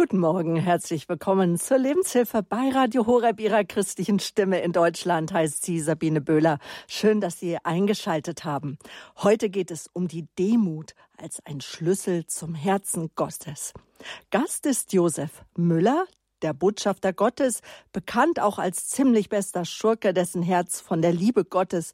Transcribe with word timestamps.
Guten 0.00 0.18
Morgen, 0.20 0.56
herzlich 0.56 1.10
willkommen 1.10 1.58
zur 1.58 1.76
Lebenshilfe 1.76 2.42
bei 2.42 2.70
Radio 2.70 3.06
Horeb, 3.06 3.38
Ihrer 3.38 3.64
christlichen 3.64 4.18
Stimme 4.18 4.62
in 4.62 4.72
Deutschland, 4.72 5.30
heißt 5.30 5.62
sie 5.62 5.78
Sabine 5.78 6.22
Böhler. 6.22 6.58
Schön, 6.88 7.20
dass 7.20 7.38
Sie 7.38 7.58
eingeschaltet 7.64 8.46
haben. 8.46 8.78
Heute 9.18 9.50
geht 9.50 9.70
es 9.70 9.90
um 9.92 10.08
die 10.08 10.26
Demut 10.38 10.94
als 11.18 11.44
ein 11.44 11.60
Schlüssel 11.60 12.24
zum 12.24 12.54
Herzen 12.54 13.10
Gottes. 13.14 13.74
Gast 14.30 14.64
ist 14.64 14.94
Josef 14.94 15.44
Müller, 15.54 16.06
der 16.40 16.54
Botschafter 16.54 17.12
Gottes, 17.12 17.60
bekannt 17.92 18.40
auch 18.40 18.58
als 18.58 18.88
ziemlich 18.88 19.28
bester 19.28 19.66
Schurke, 19.66 20.14
dessen 20.14 20.42
Herz 20.42 20.80
von 20.80 21.02
der 21.02 21.12
Liebe 21.12 21.44
Gottes 21.44 21.92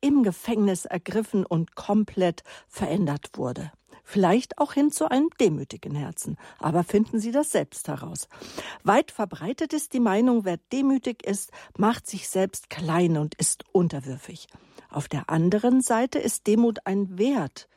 im 0.00 0.24
Gefängnis 0.24 0.86
ergriffen 0.86 1.46
und 1.46 1.76
komplett 1.76 2.42
verändert 2.66 3.30
wurde. 3.36 3.70
Vielleicht 4.04 4.58
auch 4.58 4.74
hin 4.74 4.92
zu 4.92 5.10
einem 5.10 5.30
demütigen 5.40 5.94
Herzen. 5.94 6.36
Aber 6.58 6.84
finden 6.84 7.18
Sie 7.18 7.32
das 7.32 7.50
selbst 7.50 7.88
heraus. 7.88 8.28
Weit 8.84 9.10
verbreitet 9.10 9.72
ist 9.72 9.94
die 9.94 10.00
Meinung, 10.00 10.44
wer 10.44 10.58
demütig 10.72 11.26
ist, 11.26 11.50
macht 11.76 12.06
sich 12.06 12.28
selbst 12.28 12.68
klein 12.68 13.16
und 13.16 13.34
ist 13.36 13.64
unterwürfig. 13.72 14.46
Auf 14.90 15.08
der 15.08 15.30
anderen 15.30 15.80
Seite 15.80 16.18
ist 16.18 16.46
Demut 16.46 16.80
ein 16.84 17.18
Wert, 17.18 17.68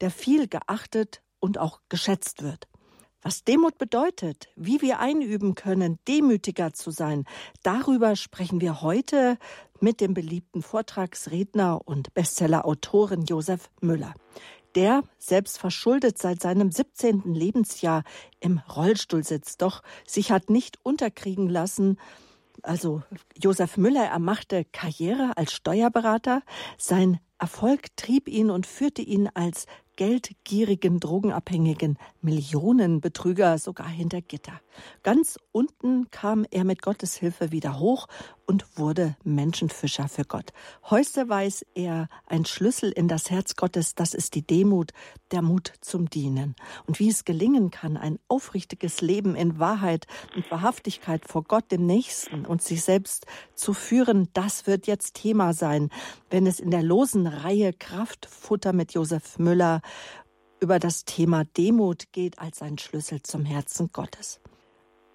der 0.00 0.10
viel 0.10 0.48
geachtet 0.48 1.22
und 1.38 1.58
auch 1.58 1.80
geschätzt 1.90 2.42
wird. 2.42 2.66
Was 3.22 3.44
Demut 3.44 3.78
bedeutet, 3.78 4.48
wie 4.54 4.82
wir 4.82 4.98
einüben 4.98 5.54
können, 5.54 5.98
demütiger 6.08 6.74
zu 6.74 6.90
sein, 6.90 7.24
darüber 7.62 8.16
sprechen 8.16 8.60
wir 8.60 8.82
heute 8.82 9.38
mit 9.80 10.00
dem 10.00 10.12
beliebten 10.12 10.62
Vortragsredner 10.62 11.80
und 11.86 12.12
Bestsellerautoren 12.12 13.24
Josef 13.24 13.70
Müller 13.80 14.14
der 14.74 15.02
selbst 15.18 15.58
verschuldet 15.58 16.18
seit 16.18 16.40
seinem 16.40 16.70
17. 16.70 17.34
Lebensjahr 17.34 18.04
im 18.40 18.58
Rollstuhl 18.58 19.24
sitzt, 19.24 19.62
doch 19.62 19.82
sich 20.06 20.30
hat 20.30 20.50
nicht 20.50 20.78
unterkriegen 20.82 21.48
lassen. 21.48 21.98
Also 22.62 23.02
Josef 23.36 23.76
Müller, 23.76 24.04
er 24.04 24.18
machte 24.18 24.64
Karriere 24.64 25.36
als 25.36 25.52
Steuerberater. 25.52 26.42
Sein 26.78 27.20
Erfolg 27.38 27.94
trieb 27.96 28.28
ihn 28.28 28.50
und 28.50 28.66
führte 28.66 29.02
ihn 29.02 29.28
als 29.34 29.66
geldgierigen, 29.96 31.00
drogenabhängigen 31.00 31.98
Millionenbetrüger 32.20 33.58
sogar 33.58 33.88
hinter 33.88 34.20
Gitter. 34.20 34.60
Ganz 35.02 35.38
unten 35.52 36.10
kam 36.10 36.44
er 36.50 36.64
mit 36.64 36.82
Gottes 36.82 37.14
Hilfe 37.14 37.52
wieder 37.52 37.78
hoch 37.78 38.08
und 38.46 38.78
wurde 38.78 39.16
Menschenfischer 39.24 40.08
für 40.08 40.24
Gott. 40.24 40.52
Heute 40.90 41.28
weiß 41.28 41.64
er 41.74 42.08
ein 42.26 42.44
Schlüssel 42.44 42.90
in 42.90 43.08
das 43.08 43.30
Herz 43.30 43.56
Gottes, 43.56 43.94
das 43.94 44.14
ist 44.14 44.34
die 44.34 44.46
Demut, 44.46 44.92
der 45.30 45.42
Mut 45.42 45.72
zum 45.80 46.10
Dienen. 46.10 46.54
Und 46.86 46.98
wie 46.98 47.08
es 47.08 47.24
gelingen 47.24 47.70
kann, 47.70 47.96
ein 47.96 48.18
aufrichtiges 48.28 49.00
Leben 49.00 49.34
in 49.34 49.58
Wahrheit 49.58 50.06
und 50.34 50.50
Wahrhaftigkeit 50.50 51.26
vor 51.26 51.44
Gott, 51.44 51.70
dem 51.70 51.86
Nächsten 51.86 52.44
und 52.44 52.62
sich 52.62 52.82
selbst 52.82 53.26
zu 53.54 53.72
führen, 53.72 54.28
das 54.32 54.66
wird 54.66 54.86
jetzt 54.86 55.14
Thema 55.14 55.52
sein, 55.52 55.90
wenn 56.30 56.46
es 56.46 56.60
in 56.60 56.70
der 56.70 56.82
losen 56.82 57.26
Reihe 57.26 57.72
Kraftfutter 57.72 58.72
mit 58.72 58.92
Josef 58.92 59.38
Müller 59.38 59.80
über 60.60 60.78
das 60.78 61.04
Thema 61.04 61.44
Demut 61.44 62.12
geht 62.12 62.38
als 62.38 62.62
ein 62.62 62.78
Schlüssel 62.78 63.22
zum 63.22 63.44
Herzen 63.44 63.90
Gottes. 63.92 64.40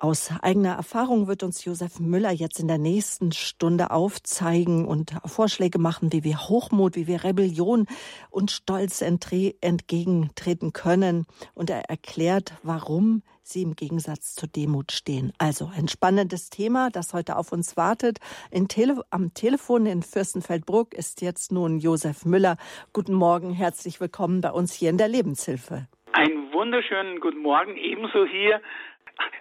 Aus 0.01 0.31
eigener 0.41 0.75
Erfahrung 0.75 1.27
wird 1.27 1.43
uns 1.43 1.65
Josef 1.65 1.99
Müller 1.99 2.31
jetzt 2.31 2.57
in 2.61 2.69
der 2.69 2.77
nächsten 2.77 3.33
Stunde 3.33 3.91
aufzeigen 3.91 4.85
und 4.85 5.11
Vorschläge 5.25 5.77
machen, 5.77 6.13
wie 6.13 6.23
wir 6.23 6.39
Hochmut, 6.47 6.95
wie 6.95 7.05
wir 7.05 7.25
Rebellion 7.25 7.85
und 8.29 8.49
Stolz 8.49 9.01
entgegentreten 9.01 10.71
können. 10.71 11.25
Und 11.53 11.69
er 11.69 11.89
erklärt, 11.89 12.53
warum 12.63 13.23
sie 13.43 13.61
im 13.61 13.75
Gegensatz 13.75 14.35
zur 14.35 14.47
Demut 14.47 14.93
stehen. 14.93 15.33
Also 15.37 15.69
ein 15.75 15.89
spannendes 15.89 16.49
Thema, 16.49 16.89
das 16.89 17.13
heute 17.13 17.35
auf 17.35 17.51
uns 17.51 17.75
wartet. 17.75 18.19
Tele 18.69 19.01
am 19.09 19.33
Telefon 19.33 19.85
in 19.85 20.01
Fürstenfeldbruck 20.01 20.93
ist 20.93 21.21
jetzt 21.21 21.51
nun 21.51 21.77
Josef 21.79 22.23
Müller. 22.23 22.55
Guten 22.93 23.15
Morgen, 23.15 23.51
herzlich 23.51 23.99
willkommen 23.99 24.39
bei 24.39 24.51
uns 24.51 24.71
hier 24.71 24.91
in 24.91 24.97
der 24.97 25.09
Lebenshilfe. 25.09 25.89
Einen 26.13 26.53
wunderschönen 26.53 27.19
guten 27.19 27.41
Morgen 27.41 27.75
ebenso 27.75 28.25
hier 28.25 28.61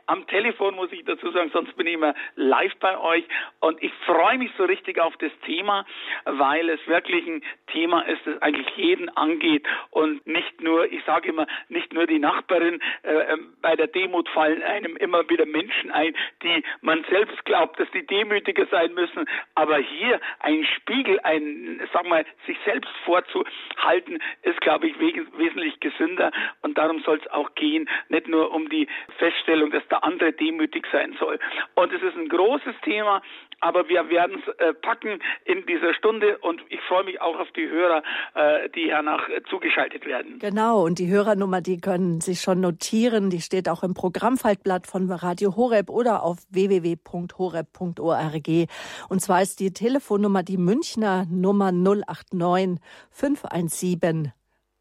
am 0.07 0.27
Telefon, 0.27 0.75
muss 0.75 0.93
ich 0.93 1.05
dazu 1.05 1.31
sagen, 1.31 1.51
sonst 1.53 1.77
bin 1.77 1.87
ich 1.87 1.95
immer 1.95 2.15
live 2.37 2.75
bei 2.81 2.99
euch. 2.99 3.25
Und 3.61 3.83
ich 3.83 3.93
freue 4.07 4.39
mich 4.39 4.51
so 4.57 4.65
richtig 4.65 4.99
auf 4.99 5.17
das 5.19 5.33
Thema, 5.45 5.85
weil 6.25 6.69
es 6.71 6.87
wirklich 6.87 7.27
ein 7.27 7.43
Thema 7.73 8.03
ist, 8.03 8.21
das 8.25 8.41
eigentlich 8.43 8.69
jeden 8.77 9.09
angeht 9.17 9.67
und 9.91 10.27
nicht 10.27 10.61
nur, 10.61 10.91
ich 10.91 11.05
sage 11.05 11.29
immer, 11.29 11.47
nicht 11.69 11.93
nur 11.93 12.07
die 12.07 12.19
Nachbarin. 12.19 12.81
Äh, 13.03 13.33
ähm, 13.33 13.55
bei 13.61 13.77
der 13.77 13.87
Demut 13.89 14.29
fallen 14.31 14.63
einem 14.63 14.97
immer 14.97 15.29
wieder 15.29 15.47
Menschen 15.47 15.91
ein, 15.91 16.15
die 16.43 16.63
man 16.81 17.05
selbst 17.11 17.45
glaubt, 17.45 17.79
dass 17.79 17.91
die 17.91 18.07
demütiger 18.07 18.67
sein 18.67 18.95
müssen. 18.95 19.27
Aber 19.55 19.79
hier 19.79 20.21
ein 20.41 20.65
Spiegel, 20.77 21.21
ein, 21.25 21.81
sag 21.93 22.07
mal, 22.09 22.25
sich 22.47 22.57
selbst 22.65 22.91
vorzuhalten, 23.05 24.21
ist, 24.43 24.61
glaube 24.61 24.89
ich, 24.89 24.99
wesentlich 24.99 25.79
gesünder. 25.81 26.33
Und 26.63 26.79
darum 26.79 27.01
soll 27.01 27.21
es 27.23 27.31
auch 27.31 27.55
gehen, 27.55 27.89
nicht 28.09 28.29
nur 28.29 28.53
um 28.53 28.69
die 28.69 28.89
Feststellung, 29.19 29.68
dass 29.71 29.87
der 29.89 30.05
andere 30.05 30.33
demütig 30.33 30.87
sein 30.93 31.17
soll. 31.19 31.39
Und 31.75 31.93
es 31.93 32.03
ist 32.03 32.17
ein 32.17 32.29
großes 32.29 32.75
Thema, 32.85 33.23
aber 33.61 33.89
wir 33.89 34.09
werden 34.11 34.43
es 34.47 34.55
äh, 34.59 34.75
packen 34.75 35.21
in 35.45 35.67
dieser 35.67 35.95
Stunde 35.95 36.39
und 36.39 36.61
ich 36.69 36.81
freue 36.83 37.05
mich 37.05 37.21
auch 37.21 37.39
auf 37.39 37.51
die 37.53 37.69
Hörer, 37.69 38.03
äh, 38.35 38.69
die 38.71 38.91
hernach 38.91 39.29
äh, 39.29 39.43
zugeschaltet 39.49 40.07
werden. 40.07 40.39
Genau, 40.39 40.85
und 40.85 40.99
die 40.99 41.09
Hörernummer, 41.09 41.61
die 41.61 41.81
können 41.81 42.21
sich 42.21 42.41
schon 42.41 42.61
notieren, 42.61 43.31
die 43.31 43.41
steht 43.41 43.69
auch 43.69 43.83
im 43.83 43.95
Programmfaltblatt 43.95 44.87
von 44.87 45.11
Radio 45.11 45.57
Horeb 45.57 45.91
oder 45.91 46.23
auf 46.23 46.39
www.horeb.org. 46.51 48.49
Und 49.09 49.21
zwar 49.21 49.43
ist 49.43 49.61
die 49.61 49.73
Telefonnummer 49.73 50.43
die 50.43 50.57
Münchner 50.57 51.27
Nummer 51.29 51.73
089 51.73 52.79
517 53.11 54.33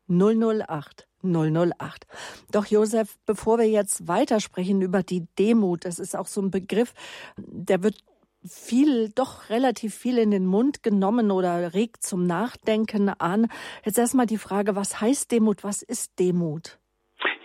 008. 0.10 1.07
008. 1.24 2.06
Doch 2.52 2.66
Josef, 2.66 3.18
bevor 3.26 3.60
wir 3.60 3.70
jetzt 3.70 4.08
weitersprechen 4.08 4.82
über 4.82 5.04
die 5.04 5.28
Demut, 5.38 5.86
das 5.86 6.00
ist 6.00 6.16
auch 6.16 6.28
so 6.28 6.42
ein 6.42 6.52
Begriff, 6.52 6.94
der 7.38 7.84
wird 7.84 8.04
viel, 8.46 9.10
doch 9.10 9.50
relativ 9.50 9.96
viel 9.96 10.18
in 10.18 10.32
den 10.32 10.46
Mund 10.46 10.84
genommen 10.84 11.32
oder 11.32 11.74
regt 11.74 12.04
zum 12.04 12.26
Nachdenken 12.26 13.10
an. 13.10 13.48
Jetzt 13.84 13.98
erstmal 13.98 14.26
die 14.26 14.38
Frage, 14.38 14.76
was 14.76 15.02
heißt 15.02 15.32
Demut? 15.32 15.64
Was 15.64 15.82
ist 15.82 16.20
Demut? 16.20 16.80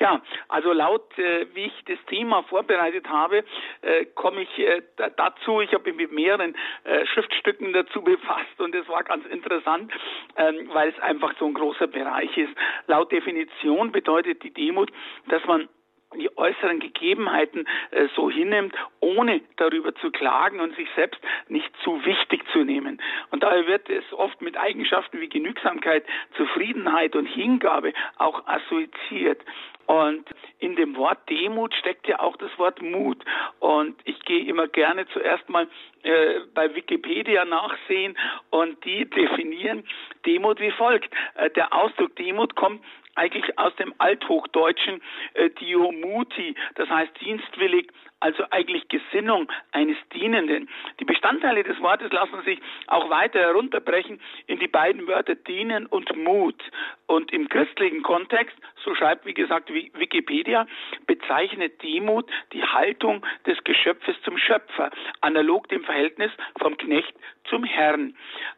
Ja, 0.02 0.20
also 0.48 0.72
laut, 0.72 1.16
äh, 1.16 1.46
wie 1.54 1.66
ich 1.66 1.84
das 1.86 1.98
Thema 2.06 2.42
vorbereitet 2.42 3.08
habe, 3.08 3.44
äh, 3.82 4.04
komme 4.16 4.42
ich 4.42 4.58
äh, 4.58 4.82
dazu. 5.16 5.60
Ich 5.60 5.72
habe 5.72 5.92
mich 5.92 5.96
mit 5.96 6.10
mehreren 6.10 6.56
äh, 6.82 7.06
Schriftstücken 7.06 7.72
dazu 7.72 8.02
befasst 8.02 8.58
und 8.58 8.74
es 8.74 8.88
war 8.88 9.04
ganz 9.04 9.24
interessant, 9.26 9.92
ähm, 10.36 10.68
weil 10.72 10.88
es 10.88 10.98
einfach 10.98 11.34
so 11.38 11.46
ein 11.46 11.54
großer 11.54 11.86
Bereich 11.86 12.36
ist. 12.36 12.52
Laut 12.88 13.12
Definition 13.12 13.92
bedeutet 13.92 14.42
die 14.42 14.52
Demut, 14.52 14.90
dass 15.28 15.44
man 15.44 15.68
die 16.16 16.36
äußeren 16.36 16.80
Gegebenheiten 16.80 17.66
äh, 17.90 18.08
so 18.16 18.30
hinnimmt, 18.30 18.74
ohne 19.00 19.40
darüber 19.56 19.94
zu 19.94 20.10
klagen 20.10 20.60
und 20.60 20.74
sich 20.76 20.88
selbst 20.96 21.20
nicht 21.48 21.70
zu 21.82 22.04
wichtig 22.04 22.42
zu 22.52 22.64
nehmen. 22.64 23.00
Und 23.30 23.42
daher 23.42 23.66
wird 23.66 23.88
es 23.88 24.04
oft 24.12 24.40
mit 24.42 24.56
Eigenschaften 24.56 25.20
wie 25.20 25.28
Genügsamkeit, 25.28 26.04
Zufriedenheit 26.36 27.14
und 27.16 27.26
Hingabe 27.26 27.92
auch 28.19 28.46
assoziiert. 28.46 29.40
Und 29.87 30.25
in 30.59 30.76
dem 30.76 30.97
Wort 30.97 31.19
Demut 31.28 31.75
steckt 31.75 32.06
ja 32.06 32.20
auch 32.20 32.37
das 32.37 32.56
Wort 32.59 32.81
Mut. 32.81 33.19
Und 33.60 33.97
ich 34.04 34.19
gehe 34.20 34.44
immer 34.44 34.69
gerne 34.69 35.06
zuerst 35.09 35.48
mal 35.48 35.69
äh, 36.03 36.41
bei 36.54 36.75
Wikipedia 36.75 37.44
nachsehen 37.44 38.16
und 38.50 38.84
die 38.84 39.09
definieren 39.09 39.84
Demut 40.26 40.60
wie 40.60 40.70
folgt. 40.72 41.12
Äh, 41.34 41.50
der 41.50 41.72
Ausdruck 41.72 42.16
Demut 42.16 42.54
kommt 42.54 42.82
eigentlich 43.14 43.58
aus 43.58 43.74
dem 43.76 43.94
Althochdeutschen 43.98 45.02
äh, 45.34 45.50
Diomuti, 45.50 46.54
das 46.74 46.88
heißt 46.88 47.12
dienstwillig, 47.20 47.90
also 48.22 48.44
eigentlich 48.50 48.87
Gesinnung 48.88 49.50
eines 49.72 49.96
Dienenden. 50.14 50.69
Die 51.00 51.04
Bestandteile 51.04 51.64
des 51.64 51.81
Wortes 51.81 52.12
lassen 52.12 52.40
sich 52.44 52.60
auch 52.87 53.10
weiter 53.10 53.40
herunterbrechen 53.40 54.20
in 54.46 54.60
die 54.60 54.69
beiden 54.69 55.08
Wörter 55.08 55.34
dienen 55.34 55.87
und 55.87 56.16
Mut. 56.16 56.62
Und 57.06 57.32
im 57.32 57.48
christlichen 57.48 58.02
Kontext, 58.02 58.56
so 58.84 58.94
schreibt 58.94 59.26
wie 59.26 59.34
gesagt 59.34 59.72
Wikipedia, 59.72 60.66
bezeichnet 61.06 61.82
Demut 61.82 62.31
die 62.52 62.62
Haltung 62.62 63.26
des 63.44 63.62
Geschöpfes 63.64 64.14
zum 64.22 64.38
Schöpfer, 64.38 64.90
analog 65.20 65.69
dem 65.69 65.82
Verhältnis 65.82 66.31
vom 66.60 66.76
Knecht 66.76 67.14
zum 67.50 67.64
Herrn. 67.64 68.16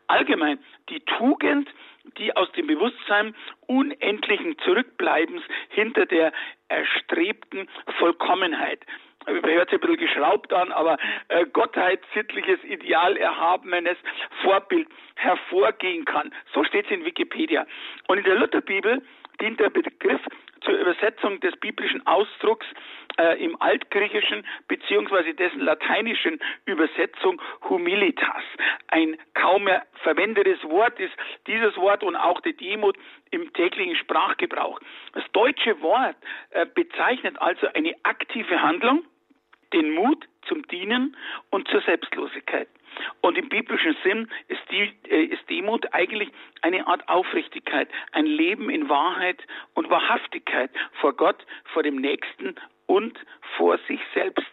Allgemein 0.09 0.59
die 0.91 1.01
Tugend, 1.01 1.71
die 2.19 2.35
aus 2.37 2.51
dem 2.53 2.67
Bewusstsein 2.67 3.35
unendlichen 3.67 4.59
Zurückbleibens 4.59 5.43
hinter 5.71 6.07
der 6.07 6.33
erstrebten 6.69 7.69
Vollkommenheit 7.99 8.81
hört 9.27 9.71
sich 9.71 9.81
ein 9.81 9.81
bisschen 9.81 10.07
geschraubt 10.07 10.53
an, 10.53 10.73
aber 10.73 10.99
äh, 11.29 11.47
Gottheit, 11.47 12.01
sittliches 12.15 12.63
Ideal, 12.65 13.17
erhabenes 13.17 13.97
Vorbild 14.43 14.89
hervorgehen 15.17 16.05
kann. 16.05 16.33
So 16.53 16.65
steht 16.65 16.87
es 16.87 16.91
in 16.91 17.05
Wikipedia. 17.05 17.67
Und 18.09 18.19
in 18.19 18.25
der 18.25 18.37
Lutherbibel 18.37 19.03
dient 19.41 19.61
der 19.61 19.71
Begriff 19.71 20.21
zur 20.61 20.75
Übersetzung 20.75 21.41
des 21.41 21.57
biblischen 21.57 22.07
Ausdrucks 22.07 22.67
äh, 23.19 23.43
im 23.45 23.61
Altgriechischen 23.61 24.47
beziehungsweise 24.69 25.35
dessen 25.35 25.61
lateinischen 25.61 26.41
Übersetzung 26.67 27.41
Humilitas. 27.69 28.43
Ein 28.89 29.17
kaum 29.35 29.65
mehr 29.65 29.87
verwendetes 30.03 30.63
Wort 30.65 30.99
ist 30.99 31.15
dieses 31.47 31.77
Wort 31.77 32.03
und 32.03 32.17
auch 32.17 32.41
die 32.41 32.57
Demut 32.57 32.97
im 33.31 33.53
täglichen 33.53 33.97
Sprachgebrauch. 33.97 34.81
Das 35.13 35.25
deutsche 35.33 35.81
Wort 35.81 36.17
äh, 36.51 36.67
bezeichnet 36.67 37.41
also 37.41 37.67
eine 37.75 37.95
aktive 38.03 38.63
Handlung, 38.63 39.05
den 39.73 39.93
Mut 39.93 40.27
zum 40.47 40.67
Dienen 40.69 41.17
und 41.51 41.69
zur 41.69 41.81
Selbstlosigkeit. 41.83 42.69
Und 43.21 43.37
im 43.37 43.49
biblischen 43.49 43.97
Sinn 44.05 44.29
ist, 44.49 44.61
die, 44.71 44.93
äh, 45.09 45.25
ist 45.25 45.49
Demut 45.51 45.93
eigentlich 45.93 46.31
eine 46.63 46.87
Art 46.87 47.09
Aufrichtigkeit, 47.09 47.89
ein 48.13 48.27
Leben 48.27 48.71
in 48.71 48.89
Wahrheit 48.89 49.43
und 49.75 49.91
Wahrhaftigkeit 49.91 50.71
vor 51.01 51.15
Gott, 51.15 51.45
vor 51.73 51.83
dem 51.83 51.97
Nächsten 51.97 52.55
und 52.87 53.19
vor 53.57 53.79
sich 53.89 54.01
selbst. 54.15 54.45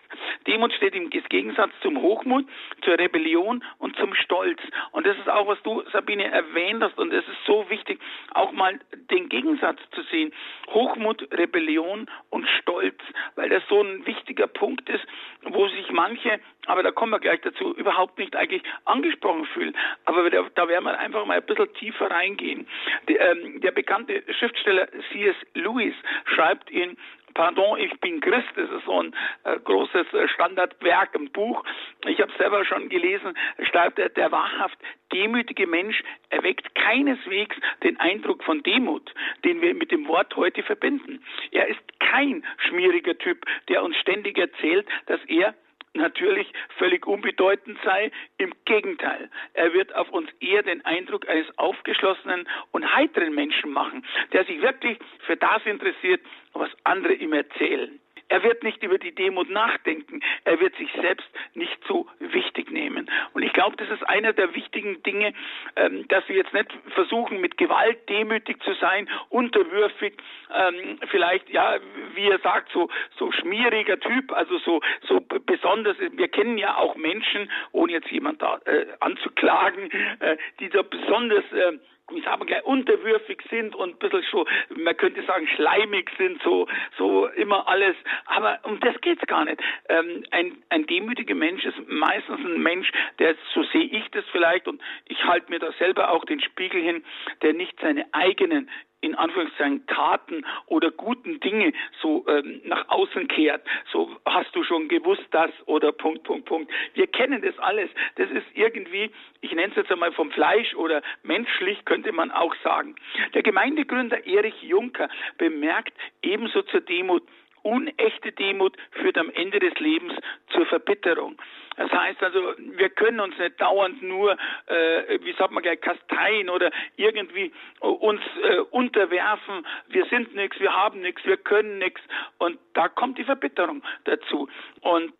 Demut 0.47 0.73
steht 0.73 0.95
im 0.95 1.09
Gegensatz 1.09 1.71
zum 1.81 2.01
Hochmut, 2.01 2.45
zur 2.83 2.97
Rebellion 2.97 3.63
und 3.77 3.95
zum 3.97 4.13
Stolz. 4.15 4.59
Und 4.91 5.05
das 5.05 5.17
ist 5.17 5.29
auch, 5.29 5.47
was 5.47 5.61
du, 5.63 5.83
Sabine, 5.91 6.25
erwähnt 6.25 6.83
hast. 6.83 6.97
Und 6.97 7.13
es 7.13 7.27
ist 7.27 7.45
so 7.45 7.69
wichtig, 7.69 7.99
auch 8.33 8.51
mal 8.51 8.79
den 9.11 9.29
Gegensatz 9.29 9.79
zu 9.91 10.01
sehen. 10.03 10.33
Hochmut, 10.69 11.27
Rebellion 11.31 12.09
und 12.29 12.47
Stolz, 12.59 12.99
weil 13.35 13.49
das 13.49 13.63
so 13.69 13.81
ein 13.81 14.05
wichtiger 14.05 14.47
Punkt 14.47 14.89
ist, 14.89 15.05
wo 15.43 15.67
sich 15.67 15.91
manche, 15.91 16.39
aber 16.65 16.83
da 16.83 16.91
kommen 16.91 17.11
wir 17.11 17.19
gleich 17.19 17.41
dazu, 17.41 17.75
überhaupt 17.75 18.17
nicht 18.17 18.35
eigentlich 18.35 18.63
angesprochen 18.85 19.45
fühlen. 19.45 19.75
Aber 20.05 20.29
da, 20.29 20.45
da 20.55 20.67
werden 20.67 20.85
wir 20.85 20.97
einfach 20.97 21.25
mal 21.25 21.37
ein 21.37 21.45
bisschen 21.45 21.73
tiefer 21.75 22.09
reingehen. 22.09 22.67
Der, 23.07 23.31
ähm, 23.31 23.61
der 23.61 23.71
bekannte 23.71 24.23
Schriftsteller 24.33 24.87
C.S. 25.11 25.35
Lewis 25.53 25.95
schreibt 26.25 26.69
in 26.69 26.97
Pardon, 27.33 27.77
ich 27.79 27.97
bin 27.99 28.19
Christ, 28.21 28.49
das 28.55 28.69
ist 28.69 28.85
so 28.85 29.01
ein 29.01 29.15
äh, 29.43 29.57
großes 29.59 30.13
äh, 30.13 30.27
Standardwerk, 30.27 31.15
ein 31.15 31.31
Buch. 31.31 31.63
Ich 32.05 32.19
habe 32.19 32.31
selber 32.37 32.65
schon 32.65 32.89
gelesen, 32.89 33.37
schreibt 33.71 33.99
er, 33.99 34.09
der 34.09 34.31
wahrhaft 34.31 34.77
demütige 35.13 35.67
Mensch 35.67 36.03
erweckt 36.29 36.73
keineswegs 36.75 37.55
den 37.83 37.99
Eindruck 37.99 38.43
von 38.43 38.63
Demut, 38.63 39.13
den 39.43 39.61
wir 39.61 39.73
mit 39.73 39.91
dem 39.91 40.07
Wort 40.07 40.35
heute 40.35 40.63
verbinden. 40.63 41.23
Er 41.51 41.67
ist 41.67 41.81
kein 41.99 42.45
schmieriger 42.57 43.17
Typ, 43.17 43.45
der 43.69 43.83
uns 43.83 43.95
ständig 43.97 44.37
erzählt, 44.37 44.87
dass 45.07 45.19
er 45.25 45.53
natürlich 45.93 46.51
völlig 46.77 47.07
unbedeutend 47.07 47.77
sei. 47.83 48.11
Im 48.37 48.53
Gegenteil, 48.65 49.29
er 49.53 49.73
wird 49.73 49.93
auf 49.95 50.09
uns 50.09 50.29
eher 50.39 50.63
den 50.63 50.83
Eindruck 50.85 51.29
eines 51.29 51.47
aufgeschlossenen 51.57 52.47
und 52.71 52.93
heiteren 52.93 53.33
Menschen 53.33 53.71
machen, 53.71 54.05
der 54.33 54.43
sich 54.45 54.61
wirklich 54.61 54.97
für 55.25 55.37
das 55.37 55.65
interessiert, 55.65 56.21
was 56.53 56.69
andere 56.83 57.13
ihm 57.13 57.33
erzählen. 57.33 58.00
Er 58.31 58.43
wird 58.43 58.63
nicht 58.63 58.81
über 58.81 58.97
die 58.97 59.13
Demut 59.13 59.49
nachdenken. 59.49 60.21
Er 60.45 60.57
wird 60.61 60.73
sich 60.77 60.89
selbst 60.93 61.27
nicht 61.53 61.77
so 61.85 62.07
wichtig 62.19 62.71
nehmen. 62.71 63.11
Und 63.33 63.43
ich 63.43 63.51
glaube, 63.51 63.75
das 63.75 63.89
ist 63.89 64.07
einer 64.07 64.31
der 64.31 64.55
wichtigen 64.55 65.03
Dinge, 65.03 65.33
ähm, 65.75 66.07
dass 66.07 66.25
wir 66.29 66.37
jetzt 66.37 66.53
nicht 66.53 66.71
versuchen, 66.93 67.41
mit 67.41 67.57
Gewalt 67.57 68.07
demütig 68.07 68.63
zu 68.63 68.73
sein, 68.75 69.09
unterwürfig, 69.27 70.13
ähm, 70.55 70.97
vielleicht, 71.09 71.49
ja, 71.49 71.75
wie 72.15 72.29
er 72.29 72.39
sagt, 72.39 72.71
so, 72.71 72.89
so 73.17 73.33
schmieriger 73.33 73.99
Typ, 73.99 74.31
also 74.31 74.57
so, 74.59 74.79
so 75.09 75.19
besonders. 75.45 75.97
Wir 75.99 76.29
kennen 76.29 76.57
ja 76.57 76.77
auch 76.77 76.95
Menschen, 76.95 77.51
ohne 77.73 77.91
jetzt 77.91 78.09
jemand 78.11 78.41
da 78.41 78.61
äh, 78.63 78.85
anzuklagen, 79.01 79.91
äh, 80.21 80.37
die 80.61 80.69
da 80.69 80.83
besonders 80.83 81.43
äh, 81.51 81.73
ich 82.13 82.23
sage 82.23 82.43
mal, 82.43 82.61
unterwürfig 82.61 83.41
sind 83.49 83.75
und 83.75 83.91
ein 83.91 83.99
bisschen 83.99 84.23
schon, 84.23 84.45
man 84.75 84.97
könnte 84.97 85.23
sagen, 85.23 85.47
schleimig 85.47 86.09
sind, 86.17 86.41
so, 86.43 86.67
so 86.97 87.27
immer 87.27 87.67
alles. 87.67 87.95
Aber 88.25 88.59
um 88.63 88.79
das 88.79 88.99
geht's 89.01 89.25
gar 89.27 89.45
nicht. 89.45 89.61
Ähm, 89.89 90.23
ein, 90.31 90.57
ein 90.69 90.85
demütiger 90.87 91.35
Mensch 91.35 91.63
ist 91.63 91.77
meistens 91.87 92.39
ein 92.39 92.61
Mensch, 92.61 92.91
der, 93.19 93.35
so 93.53 93.63
sehe 93.63 93.85
ich 93.85 94.09
das 94.11 94.25
vielleicht, 94.31 94.67
und 94.67 94.81
ich 95.05 95.23
halte 95.23 95.49
mir 95.49 95.59
da 95.59 95.71
selber 95.73 96.11
auch 96.11 96.25
den 96.25 96.41
Spiegel 96.41 96.81
hin, 96.81 97.03
der 97.41 97.53
nicht 97.53 97.79
seine 97.81 98.05
eigenen 98.13 98.69
in 99.01 99.15
Anführungszeichen 99.15 99.85
Taten 99.87 100.45
oder 100.67 100.91
guten 100.91 101.39
Dinge 101.39 101.73
so 102.01 102.25
ähm, 102.27 102.61
nach 102.63 102.87
außen 102.89 103.27
kehrt. 103.27 103.65
So 103.91 104.15
hast 104.25 104.55
du 104.55 104.63
schon 104.63 104.87
gewusst 104.87 105.25
das 105.31 105.51
oder 105.65 105.91
Punkt, 105.91 106.23
Punkt, 106.23 106.45
Punkt. 106.45 106.71
Wir 106.93 107.07
kennen 107.07 107.41
das 107.41 107.57
alles. 107.59 107.89
Das 108.15 108.29
ist 108.29 108.45
irgendwie, 108.53 109.11
ich 109.41 109.51
nenne 109.51 109.69
es 109.69 109.75
jetzt 109.75 109.91
einmal 109.91 110.11
vom 110.11 110.31
Fleisch 110.31 110.73
oder 110.75 111.01
menschlich, 111.23 111.83
könnte 111.85 112.11
man 112.11 112.31
auch 112.31 112.55
sagen. 112.63 112.95
Der 113.33 113.43
Gemeindegründer 113.43 114.25
Erich 114.25 114.61
Juncker 114.61 115.09
bemerkt 115.37 115.93
ebenso 116.21 116.61
zur 116.63 116.81
Demut, 116.81 117.23
unechte 117.63 118.31
Demut 118.31 118.77
führt 118.91 119.17
am 119.17 119.29
Ende 119.29 119.59
des 119.59 119.73
Lebens 119.79 120.13
zur 120.53 120.65
Verbitterung. 120.65 121.37
Das 121.77 121.91
heißt 121.91 122.21
also, 122.21 122.53
wir 122.57 122.89
können 122.89 123.19
uns 123.19 123.37
nicht 123.37 123.59
dauernd 123.59 124.03
nur, 124.03 124.37
äh, 124.67 125.19
wie 125.21 125.33
sagt 125.33 125.51
man 125.51 125.63
gleich, 125.63 125.79
kasteien 125.81 126.49
oder 126.49 126.71
irgendwie 126.97 127.51
uns 127.79 128.21
äh, 128.43 128.59
unterwerfen. 128.71 129.65
Wir 129.87 130.05
sind 130.05 130.35
nichts, 130.35 130.59
wir 130.59 130.73
haben 130.73 131.01
nichts, 131.01 131.23
wir 131.25 131.37
können 131.37 131.77
nichts. 131.79 132.01
Und 132.37 132.59
da 132.73 132.89
kommt 132.89 133.17
die 133.17 133.23
Verbitterung 133.23 133.81
dazu. 134.03 134.49
Und 134.81 135.13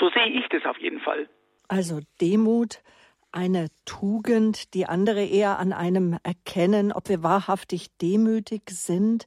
so 0.00 0.10
sehe 0.10 0.28
ich 0.28 0.48
das 0.48 0.64
auf 0.64 0.78
jeden 0.78 1.00
Fall. 1.00 1.28
Also 1.68 2.00
Demut, 2.20 2.80
eine 3.32 3.68
Tugend, 3.84 4.72
die 4.74 4.86
andere 4.86 5.24
eher 5.24 5.58
an 5.58 5.72
einem 5.72 6.18
erkennen, 6.22 6.92
ob 6.92 7.08
wir 7.08 7.22
wahrhaftig 7.22 7.88
demütig 8.00 8.62
sind 8.70 9.26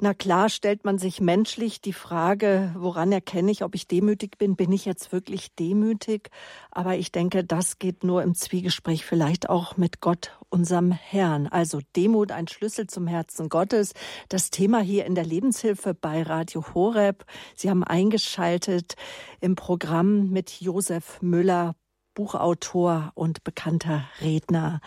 na 0.00 0.12
klar 0.12 0.48
stellt 0.48 0.84
man 0.84 0.98
sich 0.98 1.20
menschlich 1.20 1.80
die 1.80 1.92
Frage, 1.92 2.74
woran 2.76 3.12
erkenne 3.12 3.52
ich, 3.52 3.62
ob 3.62 3.76
ich 3.76 3.86
demütig 3.86 4.38
bin? 4.38 4.56
Bin 4.56 4.72
ich 4.72 4.84
jetzt 4.84 5.12
wirklich 5.12 5.54
demütig? 5.54 6.30
Aber 6.72 6.96
ich 6.96 7.12
denke, 7.12 7.44
das 7.44 7.78
geht 7.78 8.02
nur 8.02 8.24
im 8.24 8.34
Zwiegespräch, 8.34 9.04
vielleicht 9.04 9.48
auch 9.48 9.76
mit 9.76 10.00
Gott, 10.00 10.36
unserem 10.48 10.90
Herrn. 10.90 11.46
Also 11.46 11.78
Demut, 11.94 12.32
ein 12.32 12.48
Schlüssel 12.48 12.88
zum 12.88 13.06
Herzen 13.06 13.48
Gottes. 13.48 13.92
Das 14.28 14.50
Thema 14.50 14.80
hier 14.80 15.04
in 15.04 15.14
der 15.14 15.24
Lebenshilfe 15.24 15.94
bei 15.94 16.22
Radio 16.22 16.64
Horeb. 16.74 17.24
Sie 17.54 17.70
haben 17.70 17.84
eingeschaltet 17.84 18.96
im 19.40 19.54
Programm 19.54 20.30
mit 20.30 20.60
Josef 20.60 21.22
Müller, 21.22 21.76
Buchautor 22.14 23.12
und 23.14 23.44
bekannter 23.44 24.08
Redner. 24.20 24.80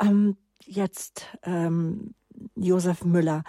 Ähm, 0.00 0.36
jetzt, 0.64 1.26
ähm, 1.42 2.14
Josef 2.54 3.04
Müller. 3.04 3.42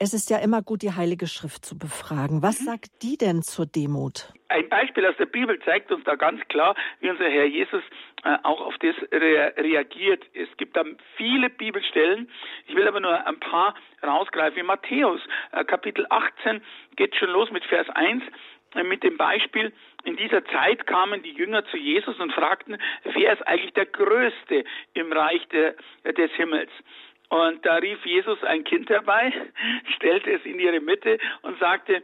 Es 0.00 0.12
ist 0.12 0.28
ja 0.28 0.38
immer 0.38 0.60
gut, 0.60 0.82
die 0.82 0.92
Heilige 0.92 1.28
Schrift 1.28 1.64
zu 1.64 1.78
befragen. 1.78 2.42
Was 2.42 2.60
mhm. 2.60 2.64
sagt 2.64 3.02
die 3.02 3.16
denn 3.16 3.42
zur 3.42 3.66
Demut? 3.66 4.32
Ein 4.48 4.68
Beispiel 4.68 5.06
aus 5.06 5.16
der 5.18 5.26
Bibel 5.26 5.58
zeigt 5.64 5.90
uns 5.92 6.04
da 6.04 6.16
ganz 6.16 6.40
klar, 6.48 6.74
wie 7.00 7.10
unser 7.10 7.28
Herr 7.28 7.46
Jesus 7.46 7.82
äh, 8.24 8.36
auch 8.42 8.60
auf 8.60 8.74
das 8.78 8.96
re 9.12 9.52
reagiert. 9.56 10.24
Es 10.34 10.48
gibt 10.56 10.76
da 10.76 10.84
viele 11.16 11.48
Bibelstellen. 11.48 12.28
Ich 12.66 12.74
will 12.74 12.88
aber 12.88 13.00
nur 13.00 13.26
ein 13.26 13.38
paar 13.38 13.74
rausgreifen. 14.02 14.58
In 14.58 14.66
Matthäus 14.66 15.20
äh, 15.52 15.64
Kapitel 15.64 16.06
18 16.10 16.60
geht 16.96 17.14
schon 17.16 17.30
los 17.30 17.50
mit 17.52 17.64
Vers 17.64 17.88
1 17.90 18.22
äh, 18.74 18.82
mit 18.82 19.02
dem 19.02 19.16
Beispiel, 19.16 19.72
in 20.04 20.16
dieser 20.16 20.44
Zeit 20.46 20.86
kamen 20.86 21.22
die 21.22 21.32
Jünger 21.32 21.64
zu 21.66 21.76
Jesus 21.78 22.18
und 22.18 22.32
fragten, 22.32 22.76
wer 23.04 23.32
ist 23.32 23.46
eigentlich 23.46 23.72
der 23.72 23.86
Größte 23.86 24.64
im 24.92 25.12
Reich 25.12 25.46
de, 25.48 25.74
des 26.04 26.30
Himmels? 26.32 26.70
Und 27.30 27.64
da 27.64 27.76
rief 27.76 28.04
Jesus 28.04 28.42
ein 28.44 28.64
Kind 28.64 28.90
herbei, 28.90 29.32
stellte 29.96 30.32
es 30.32 30.44
in 30.44 30.58
ihre 30.60 30.80
Mitte 30.80 31.18
und 31.42 31.58
sagte, 31.58 32.02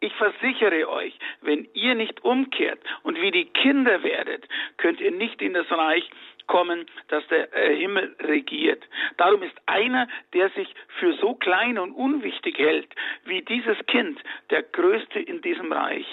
ich 0.00 0.12
versichere 0.14 0.88
euch, 0.88 1.16
wenn 1.42 1.68
ihr 1.74 1.94
nicht 1.94 2.24
umkehrt 2.24 2.80
und 3.04 3.20
wie 3.20 3.30
die 3.30 3.44
Kinder 3.44 4.02
werdet, 4.02 4.48
könnt 4.76 5.00
ihr 5.00 5.12
nicht 5.12 5.40
in 5.40 5.54
das 5.54 5.70
Reich 5.70 6.10
kommen, 6.48 6.86
das 7.08 7.26
der 7.28 7.54
äh, 7.54 7.76
Himmel 7.76 8.16
regiert. 8.20 8.82
Darum 9.16 9.42
ist 9.42 9.54
einer, 9.66 10.08
der 10.32 10.50
sich 10.50 10.68
für 10.98 11.14
so 11.14 11.34
klein 11.34 11.78
und 11.78 11.92
unwichtig 11.92 12.58
hält, 12.58 12.88
wie 13.24 13.42
dieses 13.42 13.78
Kind, 13.86 14.20
der 14.50 14.62
Größte 14.64 15.20
in 15.20 15.40
diesem 15.40 15.72
Reich. 15.72 16.06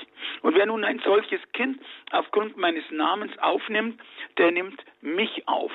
Und 0.44 0.56
wer 0.56 0.68
nun 0.68 0.84
ein 0.84 1.00
solches 1.00 1.42
Kind 1.54 1.82
aufgrund 2.12 2.58
meines 2.58 2.84
Namens 2.92 3.38
aufnimmt, 3.40 4.00
der 4.38 4.52
nimmt 4.52 4.84
mich 5.02 5.48
auf. 5.48 5.72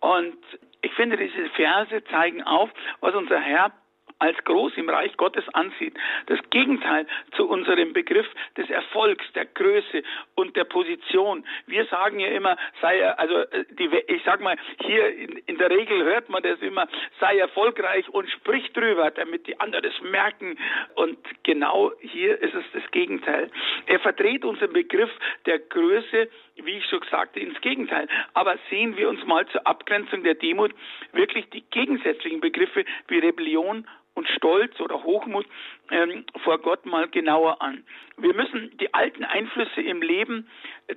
Und 0.00 0.36
ich 0.82 0.92
finde, 0.94 1.16
diese 1.16 1.48
Verse 1.50 2.04
zeigen 2.04 2.42
auf, 2.42 2.70
was 3.00 3.14
unser 3.14 3.40
Herr 3.40 3.72
als 4.18 4.36
groß 4.44 4.72
im 4.76 4.88
Reich 4.88 5.16
Gottes 5.16 5.44
ansieht. 5.52 5.94
Das 6.26 6.38
Gegenteil 6.50 7.06
zu 7.36 7.48
unserem 7.48 7.92
Begriff 7.92 8.26
des 8.56 8.68
Erfolgs, 8.68 9.24
der 9.34 9.46
Größe 9.46 10.02
und 10.34 10.56
der 10.56 10.64
Position. 10.64 11.44
Wir 11.66 11.84
sagen 11.86 12.18
ja 12.18 12.28
immer, 12.28 12.56
sei 12.80 12.98
er, 12.98 13.18
also 13.18 13.36
äh, 13.36 13.64
die, 13.70 13.88
ich 14.08 14.22
sag 14.24 14.40
mal, 14.40 14.56
hier 14.80 15.14
in, 15.14 15.38
in, 15.46 15.58
der 15.58 15.70
Regel 15.70 16.02
hört 16.04 16.28
man 16.28 16.42
das 16.42 16.60
immer, 16.60 16.88
sei 17.20 17.38
erfolgreich 17.38 18.08
und 18.08 18.28
sprich 18.30 18.72
drüber, 18.72 19.10
damit 19.10 19.46
die 19.46 19.58
anderen 19.60 19.84
das 19.84 20.00
merken. 20.02 20.58
Und 20.94 21.18
genau 21.44 21.92
hier 22.00 22.40
ist 22.40 22.54
es 22.54 22.64
das 22.72 22.90
Gegenteil. 22.90 23.50
Er 23.86 24.00
verdreht 24.00 24.44
unseren 24.44 24.72
Begriff 24.72 25.10
der 25.46 25.60
Größe, 25.60 26.28
wie 26.64 26.78
ich 26.78 26.86
schon 26.86 27.02
sagte, 27.10 27.40
ins 27.40 27.60
Gegenteil. 27.60 28.08
Aber 28.34 28.56
sehen 28.70 28.96
wir 28.96 29.08
uns 29.08 29.24
mal 29.26 29.46
zur 29.48 29.66
Abgrenzung 29.66 30.24
der 30.24 30.34
Demut 30.34 30.72
wirklich 31.12 31.48
die 31.50 31.62
gegensätzlichen 31.62 32.40
Begriffe 32.40 32.84
wie 33.08 33.18
Rebellion 33.18 33.86
und 34.18 34.28
Stolz 34.30 34.78
oder 34.80 35.04
Hochmut 35.04 35.46
ähm, 35.90 36.24
vor 36.42 36.58
Gott 36.58 36.84
mal 36.84 37.08
genauer 37.08 37.62
an. 37.62 37.84
Wir 38.16 38.34
müssen 38.34 38.76
die 38.78 38.92
alten 38.92 39.24
Einflüsse 39.24 39.80
im 39.80 40.02
Leben, 40.02 40.50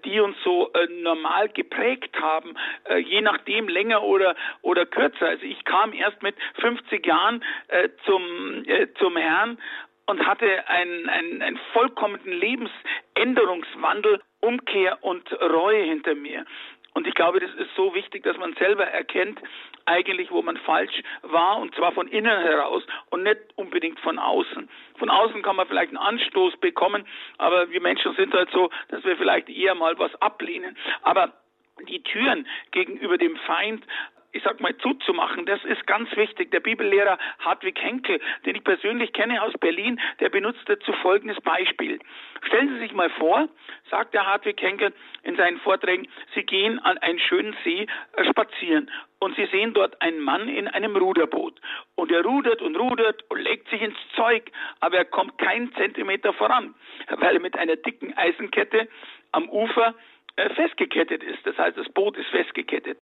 die 0.04 0.20
uns 0.20 0.36
so 0.44 0.74
äh, 0.74 0.88
normal 0.88 1.50
geprägt 1.50 2.20
haben, 2.20 2.56
äh, 2.90 2.98
je 2.98 3.22
nachdem 3.22 3.70
länger 3.70 4.02
oder 4.02 4.36
oder 4.64 4.88
kürzer. 4.88 5.28
Also 5.28 5.46
ich 5.46 5.64
kam 5.66 5.94
erst 5.94 6.24
mit 6.24 6.36
50 6.60 7.06
Jahren 7.06 7.44
äh, 7.68 7.90
zum 8.06 8.24
äh, 8.66 8.88
zum 8.96 9.16
Herrn 9.16 9.60
und 10.08 10.26
hatte 10.26 10.68
einen, 10.68 11.08
einen, 11.08 11.42
einen 11.42 11.60
vollkommenen 11.74 12.34
Lebensänderungswandel, 12.34 14.20
Umkehr 14.42 15.04
und 15.04 15.32
Reue 15.42 15.84
hinter 15.84 16.16
mir. 16.16 16.46
Und 16.94 17.08
ich 17.08 17.14
glaube, 17.14 17.40
das 17.40 17.54
ist 17.56 17.74
so 17.76 17.94
wichtig, 17.94 18.24
dass 18.24 18.38
man 18.38 18.54
selber 18.56 18.86
erkennt, 18.86 19.40
eigentlich, 19.86 20.30
wo 20.30 20.42
man 20.42 20.58
falsch 20.58 21.02
war, 21.22 21.58
und 21.58 21.74
zwar 21.76 21.94
von 21.94 22.08
innen 22.08 22.42
heraus 22.42 22.84
und 23.10 23.24
nicht 23.24 23.40
unbedingt 23.56 24.00
von 24.02 24.20
außen. 24.20 24.70
Von 24.98 25.10
außen 25.10 25.42
kann 25.42 25.56
man 25.56 25.68
vielleicht 25.68 25.90
einen 25.90 25.98
Anstoß 25.98 26.58
bekommen, 26.58 27.08
aber 27.38 27.70
wir 27.70 27.82
Menschen 27.82 28.14
sind 28.16 28.34
halt 28.34 28.52
so, 28.52 28.70
dass 28.90 29.04
wir 29.04 29.16
vielleicht 29.18 29.50
eher 29.50 29.74
mal 29.74 29.98
was 30.00 30.14
ablehnen. 30.22 30.78
Aber 31.02 31.32
die 31.88 32.04
Türen 32.04 32.46
gegenüber 32.72 33.18
dem 33.18 33.36
Feind 33.38 33.84
ich 34.34 34.44
sag 34.44 34.60
mal, 34.60 34.76
zuzumachen. 34.78 35.46
Das 35.46 35.64
ist 35.66 35.86
ganz 35.88 36.16
wichtig. 36.16 36.52
Der 36.52 36.60
Bibellehrer 36.60 37.18
Hartwig 37.40 37.80
Henkel, 37.82 38.20
den 38.46 38.56
ich 38.56 38.64
persönlich 38.64 39.14
kenne 39.14 39.42
aus 39.42 39.54
Berlin, 39.60 40.00
der 40.20 40.30
benutzt 40.30 40.62
dazu 40.66 40.94
folgendes 40.94 41.40
Beispiel. 41.42 42.00
Stellen 42.48 42.70
Sie 42.70 42.80
sich 42.80 42.94
mal 42.94 43.10
vor, 43.12 43.50
sagt 43.90 44.14
der 44.14 44.26
Hartwig 44.26 44.62
Henkel 44.62 44.94
in 45.24 45.36
seinen 45.36 45.60
Vorträgen, 45.60 46.08
Sie 46.34 46.44
gehen 46.44 46.80
an 46.80 46.98
einen 47.00 47.20
schönen 47.20 47.56
See 47.64 47.88
äh, 48.16 48.26
spazieren 48.26 48.90
und 49.20 49.36
Sie 49.36 49.46
sehen 49.48 49.74
dort 49.74 50.02
einen 50.02 50.22
Mann 50.22 50.48
in 50.48 50.68
einem 50.68 50.96
Ruderboot. 50.96 51.60
Und 51.96 52.12
er 52.12 52.24
rudert 52.24 52.62
und 52.62 52.76
rudert 52.76 53.24
und 53.30 53.40
legt 53.40 53.70
sich 53.70 53.82
ins 53.82 53.98
Zeug, 54.16 54.52
aber 54.80 54.98
er 54.98 55.06
kommt 55.06 55.38
keinen 55.38 55.74
Zentimeter 55.76 56.34
voran, 56.34 56.74
weil 57.10 57.36
er 57.36 57.42
mit 57.42 57.58
einer 57.58 57.76
dicken 57.76 58.18
Eisenkette 58.18 58.88
am 59.32 59.50
Ufer 59.50 59.94
äh, 60.38 60.50
festgekettet 60.56 61.24
ist. 61.24 61.46
Das 61.46 61.58
heißt, 61.58 61.78
das 61.78 61.90
Boot 61.90 62.18
ist 62.18 62.30
festgekettet. 62.30 62.98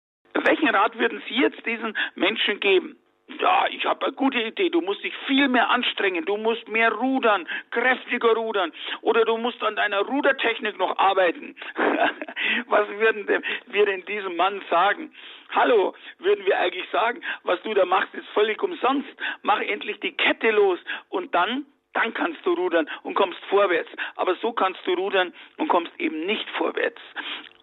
Welchen 0.45 0.69
Rat 0.69 0.97
würden 0.97 1.21
Sie 1.27 1.35
jetzt 1.35 1.65
diesen 1.65 1.97
Menschen 2.15 2.59
geben? 2.59 2.97
Ja, 3.39 3.65
ich 3.69 3.85
habe 3.85 4.05
eine 4.05 4.15
gute 4.15 4.41
Idee. 4.41 4.69
Du 4.69 4.79
musst 4.79 5.03
dich 5.03 5.13
viel 5.27 5.49
mehr 5.49 5.69
anstrengen. 5.69 6.23
Du 6.25 6.37
musst 6.37 6.67
mehr 6.69 6.91
rudern, 6.93 7.47
kräftiger 7.71 8.33
rudern. 8.33 8.71
Oder 9.01 9.25
du 9.25 9.37
musst 9.37 9.61
an 9.63 9.75
deiner 9.75 9.99
Rudertechnik 10.01 10.77
noch 10.77 10.97
arbeiten. 10.97 11.55
was 12.67 12.87
würden 12.87 13.43
wir 13.67 13.85
denn 13.85 14.05
diesem 14.05 14.37
Mann 14.37 14.61
sagen? 14.69 15.13
Hallo, 15.49 15.93
würden 16.19 16.45
wir 16.45 16.57
eigentlich 16.57 16.89
sagen, 16.89 17.21
was 17.43 17.61
du 17.63 17.73
da 17.73 17.85
machst, 17.85 18.13
ist 18.13 18.27
völlig 18.29 18.63
umsonst. 18.63 19.09
Mach 19.41 19.59
endlich 19.59 19.99
die 19.99 20.15
Kette 20.15 20.51
los 20.51 20.79
und 21.09 21.35
dann 21.35 21.65
dann 21.93 22.13
kannst 22.13 22.45
du 22.45 22.53
rudern 22.53 22.87
und 23.01 23.15
kommst 23.15 23.39
vorwärts. 23.49 23.89
Aber 24.17 24.35
so 24.35 24.51
kannst 24.51 24.85
du 24.85 24.93
rudern 24.93 25.33
und 25.57 25.67
kommst 25.67 25.91
eben 25.97 26.27
nicht 26.27 26.47
vorwärts. 26.51 27.01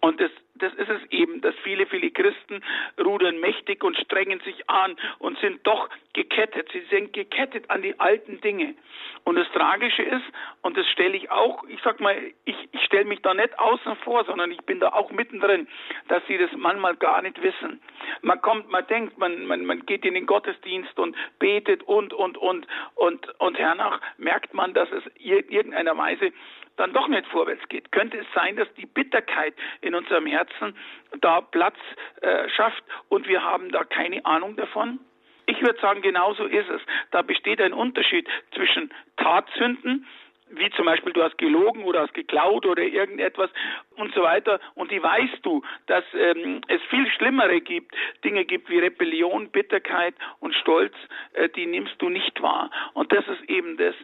Und 0.05 0.21
das 0.21 0.29
das 0.55 0.73
ist 0.75 0.89
es 0.89 1.01
eben, 1.11 1.41
dass 1.41 1.53
viele, 1.63 1.85
viele 1.85 2.11
Christen 2.11 2.61
rudern 2.97 3.39
mächtig 3.39 3.83
und 3.83 3.97
strengen 3.97 4.39
sich 4.41 4.69
an 4.69 4.95
und 5.19 5.37
sind 5.39 5.65
doch 5.67 5.89
gekettet. 6.13 6.69
Sie 6.71 6.83
sind 6.89 7.11
gekettet 7.13 7.69
an 7.69 7.81
die 7.81 7.99
alten 7.99 8.39
Dinge. 8.39 8.73
Und 9.25 9.35
das 9.35 9.47
Tragische 9.51 10.03
ist, 10.03 10.23
und 10.61 10.77
das 10.77 10.87
stelle 10.87 11.17
ich 11.17 11.29
auch, 11.29 11.63
ich 11.67 11.79
sag 11.83 11.99
mal, 11.99 12.15
ich, 12.45 12.55
ich 12.71 12.83
stelle 12.83 13.05
mich 13.05 13.21
da 13.21 13.33
nicht 13.33 13.57
außen 13.59 13.97
vor, 13.97 14.23
sondern 14.25 14.51
ich 14.51 14.61
bin 14.61 14.79
da 14.79 14.93
auch 14.93 15.11
mittendrin, 15.11 15.67
dass 16.07 16.25
sie 16.27 16.37
das 16.37 16.51
manchmal 16.55 16.95
gar 16.95 17.21
nicht 17.21 17.41
wissen. 17.41 17.81
Man 18.21 18.41
kommt, 18.41 18.69
man 18.69 18.87
denkt, 18.87 19.17
man, 19.17 19.45
man, 19.45 19.65
man 19.65 19.85
geht 19.85 20.05
in 20.05 20.13
den 20.13 20.25
Gottesdienst 20.25 20.97
und 20.97 21.17
betet 21.39 21.83
und, 21.83 22.13
und, 22.13 22.37
und, 22.37 22.65
und, 22.95 23.39
und 23.39 23.57
hernach 23.57 23.99
merkt 24.17 24.53
man, 24.53 24.73
dass 24.73 24.89
es 24.91 25.03
in 25.17 25.49
irgendeiner 25.49 25.97
Weise 25.97 26.31
dann 26.77 26.93
doch 26.93 27.07
nicht 27.07 27.27
vorwärts 27.27 27.67
geht. 27.69 27.91
Könnte 27.91 28.17
es 28.17 28.25
sein, 28.33 28.55
dass 28.55 28.71
die 28.75 28.85
Bitterkeit 28.85 29.53
in 29.81 29.95
unserem 29.95 30.25
Herzen 30.25 30.75
da 31.21 31.41
Platz 31.41 31.77
äh, 32.21 32.49
schafft 32.49 32.83
und 33.09 33.27
wir 33.27 33.43
haben 33.43 33.71
da 33.71 33.83
keine 33.83 34.25
Ahnung 34.25 34.55
davon? 34.55 34.99
Ich 35.47 35.61
würde 35.61 35.79
sagen, 35.79 36.01
genauso 36.01 36.45
ist 36.45 36.69
es. 36.69 36.81
Da 37.11 37.21
besteht 37.21 37.61
ein 37.61 37.73
Unterschied 37.73 38.27
zwischen 38.53 38.91
Tatsünden, 39.17 40.07
wie 40.49 40.69
zum 40.71 40.85
Beispiel 40.85 41.13
du 41.13 41.23
hast 41.23 41.37
gelogen 41.37 41.83
oder 41.83 42.01
hast 42.01 42.13
geklaut 42.13 42.65
oder 42.65 42.83
irgendetwas 42.83 43.49
und 43.95 44.13
so 44.13 44.21
weiter. 44.23 44.59
Und 44.75 44.91
die 44.91 45.01
weißt 45.01 45.39
du, 45.43 45.61
dass 45.87 46.03
ähm, 46.13 46.61
es 46.67 46.81
viel 46.89 47.07
schlimmere 47.11 47.61
gibt, 47.61 47.95
Dinge 48.23 48.45
gibt 48.45 48.69
wie 48.69 48.79
Rebellion, 48.79 49.49
Bitterkeit 49.49 50.15
und 50.39 50.53
Stolz, 50.55 50.93
äh, 51.33 51.49
die 51.49 51.65
nimmst 51.65 51.95
du 51.99 52.09
nicht 52.09 52.41
wahr. 52.41 52.69
Und 52.93 53.11
das 53.11 53.27
ist 53.27 53.49
eben 53.49 53.77
das. 53.77 53.95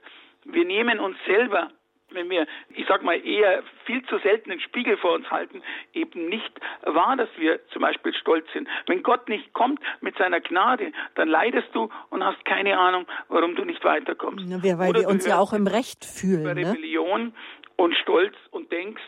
Wir 0.43 0.65
nehmen 0.65 0.99
uns 0.99 1.17
selber 1.25 1.71
wenn 2.13 2.29
wir, 2.29 2.47
ich 2.69 2.85
sag 2.87 3.03
mal, 3.03 3.15
eher 3.25 3.63
viel 3.85 4.03
zu 4.05 4.17
selten 4.19 4.51
einen 4.51 4.61
Spiegel 4.61 4.97
vor 4.97 5.13
uns 5.13 5.29
halten, 5.29 5.61
eben 5.93 6.27
nicht 6.29 6.51
wahr, 6.83 7.15
dass 7.17 7.29
wir 7.37 7.59
zum 7.69 7.81
Beispiel 7.81 8.13
stolz 8.13 8.45
sind. 8.53 8.67
Wenn 8.87 9.03
Gott 9.03 9.29
nicht 9.29 9.53
kommt 9.53 9.79
mit 10.01 10.17
seiner 10.17 10.41
Gnade, 10.41 10.91
dann 11.15 11.27
leidest 11.27 11.69
du 11.73 11.89
und 12.09 12.23
hast 12.23 12.43
keine 12.45 12.77
Ahnung, 12.77 13.05
warum 13.29 13.55
du 13.55 13.65
nicht 13.65 13.83
weiterkommst. 13.83 14.45
Ja, 14.47 14.77
weil 14.77 14.89
Oder 14.89 15.01
wir 15.01 15.07
uns 15.09 15.25
ja 15.25 15.37
auch 15.37 15.53
im 15.53 15.67
Recht 15.67 16.05
fühlen. 16.05 16.41
Über 16.41 16.53
ne? 16.53 16.69
Rebellion 16.69 17.33
und 17.75 17.95
Stolz 17.95 18.35
und 18.51 18.71
denkst, 18.71 19.01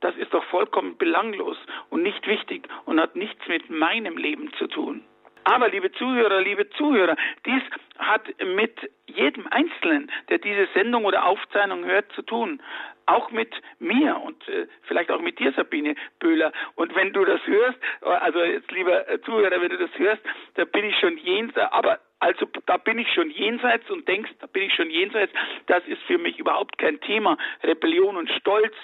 das 0.00 0.16
ist 0.16 0.32
doch 0.32 0.44
vollkommen 0.44 0.96
belanglos 0.96 1.56
und 1.90 2.02
nicht 2.02 2.26
wichtig 2.26 2.66
und 2.86 3.00
hat 3.00 3.16
nichts 3.16 3.46
mit 3.48 3.68
meinem 3.70 4.16
Leben 4.16 4.50
zu 4.58 4.66
tun. 4.66 5.02
Aber, 5.44 5.68
liebe 5.68 5.90
Zuhörer, 5.92 6.40
liebe 6.40 6.68
Zuhörer, 6.70 7.16
dies 7.46 7.62
hat 7.98 8.22
mit 8.44 8.78
jedem 9.06 9.46
Einzelnen, 9.48 10.10
der 10.28 10.38
diese 10.38 10.68
Sendung 10.74 11.04
oder 11.04 11.24
Aufzeichnung 11.26 11.84
hört, 11.84 12.10
zu 12.12 12.22
tun. 12.22 12.62
Auch 13.06 13.30
mit 13.30 13.52
mir 13.78 14.20
und 14.20 14.46
äh, 14.48 14.66
vielleicht 14.82 15.10
auch 15.10 15.20
mit 15.20 15.38
dir, 15.38 15.52
Sabine 15.52 15.96
Böhler. 16.20 16.52
Und 16.76 16.94
wenn 16.94 17.12
du 17.12 17.24
das 17.24 17.44
hörst, 17.46 17.78
also 18.02 18.40
jetzt 18.42 18.70
lieber 18.70 19.08
äh, 19.08 19.20
Zuhörer, 19.22 19.60
wenn 19.60 19.70
du 19.70 19.78
das 19.78 19.90
hörst, 19.98 20.22
da 20.54 20.64
bin 20.64 20.84
ich 20.84 20.96
schon 20.98 21.18
jenseits, 21.18 21.72
aber 21.72 21.98
also 22.20 22.46
da 22.66 22.76
bin 22.76 22.98
ich 22.98 23.12
schon 23.12 23.30
jenseits 23.30 23.90
und 23.90 24.06
denkst, 24.06 24.30
da 24.40 24.46
bin 24.46 24.64
ich 24.64 24.74
schon 24.74 24.90
jenseits, 24.90 25.32
das 25.66 25.82
ist 25.86 26.02
für 26.02 26.18
mich 26.18 26.38
überhaupt 26.38 26.78
kein 26.78 27.00
Thema. 27.00 27.36
Rebellion 27.64 28.16
und 28.16 28.30
Stolz, 28.30 28.74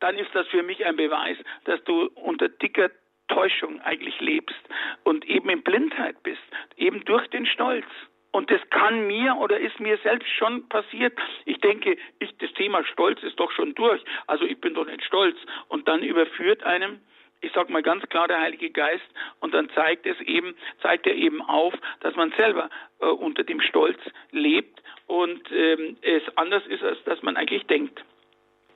dann 0.00 0.16
ist 0.16 0.34
das 0.34 0.46
für 0.48 0.62
mich 0.62 0.84
ein 0.84 0.96
Beweis, 0.96 1.38
dass 1.64 1.82
du 1.84 2.10
unter 2.14 2.48
dicker 2.48 2.90
Täuschung 3.28 3.80
eigentlich 3.82 4.20
lebst 4.20 4.60
und 5.04 5.24
eben 5.26 5.48
in 5.48 5.62
Blindheit 5.62 6.22
bist, 6.22 6.42
eben 6.76 7.04
durch 7.04 7.26
den 7.28 7.46
Stolz. 7.46 7.86
Und 8.32 8.50
das 8.50 8.60
kann 8.70 9.06
mir 9.06 9.36
oder 9.36 9.60
ist 9.60 9.78
mir 9.78 9.96
selbst 9.98 10.28
schon 10.28 10.68
passiert. 10.68 11.16
Ich 11.44 11.58
denke, 11.60 11.96
ich, 12.18 12.36
das 12.38 12.52
Thema 12.54 12.84
Stolz 12.84 13.22
ist 13.22 13.38
doch 13.38 13.52
schon 13.52 13.74
durch. 13.76 14.02
Also 14.26 14.44
ich 14.44 14.60
bin 14.60 14.74
doch 14.74 14.86
nicht 14.86 15.04
stolz. 15.04 15.36
Und 15.68 15.86
dann 15.86 16.02
überführt 16.02 16.64
einem, 16.64 17.00
ich 17.42 17.52
sag 17.52 17.70
mal 17.70 17.82
ganz 17.82 18.02
klar, 18.08 18.26
der 18.26 18.40
Heilige 18.40 18.70
Geist 18.70 19.04
und 19.38 19.54
dann 19.54 19.70
zeigt 19.70 20.06
es 20.06 20.18
eben, 20.20 20.56
zeigt 20.82 21.06
er 21.06 21.14
eben 21.14 21.42
auf, 21.42 21.74
dass 22.00 22.16
man 22.16 22.32
selber 22.32 22.70
äh, 23.00 23.06
unter 23.06 23.44
dem 23.44 23.60
Stolz 23.60 24.00
lebt 24.32 24.82
und 25.06 25.40
ähm, 25.52 25.96
es 26.02 26.22
anders 26.36 26.66
ist, 26.66 26.82
als 26.82 27.02
dass 27.04 27.22
man 27.22 27.36
eigentlich 27.36 27.66
denkt. 27.66 28.02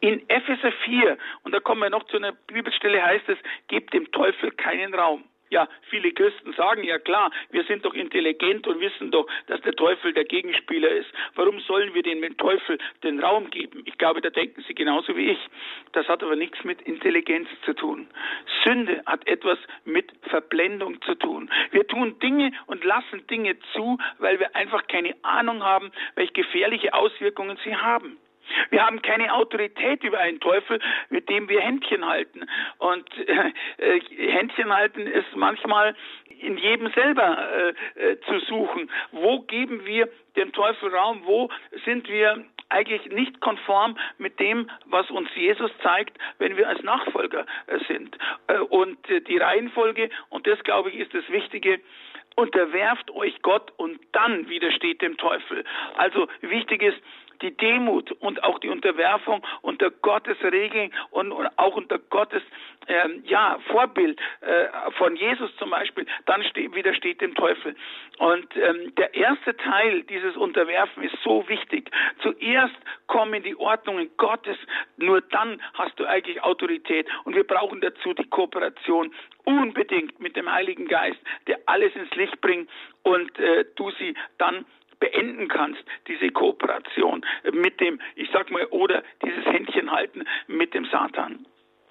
In 0.00 0.28
Epheser 0.28 0.72
4, 0.84 1.18
und 1.42 1.52
da 1.52 1.60
kommen 1.60 1.82
wir 1.82 1.90
noch 1.90 2.04
zu 2.04 2.16
einer 2.16 2.32
Bibelstelle, 2.32 3.02
heißt 3.02 3.28
es, 3.28 3.38
gebt 3.66 3.92
dem 3.92 4.10
Teufel 4.12 4.52
keinen 4.52 4.94
Raum. 4.94 5.24
Ja, 5.50 5.66
viele 5.88 6.12
Christen 6.12 6.52
sagen 6.52 6.84
ja 6.84 6.98
klar, 6.98 7.30
wir 7.50 7.64
sind 7.64 7.84
doch 7.84 7.94
intelligent 7.94 8.66
und 8.66 8.80
wissen 8.80 9.10
doch, 9.10 9.26
dass 9.46 9.60
der 9.62 9.74
Teufel 9.74 10.12
der 10.12 10.24
Gegenspieler 10.24 10.90
ist. 10.90 11.10
Warum 11.34 11.58
sollen 11.60 11.94
wir 11.94 12.02
dem 12.02 12.36
Teufel 12.36 12.78
den 13.02 13.20
Raum 13.20 13.48
geben? 13.50 13.82
Ich 13.86 13.96
glaube, 13.96 14.20
da 14.20 14.28
denken 14.28 14.62
sie 14.68 14.74
genauso 14.74 15.16
wie 15.16 15.30
ich. 15.30 15.38
Das 15.92 16.06
hat 16.06 16.22
aber 16.22 16.36
nichts 16.36 16.62
mit 16.64 16.82
Intelligenz 16.82 17.48
zu 17.64 17.72
tun. 17.72 18.08
Sünde 18.62 19.02
hat 19.06 19.26
etwas 19.26 19.58
mit 19.84 20.12
Verblendung 20.28 21.00
zu 21.02 21.14
tun. 21.14 21.50
Wir 21.70 21.86
tun 21.86 22.18
Dinge 22.18 22.52
und 22.66 22.84
lassen 22.84 23.26
Dinge 23.28 23.58
zu, 23.72 23.98
weil 24.18 24.38
wir 24.38 24.54
einfach 24.54 24.86
keine 24.86 25.14
Ahnung 25.22 25.62
haben, 25.62 25.90
welche 26.14 26.32
gefährliche 26.34 26.92
Auswirkungen 26.92 27.58
sie 27.64 27.74
haben. 27.74 28.18
Wir 28.70 28.84
haben 28.84 29.02
keine 29.02 29.32
Autorität 29.34 30.02
über 30.04 30.18
einen 30.18 30.40
Teufel, 30.40 30.80
mit 31.10 31.28
dem 31.28 31.48
wir 31.48 31.60
Händchen 31.60 32.06
halten. 32.06 32.46
Und 32.78 33.06
äh, 33.28 33.52
äh, 33.78 34.00
Händchen 34.32 34.72
halten 34.72 35.06
ist 35.06 35.34
manchmal 35.34 35.94
in 36.40 36.56
jedem 36.56 36.90
selber 36.92 37.74
äh, 37.96 38.10
äh, 38.12 38.20
zu 38.20 38.38
suchen. 38.40 38.90
Wo 39.12 39.40
geben 39.40 39.84
wir 39.84 40.08
dem 40.36 40.52
Teufel 40.52 40.94
Raum? 40.94 41.22
Wo 41.24 41.50
sind 41.84 42.08
wir 42.08 42.44
eigentlich 42.68 43.06
nicht 43.10 43.40
konform 43.40 43.96
mit 44.18 44.38
dem, 44.38 44.70
was 44.86 45.10
uns 45.10 45.28
Jesus 45.34 45.70
zeigt, 45.82 46.18
wenn 46.38 46.56
wir 46.56 46.68
als 46.68 46.82
Nachfolger 46.82 47.46
äh, 47.66 47.78
sind? 47.86 48.16
Äh, 48.46 48.58
und 48.58 48.98
die 49.08 49.38
Reihenfolge, 49.38 50.10
und 50.28 50.46
das 50.46 50.62
glaube 50.64 50.90
ich 50.90 50.96
ist 50.96 51.14
das 51.14 51.28
Wichtige, 51.30 51.80
unterwerft 52.36 53.10
euch 53.10 53.42
Gott 53.42 53.72
und 53.78 53.98
dann 54.12 54.48
widersteht 54.48 55.02
dem 55.02 55.16
Teufel. 55.16 55.64
Also 55.96 56.28
wichtig 56.40 56.82
ist, 56.82 56.98
die 57.42 57.56
Demut 57.56 58.12
und 58.12 58.42
auch 58.44 58.58
die 58.58 58.68
Unterwerfung 58.68 59.44
unter 59.62 59.90
Gottes 59.90 60.36
Regeln 60.42 60.92
und, 61.10 61.32
und 61.32 61.48
auch 61.56 61.76
unter 61.76 61.98
Gottes 61.98 62.42
ähm, 62.88 63.22
ja, 63.26 63.58
Vorbild 63.68 64.18
äh, 64.40 64.66
von 64.92 65.14
Jesus 65.16 65.54
zum 65.56 65.70
Beispiel, 65.70 66.06
dann 66.26 66.42
steht, 66.44 66.74
widersteht 66.74 67.20
dem 67.20 67.34
Teufel. 67.34 67.76
Und 68.18 68.46
ähm, 68.56 68.94
der 68.96 69.14
erste 69.14 69.56
Teil 69.56 70.02
dieses 70.04 70.36
Unterwerfen 70.36 71.02
ist 71.02 71.16
so 71.22 71.46
wichtig. 71.48 71.90
Zuerst 72.22 72.74
kommen 73.06 73.42
die 73.42 73.56
Ordnungen 73.56 74.10
Gottes, 74.16 74.56
nur 74.96 75.20
dann 75.20 75.62
hast 75.74 75.98
du 76.00 76.06
eigentlich 76.06 76.42
Autorität. 76.42 77.06
Und 77.24 77.36
wir 77.36 77.46
brauchen 77.46 77.80
dazu 77.80 78.14
die 78.14 78.28
Kooperation 78.28 79.14
unbedingt 79.44 80.18
mit 80.20 80.36
dem 80.36 80.50
Heiligen 80.50 80.88
Geist, 80.88 81.20
der 81.46 81.58
alles 81.66 81.94
ins 81.94 82.14
Licht 82.14 82.40
bringt 82.40 82.68
und 83.02 83.38
äh, 83.38 83.64
du 83.76 83.90
sie 83.92 84.14
dann 84.38 84.64
beenden 85.00 85.48
kannst, 85.48 85.82
diese 86.06 86.30
Kooperation 86.30 87.24
mit 87.52 87.80
dem, 87.80 88.00
ich 88.16 88.28
sag 88.32 88.50
mal, 88.50 88.66
oder 88.66 89.02
dieses 89.24 89.44
Händchen 89.46 89.90
halten 89.90 90.24
mit 90.46 90.74
dem 90.74 90.84
Satan. 90.86 91.46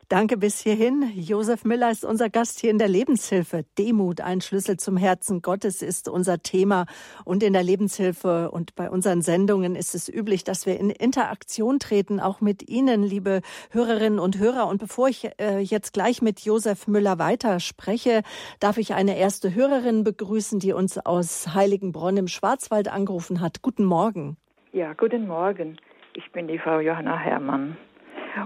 Danke 0.09 0.37
bis 0.37 0.61
hierhin. 0.61 1.11
Josef 1.15 1.65
Müller 1.65 1.91
ist 1.91 2.05
unser 2.05 2.29
Gast 2.29 2.61
hier 2.61 2.71
in 2.71 2.77
der 2.77 2.87
Lebenshilfe. 2.87 3.65
Demut, 3.77 4.21
ein 4.21 4.39
Schlüssel 4.39 4.77
zum 4.77 4.95
Herzen 4.95 5.41
Gottes 5.41 5.81
ist 5.81 6.07
unser 6.07 6.41
Thema. 6.41 6.85
Und 7.25 7.43
in 7.43 7.51
der 7.51 7.63
Lebenshilfe 7.63 8.49
und 8.49 8.73
bei 8.75 8.89
unseren 8.89 9.21
Sendungen 9.21 9.75
ist 9.75 9.95
es 9.95 10.07
üblich, 10.07 10.45
dass 10.45 10.65
wir 10.65 10.79
in 10.79 10.91
Interaktion 10.91 11.79
treten, 11.79 12.21
auch 12.21 12.39
mit 12.39 12.69
Ihnen, 12.69 13.03
liebe 13.03 13.41
Hörerinnen 13.71 14.17
und 14.17 14.39
Hörer. 14.39 14.69
Und 14.69 14.77
bevor 14.77 15.09
ich 15.09 15.29
äh, 15.41 15.59
jetzt 15.59 15.91
gleich 15.91 16.21
mit 16.21 16.39
Josef 16.39 16.87
Müller 16.87 17.19
weiter 17.19 17.59
spreche, 17.59 18.21
darf 18.61 18.77
ich 18.77 18.93
eine 18.93 19.17
erste 19.17 19.53
Hörerin 19.53 20.05
begrüßen, 20.05 20.59
die 20.59 20.71
uns 20.71 20.97
aus 20.97 21.53
Heiligenbronn 21.53 22.15
im 22.15 22.29
Schwarzwald 22.29 22.87
angerufen 22.87 23.41
hat. 23.41 23.61
Guten 23.61 23.83
Morgen. 23.83 24.37
Ja, 24.71 24.93
guten 24.93 25.27
Morgen. 25.27 25.75
Ich 26.13 26.31
bin 26.31 26.47
die 26.47 26.59
Frau 26.59 26.79
Johanna 26.79 27.17
Herrmann. 27.17 27.75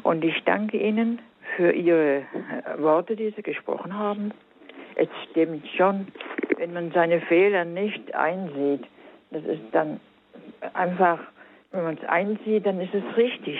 Und 0.01 0.23
ich 0.23 0.41
danke 0.45 0.77
Ihnen 0.77 1.21
für 1.55 1.71
Ihre 1.71 2.17
äh, 2.17 2.23
Worte, 2.77 3.15
die 3.15 3.31
Sie 3.35 3.41
gesprochen 3.41 3.97
haben. 3.97 4.31
Es 4.95 5.07
stimmt 5.29 5.67
schon, 5.77 6.07
wenn 6.57 6.73
man 6.73 6.91
seine 6.91 7.21
Fehler 7.21 7.65
nicht 7.65 8.13
einsieht, 8.13 8.85
das 9.31 9.43
ist 9.45 9.61
dann 9.71 9.99
einfach, 10.73 11.19
wenn 11.71 11.83
man 11.83 11.97
es 12.01 12.07
einsieht, 12.07 12.65
dann 12.65 12.79
ist 12.81 12.93
es 12.93 13.17
richtig. 13.17 13.59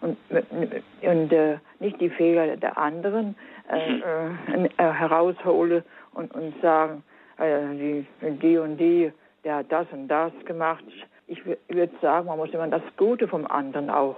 Und, 0.00 0.18
und 0.30 1.32
äh, 1.32 1.58
nicht 1.80 2.00
die 2.00 2.10
Fehler 2.10 2.56
der 2.56 2.76
anderen 2.76 3.36
äh, 3.70 3.98
äh, 3.98 4.64
äh 4.64 4.92
heraushole 4.92 5.84
und, 6.12 6.34
und 6.34 6.60
sagen, 6.60 7.02
äh, 7.38 7.60
die, 7.72 8.06
die 8.42 8.58
und 8.58 8.76
die, 8.76 9.12
der 9.44 9.56
hat 9.56 9.72
das 9.72 9.86
und 9.92 10.08
das 10.08 10.32
gemacht. 10.44 10.84
Ich 11.26 11.42
würde 11.46 11.92
sagen, 12.02 12.26
man 12.26 12.36
muss 12.36 12.50
immer 12.50 12.68
das 12.68 12.82
Gute 12.98 13.28
vom 13.28 13.46
anderen 13.46 13.88
auch 13.88 14.16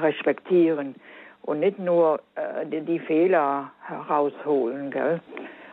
respektieren 0.00 0.94
und 1.42 1.60
nicht 1.60 1.78
nur 1.78 2.20
äh, 2.34 2.66
die, 2.66 2.80
die, 2.80 2.98
Fehler 2.98 3.70
herausholen. 3.86 4.90
Gell? 4.90 5.20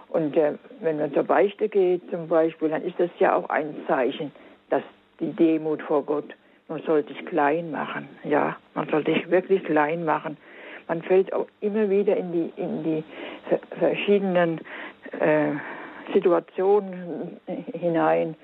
Und 0.10 0.36
äh, 0.36 0.54
wenn 0.82 0.98
man 0.98 1.14
zur 1.14 1.24
Beichte 1.24 1.70
geht 1.70 2.02
zum 2.10 2.28
Beispiel, 2.28 2.70
dann 2.70 2.84
ist 2.84 3.00
das 3.00 3.10
ja 3.20 3.36
auch 3.36 3.50
ein 3.50 3.76
Zeichen, 3.88 4.32
dass 4.70 4.84
die 5.20 5.32
Demut 5.34 5.82
vor 5.84 6.04
Gott, 6.04 6.34
man 6.68 6.82
soll 6.84 7.06
sich 7.06 7.26
klein 7.26 7.72
machen, 7.72 8.08
ja, 8.24 8.56
man 8.74 8.88
soll 8.90 9.06
sich 9.06 9.30
wirklich 9.30 9.64
klein 9.64 10.06
machen. 10.06 10.38
Man 10.88 11.04
fällt 11.04 11.32
auch 11.34 11.48
immer 11.62 11.90
wieder 11.90 12.18
in 12.18 12.32
die, 12.32 12.54
in 12.56 12.84
die 12.84 13.04
verschiedenen 13.78 14.60
äh, 15.20 15.52
Situationen 16.14 17.40
hinein, 17.74 18.36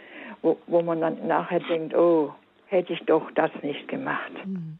wo, 0.44 0.58
wo 0.67 0.82
man 0.82 1.01
dann 1.01 1.27
nachher 1.27 1.60
denkt, 1.62 1.96
oh, 1.96 2.34
hätte 2.67 2.94
ich 2.94 3.03
doch 3.05 3.32
das 3.32 3.51
nicht 3.63 3.88
gemacht. 3.88 4.32
Hm. 4.44 4.77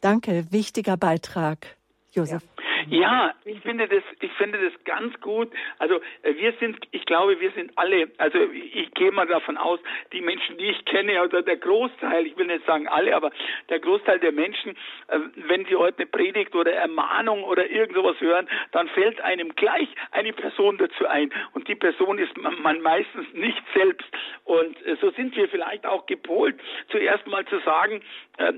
Danke, 0.00 0.46
wichtiger 0.50 0.96
Beitrag. 0.96 1.76
Josef. 2.12 2.42
Ja, 2.88 3.34
ich 3.44 3.60
finde 3.60 3.86
das, 3.86 4.02
ich 4.20 4.32
finde 4.32 4.58
das 4.58 4.84
ganz 4.84 5.18
gut. 5.20 5.50
Also 5.78 5.96
äh, 6.22 6.34
wir 6.36 6.52
sind, 6.60 6.76
ich 6.90 7.04
glaube, 7.04 7.40
wir 7.40 7.50
sind 7.52 7.72
alle, 7.76 8.10
also 8.18 8.38
ich 8.52 8.92
gehe 8.94 9.12
mal 9.12 9.26
davon 9.26 9.56
aus, 9.56 9.80
die 10.12 10.20
Menschen, 10.20 10.58
die 10.58 10.66
ich 10.66 10.84
kenne, 10.84 11.22
oder 11.22 11.42
der 11.42 11.56
Großteil, 11.56 12.26
ich 12.26 12.36
will 12.36 12.46
nicht 12.46 12.66
sagen 12.66 12.88
alle, 12.88 13.14
aber 13.14 13.30
der 13.68 13.78
Großteil 13.78 14.18
der 14.18 14.32
Menschen, 14.32 14.72
äh, 15.08 15.18
wenn 15.36 15.64
sie 15.66 15.76
heute 15.76 15.98
eine 15.98 16.06
Predigt 16.06 16.54
oder 16.54 16.72
Ermahnung 16.72 17.44
oder 17.44 17.70
irgend 17.70 17.94
sowas 17.94 18.20
hören, 18.20 18.48
dann 18.72 18.88
fällt 18.88 19.20
einem 19.20 19.54
gleich 19.54 19.88
eine 20.10 20.32
Person 20.32 20.78
dazu 20.78 21.06
ein. 21.06 21.32
Und 21.52 21.68
die 21.68 21.76
Person 21.76 22.18
ist 22.18 22.36
man 22.36 22.80
meistens 22.82 23.32
nicht 23.32 23.62
selbst. 23.74 24.06
Und 24.44 24.84
äh, 24.86 24.96
so 25.00 25.10
sind 25.12 25.36
wir 25.36 25.48
vielleicht 25.48 25.86
auch 25.86 26.06
gepolt, 26.06 26.58
zuerst 26.90 27.26
mal 27.26 27.44
zu 27.46 27.58
sagen, 27.60 28.02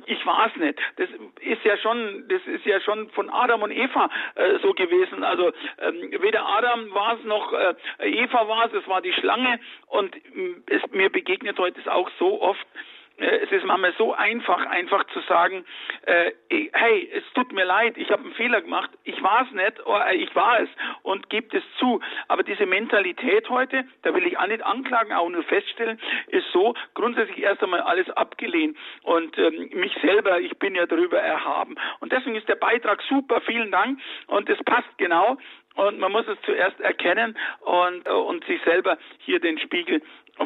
ich 0.07 0.25
war 0.25 0.47
es 0.47 0.57
nicht. 0.57 0.79
Das 0.97 1.09
ist 1.41 1.65
ja 1.65 1.77
schon, 1.79 2.29
das 2.29 2.41
ist 2.47 2.65
ja 2.65 2.81
schon 2.81 3.11
von 3.11 3.29
Adam 3.29 3.63
und 3.63 3.73
Eva 3.73 4.09
äh, 4.37 4.59
so 4.61 4.73
gewesen. 4.73 5.25
Also 5.25 5.53
ähm, 5.81 6.13
weder 6.21 6.47
Adam 6.47 6.95
war 6.95 7.19
es 7.19 7.25
noch 7.25 7.53
äh, 7.53 7.75
Eva 7.99 8.49
war 8.49 8.67
es, 8.67 8.73
es 8.73 8.87
war 8.89 9.03
die 9.03 9.13
Schlange 9.13 9.59
und 9.89 10.15
mm, 10.35 10.63
es, 10.67 10.83
mir 10.93 11.11
begegnet 11.11 11.59
heute 11.59 11.81
auch 11.93 12.09
so 12.19 12.41
oft, 12.41 12.61
äh, 12.61 12.94
es 13.17 13.51
ist 13.53 13.65
manchmal 13.65 13.95
so 13.97 14.13
einfach, 14.13 14.67
einfach 14.67 15.05
zu 15.13 15.21
sagen, 15.21 15.65
äh, 16.07 16.33
hey, 16.73 17.11
es 17.15 17.23
tut 17.35 17.53
mir 17.53 17.65
leid, 17.65 17.97
ich 17.97 18.11
habe 18.11 18.25
einen 18.25 18.35
Fehler 18.35 18.61
gemacht, 18.61 18.91
ich 19.05 19.23
war 19.23 19.47
es 19.47 19.53
nicht, 19.53 19.87
oder 19.87 20.11
äh, 20.11 20.17
ich 20.17 20.35
war 20.35 20.61
es 20.61 20.69
und 21.03 21.31
gebt 21.31 21.55
es 21.55 21.63
zu. 21.79 22.01
Aber 22.27 22.43
diese 22.43 22.67
Mentalität 22.67 23.49
heute, 23.49 23.85
da 24.03 24.15
will 24.15 24.27
ich 24.27 24.37
auch 24.39 24.47
nicht 24.47 24.65
anklagen, 24.65 25.13
auch 25.13 25.29
nur 25.29 25.45
feststellen, 25.45 26.01
ist 26.29 26.51
so 26.53 26.75
grundsätzlich 26.95 27.39
erst 27.39 27.63
einmal 27.63 27.83
alles 27.83 28.11
abgelehnt 28.11 28.77
und 29.03 29.39
ähm, 29.39 29.71
mich 29.75 29.97
selber, 30.03 30.41
ich 30.41 30.59
bin 30.59 30.75
ja 30.75 30.87
darüber 30.87 31.21
erhaben. 31.21 31.77
Und 32.01 32.13
deswegen 32.13 32.37
ist 32.37 32.49
der 32.49 32.57
Beitrag 32.57 33.01
super, 33.09 33.41
vielen 33.43 33.71
Dank 33.71 34.01
und 34.27 34.49
es 34.49 34.59
passt 34.65 34.99
genau 34.99 35.39
und 35.77 35.99
man 35.99 36.13
muss 36.13 36.27
es 36.29 36.39
zuerst 36.43 36.79
erkennen 36.81 37.37
und, 37.61 38.07
äh, 38.07 38.11
und 38.11 38.45
sich 38.47 38.61
selber 38.63 38.99
hier 39.19 39.41
den 39.41 39.59
Spiegel 39.59 40.03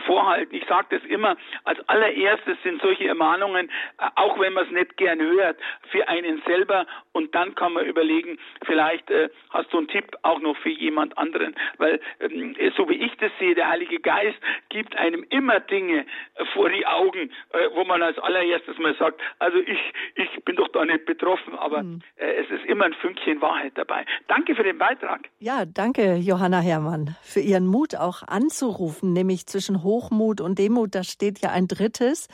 vorhalten. 0.07 0.55
Ich 0.55 0.67
sage 0.67 0.87
das 0.91 1.03
immer, 1.05 1.37
als 1.65 1.81
allererstes 1.89 2.57
sind 2.63 2.81
solche 2.83 3.09
Ermahnungen, 3.09 3.69
äh, 3.99 4.07
auch 4.17 4.39
wenn 4.39 4.53
man 4.53 4.67
es 4.67 4.71
nicht 4.71 4.97
gern 4.97 5.21
hört, 5.21 5.57
für 5.91 6.07
einen 6.09 6.43
selber 6.47 6.87
und 7.13 7.35
dann 7.35 7.55
kann 7.55 7.73
man 7.73 7.87
überlegen, 7.87 8.39
vielleicht 8.67 9.11
äh, 9.11 9.31
hast 9.51 9.73
du 9.73 9.79
einen 9.79 9.89
Tipp 9.89 10.17
auch 10.23 10.41
noch 10.41 10.57
für 10.59 10.71
jemand 10.71 11.17
anderen, 11.17 11.55
weil 11.79 12.01
ähm, 12.21 12.55
so 12.77 12.89
wie 12.89 12.95
ich 12.95 13.17
das 13.17 13.33
sehe, 13.39 13.55
der 13.55 13.69
Heilige 13.69 13.99
Geist 14.01 14.39
gibt 14.69 14.97
einem 14.97 15.25
immer 15.31 15.61
Dinge 15.61 16.05
äh, 16.35 16.45
vor 16.53 16.69
die 16.69 16.87
Augen, 16.87 17.31
äh, 17.53 17.69
wo 17.75 17.85
man 17.85 18.03
als 18.03 18.19
allererstes 18.19 18.79
mal 18.79 18.95
sagt, 18.97 19.21
also 19.39 19.59
ich, 19.59 19.79
ich 20.15 20.45
bin 20.45 20.57
doch 20.57 20.69
da 20.69 20.85
nicht 20.85 21.07
betroffen, 21.07 21.55
aber 21.59 21.83
mhm. 21.83 22.03
es 22.17 22.49
ist 22.51 22.65
immer 22.67 22.85
ein 22.85 22.95
Fünkchen 22.95 23.41
Wahrheit 23.41 23.73
dabei. 23.77 24.05
Danke 24.29 24.55
für 24.55 24.63
den 24.63 24.79
Beitrag. 24.79 25.29
Ja, 25.39 25.65
danke 25.65 26.17
Johanna 26.17 26.61
Herrmann 26.61 27.17
für 27.23 27.41
Ihren 27.41 27.67
Mut 27.67 27.95
auch 27.97 28.23
anzurufen, 28.27 29.13
nämlich 29.13 29.47
zwischen 29.47 29.78
Hochmut 29.83 30.41
und 30.41 30.59
Demut, 30.59 30.95
da 30.95 31.05
steht 31.05 31.41
ja 31.41 31.51
ein 31.51 31.69
drittes, 31.69 32.29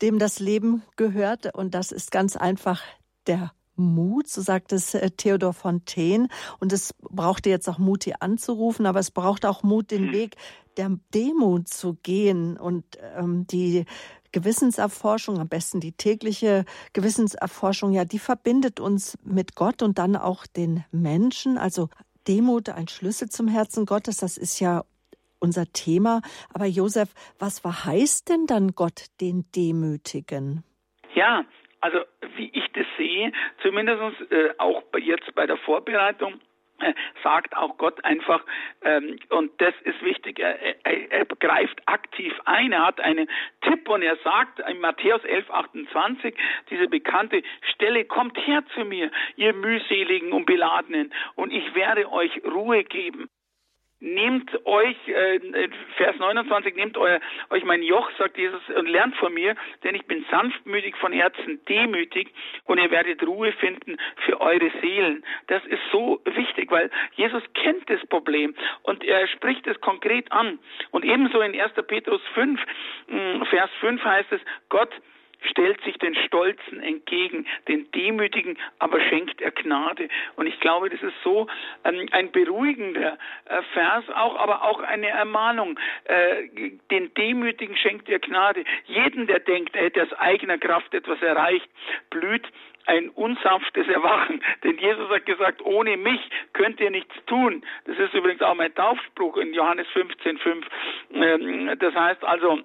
dem 0.00 0.18
das 0.18 0.38
Leben 0.38 0.82
gehört. 0.96 1.54
Und 1.54 1.74
das 1.74 1.92
ist 1.92 2.10
ganz 2.10 2.36
einfach 2.36 2.82
der 3.26 3.52
Mut, 3.76 4.28
so 4.28 4.42
sagt 4.42 4.72
es 4.72 4.94
äh, 4.94 5.10
Theodor 5.10 5.52
Fontaine. 5.52 6.28
Und 6.60 6.72
es 6.72 6.94
brauchte 7.00 7.50
jetzt 7.50 7.68
auch 7.68 7.78
Mut, 7.78 8.04
hier 8.04 8.22
anzurufen, 8.22 8.86
aber 8.86 9.00
es 9.00 9.10
braucht 9.10 9.46
auch 9.46 9.62
Mut, 9.62 9.90
den 9.90 10.06
hm. 10.06 10.12
Weg 10.12 10.36
der 10.76 10.90
Demut 11.14 11.68
zu 11.68 11.98
gehen 12.02 12.56
und 12.56 12.84
ähm, 13.16 13.46
die 13.46 13.84
Gewissenserforschung, 14.32 15.38
am 15.38 15.48
besten 15.48 15.80
die 15.80 15.92
tägliche 15.92 16.64
Gewissenserforschung, 16.94 17.92
ja, 17.92 18.06
die 18.06 18.18
verbindet 18.18 18.80
uns 18.80 19.18
mit 19.22 19.54
Gott 19.54 19.82
und 19.82 19.98
dann 19.98 20.16
auch 20.16 20.46
den 20.46 20.84
Menschen. 20.90 21.58
Also 21.58 21.90
Demut, 22.26 22.70
ein 22.70 22.88
Schlüssel 22.88 23.28
zum 23.28 23.48
Herzen 23.48 23.84
Gottes, 23.84 24.16
das 24.16 24.38
ist 24.38 24.58
ja 24.60 24.84
unser 25.42 25.66
Thema. 25.72 26.22
Aber 26.54 26.66
Josef, 26.66 27.10
was 27.38 27.58
verheißt 27.58 28.28
denn 28.28 28.46
dann 28.46 28.72
Gott 28.74 29.06
den 29.20 29.44
Demütigen? 29.54 30.64
Ja, 31.14 31.44
also 31.80 31.98
wie 32.36 32.50
ich 32.54 32.64
das 32.72 32.86
sehe, 32.96 33.32
zumindest 33.60 34.00
äh, 34.30 34.54
auch 34.58 34.82
jetzt 34.98 35.34
bei 35.34 35.46
der 35.46 35.56
Vorbereitung, 35.58 36.40
äh, 36.80 36.94
sagt 37.22 37.56
auch 37.56 37.76
Gott 37.76 38.04
einfach, 38.04 38.44
ähm, 38.82 39.18
und 39.30 39.52
das 39.60 39.74
ist 39.84 40.02
wichtig, 40.02 40.38
er, 40.38 40.58
er, 40.84 41.12
er, 41.12 41.26
greift 41.26 41.80
aktiv 41.86 42.32
ein, 42.44 42.72
er 42.72 42.86
hat 42.86 43.00
einen 43.00 43.28
Tipp 43.62 43.88
und 43.88 44.02
er 44.02 44.16
sagt 44.24 44.60
in 44.60 44.80
Matthäus 44.80 45.22
11, 45.24 45.50
28, 45.50 46.34
diese 46.70 46.88
bekannte 46.88 47.42
Stelle, 47.74 48.04
kommt 48.04 48.36
her 48.46 48.64
zu 48.74 48.84
mir, 48.84 49.10
ihr 49.36 49.52
mühseligen 49.52 50.32
und 50.32 50.46
beladenen, 50.46 51.12
und 51.34 51.52
ich 51.52 51.74
werde 51.74 52.10
euch 52.10 52.30
Ruhe 52.44 52.84
geben 52.84 53.28
nehmt 54.02 54.50
euch, 54.66 54.96
äh, 55.08 55.40
Vers 55.96 56.16
29, 56.18 56.74
nehmt 56.74 56.98
euer, 56.98 57.20
euch 57.50 57.64
mein 57.64 57.82
Joch, 57.82 58.10
sagt 58.18 58.36
Jesus, 58.36 58.60
und 58.76 58.88
lernt 58.88 59.16
von 59.16 59.32
mir, 59.32 59.54
denn 59.84 59.94
ich 59.94 60.04
bin 60.06 60.24
sanftmütig 60.30 60.96
von 60.96 61.12
Herzen, 61.12 61.64
demütig 61.66 62.28
und 62.64 62.78
ihr 62.78 62.90
werdet 62.90 63.22
Ruhe 63.26 63.52
finden 63.52 63.96
für 64.26 64.40
eure 64.40 64.70
Seelen. 64.80 65.24
Das 65.46 65.64
ist 65.66 65.82
so 65.92 66.20
wichtig, 66.24 66.70
weil 66.70 66.90
Jesus 67.14 67.42
kennt 67.54 67.88
das 67.88 68.04
Problem 68.08 68.54
und 68.82 69.04
er 69.04 69.26
spricht 69.28 69.66
es 69.66 69.80
konkret 69.80 70.30
an. 70.32 70.58
Und 70.90 71.04
ebenso 71.04 71.40
in 71.40 71.58
1. 71.58 71.72
Petrus 71.86 72.20
5, 72.34 72.60
mm, 73.06 73.42
Vers 73.44 73.70
5 73.80 74.04
heißt 74.04 74.32
es, 74.32 74.40
Gott 74.68 74.90
stellt 75.50 75.82
sich 75.82 75.96
den 75.98 76.14
Stolzen 76.14 76.80
entgegen, 76.80 77.46
den 77.68 77.90
Demütigen 77.92 78.58
aber 78.78 79.00
schenkt 79.00 79.40
er 79.40 79.50
Gnade. 79.50 80.08
Und 80.36 80.46
ich 80.46 80.58
glaube, 80.60 80.90
das 80.90 81.02
ist 81.02 81.14
so 81.22 81.46
ähm, 81.84 82.08
ein 82.12 82.32
beruhigender 82.32 83.18
äh, 83.46 83.62
Vers, 83.72 84.04
auch, 84.10 84.36
aber 84.36 84.62
auch 84.64 84.80
eine 84.80 85.08
Ermahnung. 85.08 85.78
Äh, 86.04 86.70
den 86.90 87.12
Demütigen 87.14 87.76
schenkt 87.76 88.08
er 88.08 88.18
Gnade. 88.18 88.64
Jeden, 88.86 89.26
der 89.26 89.40
denkt, 89.40 89.74
er 89.76 89.84
hätte 89.84 90.02
aus 90.02 90.12
eigener 90.14 90.58
Kraft 90.58 90.94
etwas 90.94 91.20
erreicht, 91.22 91.68
blüht 92.10 92.46
ein 92.86 93.10
unsanftes 93.10 93.86
Erwachen. 93.88 94.42
Denn 94.64 94.78
Jesus 94.78 95.08
hat 95.10 95.26
gesagt, 95.26 95.62
ohne 95.62 95.96
mich 95.96 96.20
könnt 96.52 96.80
ihr 96.80 96.90
nichts 96.90 97.14
tun. 97.26 97.64
Das 97.84 97.96
ist 97.98 98.14
übrigens 98.14 98.42
auch 98.42 98.54
mein 98.54 98.74
Taufspruch 98.74 99.36
in 99.36 99.54
Johannes 99.54 99.86
15,5. 99.94 100.64
Ähm, 101.12 101.78
das 101.78 101.94
heißt 101.94 102.24
also, 102.24 102.60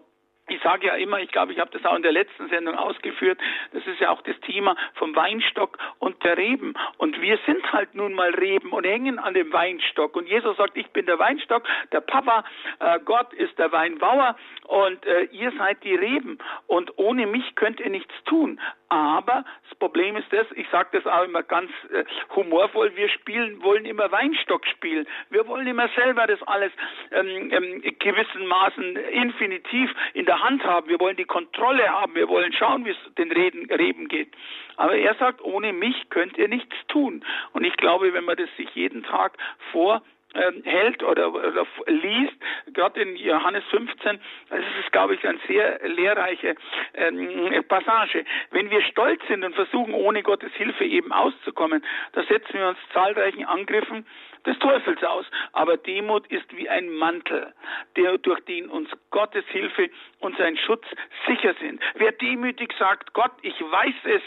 ich 0.48 0.62
sage 0.62 0.88
ja 0.88 0.96
immer, 0.96 1.20
ich 1.20 1.32
glaube, 1.32 1.52
ich 1.52 1.60
habe 1.60 1.72
das 1.72 1.86
auch 1.86 1.96
in 1.96 2.04
der 2.04 2.12
letzten 2.12 2.50
Sendung 2.50 2.76
ausgeführt, 2.76 3.40
das 3.74 3.86
ist 3.86 4.00
ja 4.00 4.10
auch 4.10 4.22
das 4.22 4.40
Thema 4.42 4.76
vom 4.96 5.16
Weinstock 5.16 5.78
und 6.00 6.24
der 6.24 6.38
Reben. 6.38 6.74
Und 6.98 7.22
wir 7.22 7.38
sind 7.46 7.72
halt 7.74 7.96
nun 7.96 8.14
mal 8.14 8.32
Reben 8.32 8.72
und 8.72 8.86
hängen 8.86 9.20
an 9.20 9.34
dem 9.34 9.52
Weinstock. 9.52 10.16
Und 10.16 10.28
Jesus 10.28 10.56
sagt, 10.58 10.78
ich 10.78 10.88
bin 10.92 11.06
der 11.06 11.20
Weinstock, 11.20 11.64
der 11.92 12.02
Papa, 12.02 12.44
äh, 12.80 13.00
Gott 13.04 13.34
ist 13.34 13.58
der 13.60 13.72
Weinbauer 13.72 14.36
und 14.68 15.06
äh, 15.06 15.24
ihr 15.32 15.52
seid 15.58 15.84
die 15.84 15.96
Reben. 15.96 16.38
Und 16.68 16.98
ohne 16.98 17.28
mich 17.28 17.56
könnt 17.56 17.80
ihr 17.80 17.90
nichts 17.90 18.14
tun. 18.26 18.60
Aber 18.90 19.44
das 19.68 19.78
Problem 19.80 20.16
ist 20.16 20.32
das, 20.32 20.48
ich 20.56 20.68
sage 20.70 20.90
das 20.94 21.06
auch 21.06 21.24
immer 21.24 21.44
ganz 21.44 21.70
äh, 21.92 22.06
humorvoll, 22.36 22.96
wir 22.96 23.10
spielen, 23.10 23.62
wollen 23.62 23.86
immer 23.86 24.10
Weinstock 24.12 24.66
spielen. 24.66 25.06
Wir 25.30 25.46
wollen 25.48 25.68
immer 25.68 25.90
selber 25.90 26.26
das 26.26 26.42
alles 26.44 26.72
ähm, 27.12 27.52
ähm, 27.52 27.82
gewissen 28.00 28.48
Maßen 28.48 28.96
infinitiv 28.96 29.94
in 30.14 30.26
der 30.26 30.42
Hand 30.42 30.64
haben. 30.64 30.88
Wir 30.88 31.00
wollen 31.02 31.18
die 31.18 31.26
Kontrolle 31.26 31.90
haben. 31.90 32.16
Wir 32.16 32.30
wollen 32.30 32.54
schauen, 32.54 32.86
wie 32.86 32.92
es 32.92 33.14
den 33.18 33.32
Reden, 33.32 33.70
Reben 33.70 34.08
geht. 34.08 34.34
Aber 34.78 34.96
er 34.96 35.16
sagt, 35.16 35.42
ohne 35.42 35.74
mich 35.74 36.10
könnt 36.10 36.38
ihr 36.38 36.48
nichts 36.48 36.76
tun. 36.88 37.26
Und 37.52 37.66
ich 37.66 37.76
glaube, 37.76 38.14
wenn 38.14 38.24
man 38.24 38.38
das 38.38 38.50
sich 38.56 38.70
jeden 38.74 39.04
Tag 39.04 39.38
vor 39.72 40.02
hält 40.34 41.04
oder, 41.04 41.34
oder 41.34 41.66
liest, 41.88 42.36
gerade 42.74 43.02
in 43.02 43.16
Johannes 43.16 43.64
15, 43.70 44.20
das 44.50 44.60
ist, 44.80 44.92
glaube 44.92 45.16
ich, 45.16 45.28
eine 45.28 45.40
sehr 45.48 45.80
lehrreiche 45.88 46.56
ähm, 46.94 47.64
Passage. 47.68 48.26
Wenn 48.52 48.70
wir 48.70 48.82
stolz 48.84 49.22
sind 49.28 49.44
und 49.44 49.56
versuchen, 49.56 49.94
ohne 49.94 50.24
Gottes 50.24 50.52
Hilfe 50.54 50.86
eben 50.86 51.12
auszukommen, 51.12 51.84
da 52.14 52.24
setzen 52.24 52.54
wir 52.54 52.68
uns 52.70 52.78
zahlreichen 52.94 53.46
Angriffen 53.46 54.06
des 54.46 54.60
Teufels 54.60 55.04
aus. 55.04 55.26
Aber 55.54 55.78
Demut 55.78 56.28
ist 56.28 56.56
wie 56.56 56.70
ein 56.70 56.90
Mantel, 56.90 57.54
der, 57.96 58.18
durch 58.18 58.40
den 58.42 58.70
uns 58.70 58.90
Gottes 59.12 59.46
Hilfe 59.48 59.90
und 60.20 60.38
sein 60.38 60.58
Schutz 60.58 60.86
sicher 61.26 61.56
sind. 61.60 61.82
Wer 61.96 62.12
demütig 62.12 62.74
sagt, 62.78 63.14
Gott, 63.14 63.32
ich 63.42 63.60
weiß 63.60 63.96
es 64.04 64.22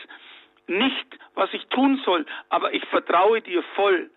nicht, 0.67 1.19
was 1.35 1.53
ich 1.53 1.67
tun 1.67 2.01
soll, 2.05 2.27
aber 2.49 2.73
ich 2.73 2.85
vertraue 2.87 3.41
dir 3.41 3.63
voll, 3.75 4.11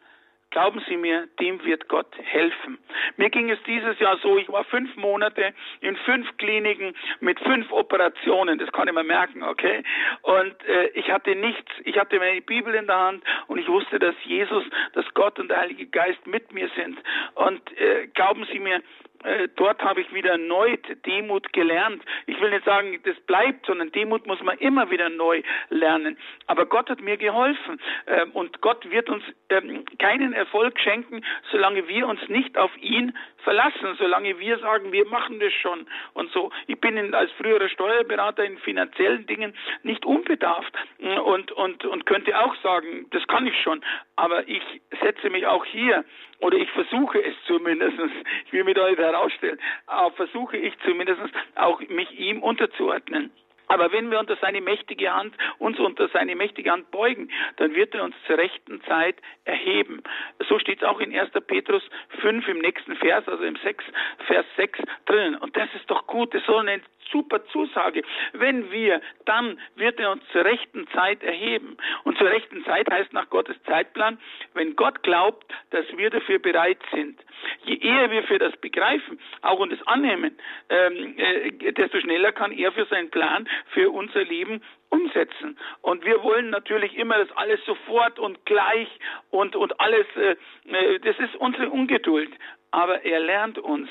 Glauben 0.54 0.84
Sie 0.88 0.98
mir, 0.98 1.28
dem 1.39 1.66
wird 1.66 1.88
Gott 1.88 2.16
helfen. 2.16 2.78
Mir 3.18 3.32
ging 3.32 3.50
es 3.50 3.58
dieses 3.63 3.98
Jahr 3.98 4.18
so, 4.20 4.38
ich 4.38 4.48
war 4.50 4.63
fünf 4.66 4.96
Monate 4.96 5.52
in 5.82 5.98
fünf 5.98 6.38
Kliniken 6.38 6.94
mit 7.22 7.39
fünf 7.39 7.72
Operationen, 7.72 8.60
das 8.60 8.72
kann 8.72 8.88
ich 8.88 8.94
mir 8.94 9.04
merken, 9.04 9.42
okay? 9.42 9.82
Und 10.22 10.54
äh, 10.68 10.89
ich 10.89 11.10
hatte 11.10 11.36
nichts, 11.36 11.72
ich 11.86 11.98
hatte 11.98 12.20
meine 12.20 12.42
Bibel 12.42 12.76
in 12.76 12.86
der 12.86 13.00
Hand 13.00 13.24
und 13.48 13.58
ich 13.58 13.68
wusste, 13.68 13.98
dass 13.98 14.13
Jesus, 14.26 14.63
dass 14.94 15.12
Gott 15.16 15.39
und 15.39 15.48
der 15.48 15.58
Heilige 15.58 15.88
Geist 15.88 16.28
mit 16.28 16.54
mir 16.54 16.70
sind. 16.76 17.00
Und 17.34 17.76
äh, 17.80 18.06
glauben 18.13 18.46
Sie 18.52 18.60
mir, 18.60 18.84
äh, 19.23 19.47
dort 19.55 19.81
habe 19.83 20.01
ich 20.01 20.13
wieder 20.13 20.31
erneut 20.31 20.81
Demut 21.05 21.51
gelernt. 21.53 22.03
Ich 22.25 22.39
will 22.39 22.49
nicht 22.49 22.65
sagen, 22.65 22.99
das 23.03 23.19
bleibt, 23.21 23.65
sondern 23.65 23.91
Demut 23.91 24.25
muss 24.27 24.41
man 24.41 24.57
immer 24.59 24.89
wieder 24.89 25.09
neu 25.09 25.41
lernen. 25.69 26.17
Aber 26.47 26.65
Gott 26.65 26.89
hat 26.89 27.01
mir 27.01 27.17
geholfen 27.17 27.79
ähm, 28.07 28.31
und 28.31 28.62
Gott 28.62 28.89
wird 28.89 29.09
uns 29.09 29.23
ähm, 29.49 29.86
keinen 29.99 30.33
Erfolg 30.33 30.79
schenken, 30.79 31.23
solange 31.51 31.88
wir 31.88 32.07
uns 32.07 32.19
nicht 32.27 32.57
auf 32.57 32.71
ihn 32.77 33.17
verlassen, 33.43 33.95
solange 33.97 34.39
wir 34.39 34.57
sagen, 34.59 34.91
wir 34.91 35.05
machen 35.07 35.39
das 35.39 35.53
schon 35.53 35.86
und 36.13 36.31
so. 36.31 36.51
Ich 36.67 36.79
bin 36.79 36.97
in, 36.97 37.13
als 37.13 37.31
früherer 37.33 37.69
Steuerberater 37.69 38.43
in 38.43 38.57
finanziellen 38.57 39.25
Dingen 39.25 39.53
nicht 39.83 40.05
unbedarft 40.05 40.73
äh, 40.99 41.19
und, 41.19 41.51
und, 41.51 41.86
und 41.86 42.05
könnte 42.05 42.38
auch 42.39 42.55
sagen, 42.62 43.07
das 43.12 43.25
kann 43.27 43.47
ich 43.47 43.59
schon. 43.62 43.83
Aber 44.15 44.47
ich 44.47 44.63
setze 45.01 45.29
mich 45.29 45.45
auch 45.45 45.65
hier 45.65 46.03
oder 46.43 46.58
ich 46.58 46.69
versuche 46.71 47.23
es 47.23 47.36
zumindest, 47.47 47.97
ich 48.45 48.53
will 48.53 48.65
mich 48.65 48.75
da 48.75 48.89
nicht 48.89 48.99
herausstellen, 48.99 49.60
aber 49.88 50.12
versuche 50.12 50.58
ich 50.58 50.73
zumindest 50.86 51.21
auch 51.56 51.79
mich 51.88 52.12
ihm 52.19 52.43
unterzuordnen. 52.43 53.32
Aber 53.67 53.91
wenn 53.93 54.12
wir 54.12 54.19
unter 54.19 54.36
seine 54.36 54.60
mächtige 54.60 55.12
Hand, 55.13 55.36
uns 55.58 55.79
unter 55.79 56.10
seine 56.10 56.36
mächtige 56.36 56.69
Hand 56.69 56.91
beugen, 56.91 57.32
dann 57.56 57.73
wird 57.73 57.95
er 57.95 58.03
uns 58.03 58.15
zur 58.27 58.38
rechten 58.38 58.82
Zeit 58.84 59.15
erheben. 59.45 60.03
So 60.49 60.60
steht 60.60 60.82
es 60.82 60.88
auch 60.88 60.99
in 60.99 61.17
1. 61.17 61.32
Petrus 61.47 61.82
5 62.19 62.45
im 62.49 62.60
nächsten 62.60 62.95
Vers, 62.97 63.27
also 63.27 63.43
im 63.43 63.56
6, 63.56 63.84
Vers 64.27 64.45
6 64.58 64.79
drinnen. 65.06 65.36
Und 65.36 65.56
das 65.56 65.69
ist 65.75 65.89
doch 65.89 66.06
gut. 66.08 66.34
Das 66.36 66.43
soll 66.45 66.60
eine 66.60 66.82
super 67.12 67.46
Zusage. 67.48 68.04
Wenn 68.34 68.72
wir, 68.72 69.02
dann 69.26 69.60
wird 69.76 70.00
er 70.00 70.12
uns 70.12 70.24
zur 70.32 70.46
rechten 70.46 70.88
Zeit 70.89 71.24
erheben. 71.24 71.78
Und 72.04 72.18
zur 72.18 72.30
rechten 72.30 72.63
Zeit 72.66 72.89
heißt 72.92 73.13
nach 73.13 73.30
Gottes 73.30 73.56
Zeitplan, 73.63 74.20
wenn 74.54 74.76
Gott 74.76 75.04
glaubt, 75.04 75.52
dass 75.72 75.86
wir 75.96 76.10
dafür 76.10 76.39
bereit 76.39 76.80
sind. 76.92 77.20
Je 77.66 77.78
eher 77.78 78.12
wir 78.12 78.24
für 78.24 78.39
das 78.39 78.56
begreifen, 78.58 79.20
auch 79.42 79.60
und 79.60 79.74
es 79.74 79.86
annehmen, 79.88 80.38
ähm, 80.70 81.16
äh, 81.18 81.72
desto 81.74 82.00
schneller 82.00 82.32
kann 82.32 82.52
er 82.52 82.72
für 82.72 82.86
seinen 82.86 83.10
Plan, 83.10 83.48
für 83.74 83.89
unser 83.89 84.24
Leben 84.24 84.62
umsetzen. 84.89 85.58
Und 85.82 86.06
wir 86.06 86.22
wollen 86.24 86.50
natürlich 86.52 86.96
immer 86.96 87.18
das 87.18 87.32
alles 87.36 87.60
sofort 87.66 88.20
und 88.20 88.46
gleich 88.46 88.88
und, 89.32 89.56
und 89.56 89.80
alles, 89.80 90.06
äh, 90.16 90.36
äh 90.72 91.00
das 91.00 91.18
ist 91.20 91.36
unsere 91.36 91.70
Ungeduld. 91.70 92.32
Aber 92.73 93.05
er 93.05 93.19
lernt 93.19 93.59
uns, 93.59 93.88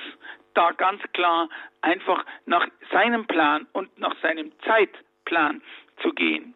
da 0.54 0.72
ganz 0.72 1.00
klar 1.12 1.48
einfach 1.82 2.26
nach 2.46 2.66
seinem 2.90 3.26
Plan 3.28 3.68
und 3.72 3.96
nach 3.96 4.14
seinem 4.20 4.50
Zeitplan 4.64 5.62
zu 6.02 6.12
gehen. 6.12 6.54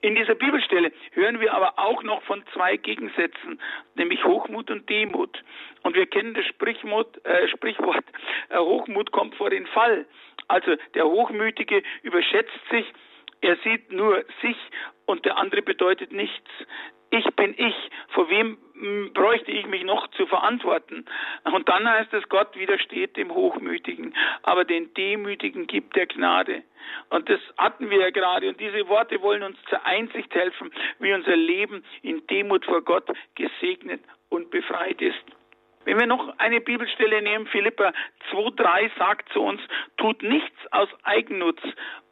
In 0.00 0.16
dieser 0.16 0.34
Bibelstelle 0.34 0.92
hören 1.12 1.38
wir 1.38 1.54
aber 1.54 1.78
auch 1.78 2.02
noch 2.02 2.20
von 2.24 2.42
zwei 2.52 2.76
Gegensätzen, 2.76 3.60
nämlich 3.94 4.24
Hochmut 4.24 4.72
und 4.72 4.90
Demut. 4.90 5.40
Und 5.84 5.94
wir 5.94 6.06
kennen 6.06 6.34
das 6.34 6.46
Sprichwort, 6.46 7.24
äh, 7.24 7.46
Sprichwort 7.48 8.04
äh, 8.48 8.58
Hochmut 8.58 9.12
kommt 9.12 9.36
vor 9.36 9.50
den 9.50 9.66
Fall. 9.68 10.04
Also 10.48 10.74
der 10.94 11.06
Hochmütige 11.06 11.84
überschätzt 12.02 12.58
sich, 12.70 12.86
er 13.40 13.56
sieht 13.58 13.92
nur 13.92 14.24
sich 14.42 14.56
und 15.06 15.24
der 15.24 15.36
andere 15.36 15.62
bedeutet 15.62 16.10
nichts. 16.10 16.50
Ich 17.10 17.24
bin 17.36 17.54
ich. 17.56 17.74
Vor 18.08 18.28
wem 18.28 18.58
hm, 18.74 19.12
bräuchte 19.14 19.50
ich 19.50 19.66
mich 19.66 19.82
noch 19.84 20.08
zu 20.08 20.26
verantworten? 20.26 21.06
Und 21.44 21.68
dann 21.68 21.88
heißt 21.88 22.12
es, 22.12 22.28
Gott 22.28 22.56
widersteht 22.56 23.16
dem 23.16 23.32
Hochmütigen, 23.32 24.14
aber 24.42 24.64
den 24.64 24.92
Demütigen 24.94 25.66
gibt 25.66 25.96
er 25.96 26.06
Gnade. 26.06 26.62
Und 27.10 27.28
das 27.28 27.40
hatten 27.56 27.90
wir 27.90 28.00
ja 28.00 28.10
gerade. 28.10 28.48
Und 28.48 28.60
diese 28.60 28.88
Worte 28.88 29.20
wollen 29.22 29.42
uns 29.42 29.58
zur 29.68 29.84
Einsicht 29.86 30.34
helfen, 30.34 30.70
wie 30.98 31.12
unser 31.12 31.36
Leben 31.36 31.84
in 32.02 32.26
Demut 32.26 32.64
vor 32.64 32.82
Gott 32.82 33.10
gesegnet 33.34 34.02
und 34.28 34.50
befreit 34.50 35.00
ist. 35.00 35.24
Wenn 35.88 36.00
wir 36.00 36.06
noch 36.06 36.34
eine 36.36 36.60
Bibelstelle 36.60 37.22
nehmen, 37.22 37.46
Philippa 37.46 37.94
2,3 38.30 38.90
sagt 38.98 39.32
zu 39.32 39.40
uns, 39.40 39.58
tut 39.96 40.22
nichts 40.22 40.54
aus 40.70 40.90
Eigennutz 41.02 41.62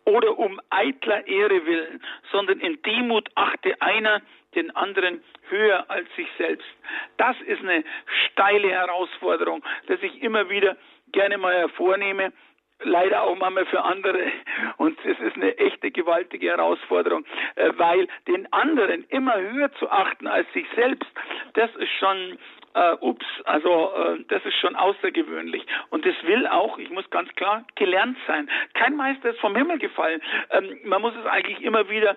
oder 0.07 0.39
um 0.39 0.59
eitler 0.71 1.27
Ehre 1.27 1.67
willen, 1.67 2.03
sondern 2.33 2.59
in 2.61 2.81
Demut 2.81 3.29
achte 3.35 3.79
einer 3.83 4.23
den 4.55 4.75
anderen 4.75 5.23
höher 5.51 5.85
als 5.91 6.09
sich 6.17 6.27
selbst. 6.39 6.67
Das 7.19 7.37
ist 7.43 7.61
eine 7.61 7.85
steile 8.31 8.71
Herausforderung, 8.71 9.63
dass 9.89 10.03
ich 10.03 10.23
immer 10.23 10.49
wieder 10.49 10.79
gerne 11.13 11.37
mal 11.37 11.55
hervornehme, 11.55 12.33
leider 12.83 13.25
auch 13.25 13.37
manchmal 13.37 13.67
für 13.67 13.83
andere. 13.85 14.33
Und 14.79 14.99
es 15.05 15.19
ist 15.19 15.37
eine 15.37 15.59
echte 15.59 15.91
gewaltige 15.91 16.49
Herausforderung, 16.49 17.27
äh, 17.57 17.73
weil 17.77 18.09
den 18.27 18.51
anderen 18.55 19.05
immer 19.11 19.39
höher 19.39 19.71
zu 19.75 19.91
achten 19.91 20.27
als 20.27 20.51
sich 20.55 20.67
selbst, 20.75 21.07
das 21.53 21.75
ist 21.77 21.93
schon 21.99 22.39
äh, 22.77 22.97
ups, 23.01 23.25
also 23.45 23.93
äh, 23.95 24.25
das 24.29 24.45
ist 24.45 24.57
schon 24.61 24.77
außergewöhnlich. 24.77 25.67
Und 25.91 26.05
das 26.05 26.15
will 26.25 26.47
auch, 26.47 26.79
ich 26.79 26.91
muss 26.91 27.09
ganz 27.11 27.35
klar, 27.35 27.65
gelernt 27.75 28.19
sein. 28.27 28.51
Kein 28.75 28.97
Meister 28.97 29.31
ist 29.31 29.41
vom 29.41 29.57
Himmel 29.57 29.79
gefallen. 29.79 30.21
Ähm, 30.51 30.79
man 30.85 31.01
muss 31.01 31.15
es 31.17 31.27
eigentlich 31.27 31.63
immer 31.63 31.89
wieder, 31.89 32.17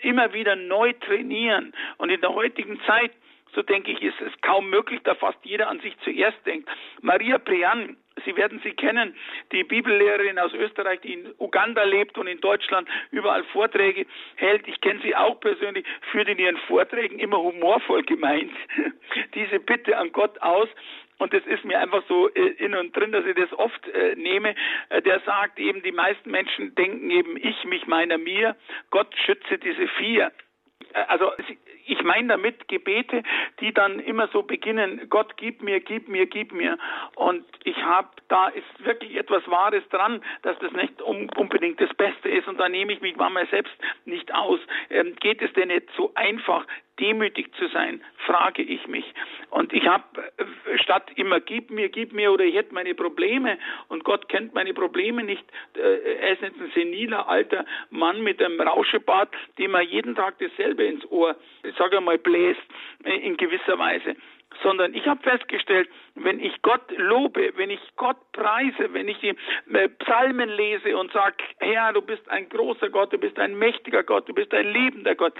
immer 0.00 0.32
wieder 0.32 0.56
neu 0.56 0.94
trainieren. 0.94 1.74
Und 1.98 2.10
in 2.10 2.22
der 2.22 2.34
heutigen 2.34 2.80
Zeit, 2.86 3.12
so 3.54 3.62
denke 3.62 3.92
ich, 3.92 4.02
ist 4.02 4.20
es 4.20 4.32
kaum 4.40 4.70
möglich, 4.70 5.00
da 5.04 5.14
fast 5.14 5.38
jeder 5.44 5.68
an 5.68 5.80
sich 5.80 5.96
zuerst 6.00 6.38
denkt. 6.46 6.68
Maria 7.02 7.38
Prian, 7.38 7.96
Sie 8.24 8.36
werden 8.36 8.60
sie 8.64 8.72
kennen, 8.72 9.14
die 9.52 9.62
Bibellehrerin 9.62 10.38
aus 10.38 10.52
Österreich, 10.54 11.00
die 11.00 11.12
in 11.14 11.34
Uganda 11.38 11.84
lebt 11.84 12.16
und 12.18 12.26
in 12.26 12.40
Deutschland 12.40 12.88
überall 13.10 13.44
Vorträge 13.44 14.06
hält. 14.36 14.66
Ich 14.66 14.80
kenne 14.80 15.00
sie 15.02 15.14
auch 15.14 15.38
persönlich, 15.40 15.84
führt 16.10 16.28
in 16.28 16.38
ihren 16.38 16.56
Vorträgen 16.68 17.18
immer 17.18 17.38
humorvoll 17.38 18.02
gemeint. 18.04 18.52
Diese 19.34 19.60
Bitte 19.60 19.98
an 19.98 20.12
Gott 20.12 20.40
aus, 20.40 20.68
und 21.18 21.32
das 21.32 21.44
ist 21.46 21.64
mir 21.64 21.78
einfach 21.78 22.02
so 22.08 22.28
äh, 22.30 22.48
in 22.58 22.74
und 22.74 22.94
drin, 22.96 23.12
dass 23.12 23.24
ich 23.24 23.34
das 23.34 23.52
oft 23.52 23.88
äh, 23.88 24.14
nehme, 24.16 24.54
äh, 24.90 25.00
der 25.02 25.20
sagt 25.20 25.58
eben, 25.58 25.82
die 25.82 25.92
meisten 25.92 26.30
Menschen 26.30 26.74
denken 26.74 27.10
eben 27.10 27.36
ich, 27.36 27.64
mich, 27.64 27.86
meiner, 27.86 28.18
mir, 28.18 28.56
Gott 28.90 29.14
schütze 29.24 29.58
diese 29.58 29.88
vier. 29.88 30.32
Äh, 30.92 31.04
also 31.08 31.32
ich 31.86 32.02
meine 32.02 32.28
damit 32.28 32.68
Gebete, 32.68 33.22
die 33.60 33.72
dann 33.72 34.00
immer 34.00 34.28
so 34.28 34.42
beginnen, 34.42 35.08
Gott 35.08 35.36
gib 35.36 35.62
mir, 35.62 35.80
gib 35.80 36.08
mir, 36.08 36.26
gib 36.26 36.52
mir. 36.52 36.78
Und 37.14 37.44
ich 37.64 37.76
habe, 37.82 38.08
da 38.28 38.48
ist 38.48 38.84
wirklich 38.84 39.16
etwas 39.16 39.48
Wahres 39.48 39.88
dran, 39.90 40.22
dass 40.42 40.58
das 40.58 40.72
nicht 40.72 41.00
unbedingt 41.00 41.80
das 41.80 41.94
Beste 41.94 42.28
ist. 42.28 42.48
Und 42.48 42.58
da 42.58 42.68
nehme 42.68 42.92
ich 42.92 43.00
mich 43.00 43.16
manchmal 43.16 43.46
selbst 43.48 43.74
nicht 44.04 44.34
aus. 44.34 44.60
Ähm, 44.90 45.14
geht 45.16 45.40
es 45.42 45.52
denn 45.52 45.68
nicht 45.68 45.88
so 45.96 46.12
einfach, 46.14 46.66
demütig 47.00 47.52
zu 47.54 47.68
sein, 47.68 48.02
frage 48.24 48.62
ich 48.62 48.86
mich. 48.86 49.04
Und 49.50 49.72
ich 49.72 49.86
habe 49.86 50.04
äh, 50.36 50.78
statt 50.78 51.10
immer 51.16 51.40
gib 51.40 51.70
mir, 51.70 51.88
gib 51.88 52.12
mir 52.12 52.32
oder 52.32 52.44
ich 52.44 52.54
hätte 52.54 52.74
meine 52.74 52.94
Probleme 52.94 53.58
und 53.88 54.04
Gott 54.04 54.28
kennt 54.28 54.54
meine 54.54 54.74
Probleme 54.74 55.22
nicht. 55.22 55.44
Äh, 55.76 56.16
er 56.20 56.32
ist 56.32 56.42
nicht 56.42 56.60
ein 56.60 56.70
seniler 56.74 57.28
alter 57.28 57.64
Mann 57.90 58.22
mit 58.22 58.42
einem 58.42 58.60
Rauschebart, 58.60 59.34
dem 59.58 59.74
er 59.74 59.82
jeden 59.82 60.14
Tag 60.14 60.38
dasselbe 60.38 60.84
ins 60.84 61.04
Ohr, 61.10 61.36
sage 61.78 62.00
mal, 62.00 62.18
bläst 62.18 62.60
äh, 63.04 63.16
in 63.16 63.36
gewisser 63.36 63.78
Weise 63.78 64.16
sondern 64.62 64.94
ich 64.94 65.06
habe 65.06 65.22
festgestellt, 65.22 65.88
wenn 66.14 66.40
ich 66.40 66.62
Gott 66.62 66.82
lobe, 66.96 67.52
wenn 67.56 67.70
ich 67.70 67.80
Gott 67.96 68.16
preise, 68.32 68.92
wenn 68.92 69.08
ich 69.08 69.18
die 69.18 69.34
Psalmen 69.98 70.48
lese 70.48 70.96
und 70.96 71.12
sage, 71.12 71.36
Herr, 71.58 71.92
du 71.92 72.02
bist 72.02 72.28
ein 72.30 72.48
großer 72.48 72.90
Gott, 72.90 73.12
du 73.12 73.18
bist 73.18 73.38
ein 73.38 73.58
mächtiger 73.58 74.02
Gott, 74.02 74.28
du 74.28 74.34
bist 74.34 74.52
ein 74.54 74.72
liebender 74.72 75.14
Gott, 75.14 75.34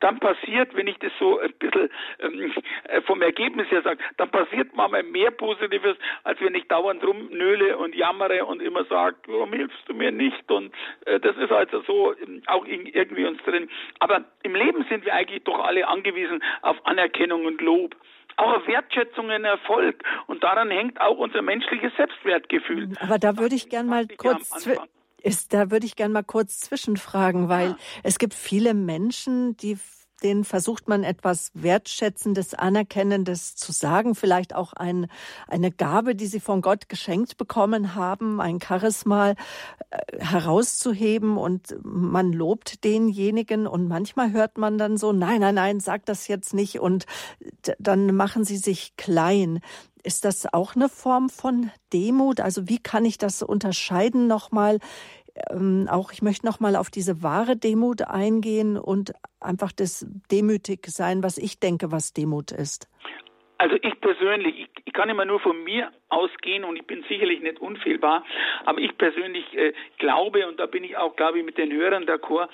dann 0.00 0.18
passiert, 0.18 0.74
wenn 0.74 0.86
ich 0.86 0.98
das 0.98 1.12
so 1.18 1.38
ein 1.38 1.52
bisschen 1.58 1.90
ähm, 2.20 2.52
äh, 2.84 3.00
vom 3.02 3.22
Ergebnis 3.22 3.70
her 3.70 3.82
sage, 3.82 4.02
dann 4.16 4.30
passiert 4.30 4.74
manchmal 4.74 5.02
mehr 5.02 5.30
Positives, 5.30 5.96
als 6.24 6.40
wenn 6.40 6.54
ich 6.54 6.66
dauernd 6.68 7.04
rumnöle 7.04 7.76
und 7.76 7.94
jammere 7.94 8.44
und 8.46 8.62
immer 8.62 8.84
sage, 8.84 9.16
warum 9.26 9.52
hilfst 9.52 9.86
du 9.86 9.94
mir 9.94 10.10
nicht? 10.10 10.50
Und 10.50 10.72
äh, 11.06 11.20
das 11.20 11.36
ist 11.36 11.52
also 11.52 11.82
so 11.82 12.14
ähm, 12.18 12.42
auch 12.46 12.66
irgendwie 12.66 13.26
uns 13.26 13.42
drin. 13.42 13.68
Aber 13.98 14.24
im 14.42 14.54
Leben 14.54 14.84
sind 14.88 15.04
wir 15.04 15.14
eigentlich 15.14 15.44
doch 15.44 15.62
alle 15.62 15.86
angewiesen 15.86 16.42
auf 16.62 16.76
Anerkennung 16.86 17.44
und 17.44 17.60
Lob 17.60 17.94
auch 18.36 18.66
Wertschätzung 18.66 19.30
und 19.30 19.44
Erfolg. 19.44 20.02
Und 20.26 20.42
daran 20.42 20.70
hängt 20.70 21.00
auch 21.00 21.18
unser 21.18 21.42
menschliches 21.42 21.92
Selbstwertgefühl. 21.96 22.90
Aber 23.00 23.18
da 23.18 23.36
würde 23.36 23.54
ich 23.54 23.68
gern 23.68 23.86
mal 23.86 24.06
kurz 24.06 24.50
ist, 25.22 25.52
da 25.52 25.70
würde 25.70 25.84
ich 25.84 25.96
gerne 25.96 26.14
mal 26.14 26.24
kurz 26.24 26.60
zwischenfragen, 26.60 27.50
weil 27.50 27.70
ja. 27.70 27.76
es 28.02 28.18
gibt 28.18 28.32
viele 28.32 28.72
Menschen, 28.72 29.54
die 29.58 29.78
denen 30.20 30.44
versucht 30.44 30.88
man 30.88 31.04
etwas 31.04 31.50
Wertschätzendes, 31.54 32.54
Anerkennendes 32.54 33.56
zu 33.56 33.72
sagen, 33.72 34.14
vielleicht 34.14 34.54
auch 34.54 34.72
ein, 34.72 35.06
eine 35.48 35.70
Gabe, 35.70 36.14
die 36.14 36.26
sie 36.26 36.40
von 36.40 36.62
Gott 36.62 36.88
geschenkt 36.88 37.36
bekommen 37.36 37.94
haben, 37.94 38.40
ein 38.40 38.60
Charisma 38.60 39.30
äh, 39.30 39.34
herauszuheben 40.18 41.36
und 41.36 41.76
man 41.82 42.32
lobt 42.32 42.84
denjenigen 42.84 43.66
und 43.66 43.88
manchmal 43.88 44.32
hört 44.32 44.58
man 44.58 44.78
dann 44.78 44.96
so, 44.96 45.12
nein, 45.12 45.40
nein, 45.40 45.54
nein, 45.54 45.80
sag 45.80 46.04
das 46.06 46.28
jetzt 46.28 46.54
nicht 46.54 46.80
und 46.80 47.06
dann 47.78 48.14
machen 48.14 48.44
sie 48.44 48.56
sich 48.56 48.96
klein. 48.96 49.60
Ist 50.02 50.24
das 50.24 50.50
auch 50.52 50.76
eine 50.76 50.88
Form 50.88 51.28
von 51.28 51.70
Demut? 51.92 52.40
Also 52.40 52.68
wie 52.68 52.78
kann 52.78 53.04
ich 53.04 53.18
das 53.18 53.42
unterscheiden 53.42 54.26
nochmal? 54.26 54.78
Ähm, 55.50 55.88
auch 55.90 56.12
ich 56.12 56.22
möchte 56.22 56.46
nochmal 56.46 56.76
auf 56.76 56.90
diese 56.90 57.22
wahre 57.22 57.56
Demut 57.56 58.02
eingehen 58.02 58.76
und 58.76 59.12
einfach 59.40 59.72
das 59.72 60.06
demütig 60.30 60.86
sein, 60.88 61.22
was 61.22 61.38
ich 61.38 61.60
denke, 61.60 61.90
was 61.92 62.12
Demut 62.12 62.52
ist. 62.52 62.88
Also 63.60 63.76
ich 63.82 64.00
persönlich, 64.00 64.58
ich, 64.58 64.68
ich, 64.86 64.92
kann 64.94 65.10
immer 65.10 65.26
nur 65.26 65.38
von 65.38 65.62
mir 65.64 65.92
ausgehen 66.08 66.64
und 66.64 66.76
ich 66.76 66.86
bin 66.86 67.04
sicherlich 67.10 67.42
nicht 67.42 67.60
unfehlbar, 67.60 68.24
aber 68.64 68.78
ich 68.78 68.96
persönlich 68.96 69.44
äh, 69.54 69.74
glaube, 69.98 70.48
und 70.48 70.58
da 70.58 70.64
bin 70.64 70.82
ich 70.82 70.96
auch, 70.96 71.14
glaube 71.14 71.40
ich, 71.40 71.44
mit 71.44 71.58
den 71.58 71.70
Hörern 71.70 72.06
d'accord, 72.06 72.48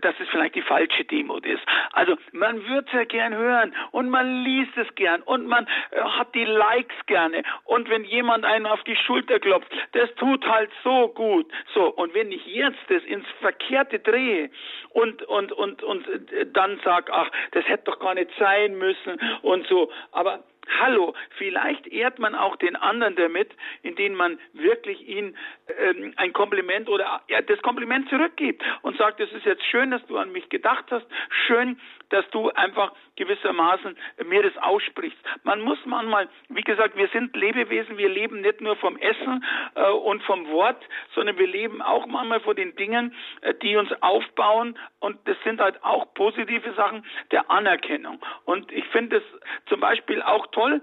dass 0.00 0.14
es 0.18 0.26
vielleicht 0.30 0.54
die 0.54 0.62
falsche 0.62 1.04
Demut 1.04 1.44
ist. 1.44 1.60
Also 1.92 2.16
man 2.32 2.66
würde 2.66 2.86
es 2.86 2.92
ja 2.94 3.04
gern 3.04 3.36
hören 3.36 3.74
und 3.90 4.08
man 4.08 4.42
liest 4.42 4.74
es 4.78 4.92
gern 4.94 5.20
und 5.20 5.46
man 5.46 5.66
äh, 5.90 6.00
hat 6.00 6.34
die 6.34 6.46
Likes 6.46 6.96
gerne 7.04 7.42
und 7.64 7.90
wenn 7.90 8.04
jemand 8.04 8.46
einen 8.46 8.64
auf 8.64 8.82
die 8.84 8.96
Schulter 8.96 9.40
klopft, 9.40 9.70
das 9.92 10.14
tut 10.14 10.46
halt 10.46 10.70
so 10.82 11.08
gut. 11.08 11.46
So, 11.74 11.92
und 11.92 12.14
wenn 12.14 12.32
ich 12.32 12.46
jetzt 12.46 12.80
das 12.88 13.02
ins 13.04 13.26
Verkehrte 13.42 13.98
drehe 13.98 14.48
und, 14.90 15.22
und, 15.24 15.52
und, 15.52 15.82
und 15.82 16.08
äh, 16.08 16.46
dann 16.50 16.80
sage, 16.84 17.12
ach, 17.12 17.30
das 17.50 17.68
hätte 17.68 17.84
doch 17.84 17.98
gar 17.98 18.14
nicht 18.14 18.30
sein 18.38 18.78
müssen 18.78 19.20
und 19.42 19.66
so, 19.66 19.92
aber 20.12 20.37
Hallo, 20.80 21.14
vielleicht 21.36 21.86
ehrt 21.86 22.18
man 22.18 22.34
auch 22.34 22.56
den 22.56 22.76
anderen 22.76 23.16
damit, 23.16 23.50
indem 23.82 24.14
man 24.14 24.38
wirklich 24.52 25.08
ihm 25.08 25.34
ähm, 25.78 26.12
ein 26.16 26.32
Kompliment 26.32 26.88
oder 26.88 27.22
ja, 27.28 27.40
das 27.40 27.60
Kompliment 27.62 28.08
zurückgibt 28.08 28.62
und 28.82 28.96
sagt, 28.98 29.20
es 29.20 29.32
ist 29.32 29.44
jetzt 29.44 29.64
schön, 29.64 29.90
dass 29.90 30.04
du 30.06 30.18
an 30.18 30.32
mich 30.32 30.48
gedacht 30.48 30.84
hast, 30.90 31.06
schön, 31.46 31.80
dass 32.10 32.28
du 32.30 32.50
einfach 32.50 32.92
gewissermaßen 33.16 33.96
mir 34.24 34.42
das 34.42 34.56
aussprichst. 34.58 35.18
Man 35.42 35.60
muss 35.60 35.78
manchmal, 35.84 36.28
wie 36.48 36.62
gesagt, 36.62 36.96
wir 36.96 37.08
sind 37.08 37.34
Lebewesen, 37.36 37.98
wir 37.98 38.08
leben 38.08 38.40
nicht 38.40 38.60
nur 38.60 38.76
vom 38.76 38.96
Essen 38.96 39.44
äh, 39.74 39.90
und 39.90 40.22
vom 40.22 40.48
Wort, 40.48 40.82
sondern 41.14 41.38
wir 41.38 41.46
leben 41.46 41.82
auch 41.82 42.06
manchmal 42.06 42.40
vor 42.40 42.54
den 42.54 42.74
Dingen, 42.76 43.14
äh, 43.40 43.54
die 43.54 43.76
uns 43.76 43.90
aufbauen 44.02 44.78
und 45.00 45.18
das 45.26 45.36
sind 45.44 45.60
halt 45.60 45.82
auch 45.84 46.12
positive 46.14 46.72
Sachen 46.74 47.04
der 47.30 47.50
Anerkennung. 47.50 48.20
Und 48.44 48.70
ich 48.72 48.84
finde 48.86 49.18
es 49.18 49.24
zum 49.66 49.80
Beispiel 49.80 50.22
auch 50.22 50.46
toll, 50.48 50.80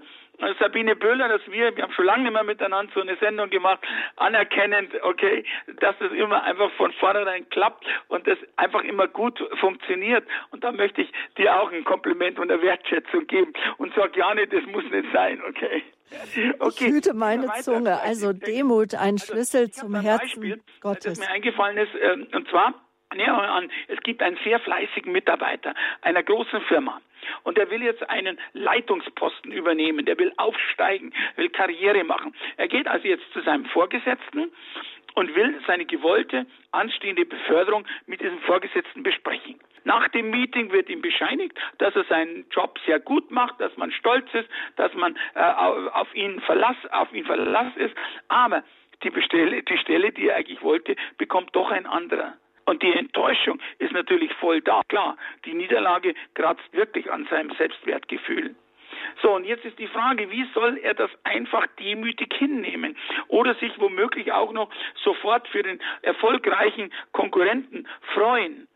Sabine 0.58 0.96
Böhler, 0.96 1.28
dass 1.28 1.40
wir, 1.50 1.76
wir 1.76 1.82
haben 1.82 1.92
schon 1.92 2.04
lange 2.04 2.24
nicht 2.24 2.32
mehr 2.32 2.44
miteinander 2.44 2.92
so 2.94 3.00
eine 3.00 3.16
Sendung 3.16 3.50
gemacht, 3.50 3.80
anerkennend, 4.16 4.92
okay, 5.02 5.44
dass 5.80 5.96
das 5.98 6.12
immer 6.12 6.42
einfach 6.42 6.70
von 6.72 6.92
vornherein 6.92 7.48
klappt 7.50 7.84
und 8.08 8.26
das 8.26 8.38
einfach 8.56 8.82
immer 8.82 9.08
gut 9.08 9.38
funktioniert. 9.60 10.26
Und 10.50 10.64
da 10.64 10.72
möchte 10.72 11.02
ich 11.02 11.12
dir 11.36 11.58
auch 11.60 11.72
ein 11.72 11.84
Kompliment 11.84 12.38
und 12.38 12.50
eine 12.50 12.60
Wertschätzung 12.62 13.26
geben 13.26 13.52
und 13.78 13.94
sag 13.94 14.16
ja 14.16 14.34
nicht, 14.34 14.52
das 14.52 14.64
muss 14.66 14.84
nicht 14.90 15.12
sein, 15.12 15.42
okay. 15.48 15.82
Okay. 16.60 16.86
Ich 16.86 16.94
hüte 16.94 17.14
meine 17.14 17.48
Zunge. 17.60 18.00
Also 18.00 18.32
Demut, 18.32 18.94
ein 18.94 19.14
also, 19.14 19.26
Schlüssel 19.32 19.70
zum 19.70 19.94
Herzen 19.94 20.40
Beispiel, 20.40 20.60
Gottes. 20.80 21.18
Das 21.18 21.18
mir 21.18 21.34
eingefallen 21.34 21.76
ist, 21.78 21.90
ähm, 22.00 22.28
und 22.32 22.48
zwar, 22.48 22.74
es 23.88 24.00
gibt 24.02 24.22
einen 24.22 24.38
sehr 24.44 24.60
fleißigen 24.60 25.10
Mitarbeiter 25.12 25.74
einer 26.02 26.22
großen 26.22 26.60
Firma. 26.62 27.00
Und 27.42 27.58
der 27.58 27.70
will 27.70 27.82
jetzt 27.82 28.08
einen 28.08 28.38
Leitungsposten 28.52 29.52
übernehmen, 29.52 30.04
der 30.04 30.18
will 30.18 30.32
aufsteigen, 30.36 31.12
will 31.36 31.48
Karriere 31.50 32.04
machen. 32.04 32.34
Er 32.56 32.68
geht 32.68 32.88
also 32.88 33.06
jetzt 33.06 33.30
zu 33.32 33.40
seinem 33.42 33.66
Vorgesetzten 33.66 34.52
und 35.14 35.34
will 35.34 35.60
seine 35.66 35.86
gewollte 35.86 36.46
anstehende 36.72 37.24
Beförderung 37.24 37.86
mit 38.06 38.20
diesem 38.20 38.38
Vorgesetzten 38.40 39.02
besprechen. 39.02 39.58
Nach 39.84 40.08
dem 40.08 40.30
Meeting 40.30 40.72
wird 40.72 40.88
ihm 40.88 41.00
bescheinigt, 41.00 41.56
dass 41.78 41.94
er 41.94 42.04
seinen 42.04 42.44
Job 42.50 42.78
sehr 42.86 43.00
gut 43.00 43.30
macht, 43.30 43.60
dass 43.60 43.76
man 43.76 43.92
stolz 43.92 44.26
ist, 44.34 44.48
dass 44.76 44.92
man 44.94 45.16
äh, 45.34 45.40
auf 45.40 46.12
ihn 46.14 46.40
Verlass, 46.40 46.76
auf 46.90 47.12
ihn 47.12 47.24
Verlass 47.24 47.74
ist. 47.76 47.94
Aber 48.28 48.64
die, 49.04 49.10
Bestelle, 49.10 49.62
die 49.62 49.78
Stelle, 49.78 50.12
die 50.12 50.28
er 50.28 50.36
eigentlich 50.36 50.62
wollte, 50.62 50.96
bekommt 51.18 51.54
doch 51.54 51.70
ein 51.70 51.86
anderer. 51.86 52.34
Und 52.66 52.82
die 52.82 52.92
Enttäuschung 52.92 53.60
ist 53.78 53.92
natürlich 53.92 54.32
voll 54.34 54.60
da. 54.60 54.82
Klar, 54.88 55.16
die 55.44 55.54
Niederlage 55.54 56.14
kratzt 56.34 56.72
wirklich 56.72 57.10
an 57.10 57.26
seinem 57.30 57.52
Selbstwertgefühl. 57.56 58.54
So, 59.22 59.34
und 59.34 59.44
jetzt 59.44 59.64
ist 59.64 59.78
die 59.78 59.86
Frage, 59.86 60.30
wie 60.30 60.46
soll 60.52 60.78
er 60.78 60.94
das 60.94 61.10
einfach 61.24 61.66
demütig 61.78 62.34
hinnehmen 62.34 62.96
oder 63.28 63.54
sich 63.54 63.72
womöglich 63.78 64.32
auch 64.32 64.52
noch 64.52 64.70
sofort 65.02 65.48
für 65.48 65.62
den 65.62 65.80
erfolgreichen 66.02 66.92
Konkurrenten 67.12 67.86
freuen? 68.14 68.66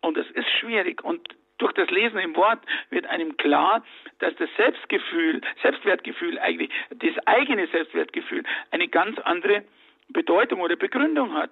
Und 0.00 0.16
es 0.16 0.30
ist 0.30 0.48
schwierig. 0.60 1.02
Und 1.02 1.28
durch 1.58 1.72
das 1.72 1.90
Lesen 1.90 2.18
im 2.18 2.36
Wort 2.36 2.60
wird 2.90 3.06
einem 3.06 3.36
klar, 3.36 3.84
dass 4.18 4.34
das 4.36 4.48
Selbstgefühl, 4.56 5.40
Selbstwertgefühl 5.62 6.38
eigentlich, 6.38 6.70
das 6.90 7.26
eigene 7.26 7.66
Selbstwertgefühl 7.68 8.44
eine 8.70 8.88
ganz 8.88 9.18
andere 9.20 9.64
Bedeutung 10.08 10.60
oder 10.60 10.76
Begründung 10.76 11.34
hat. 11.34 11.50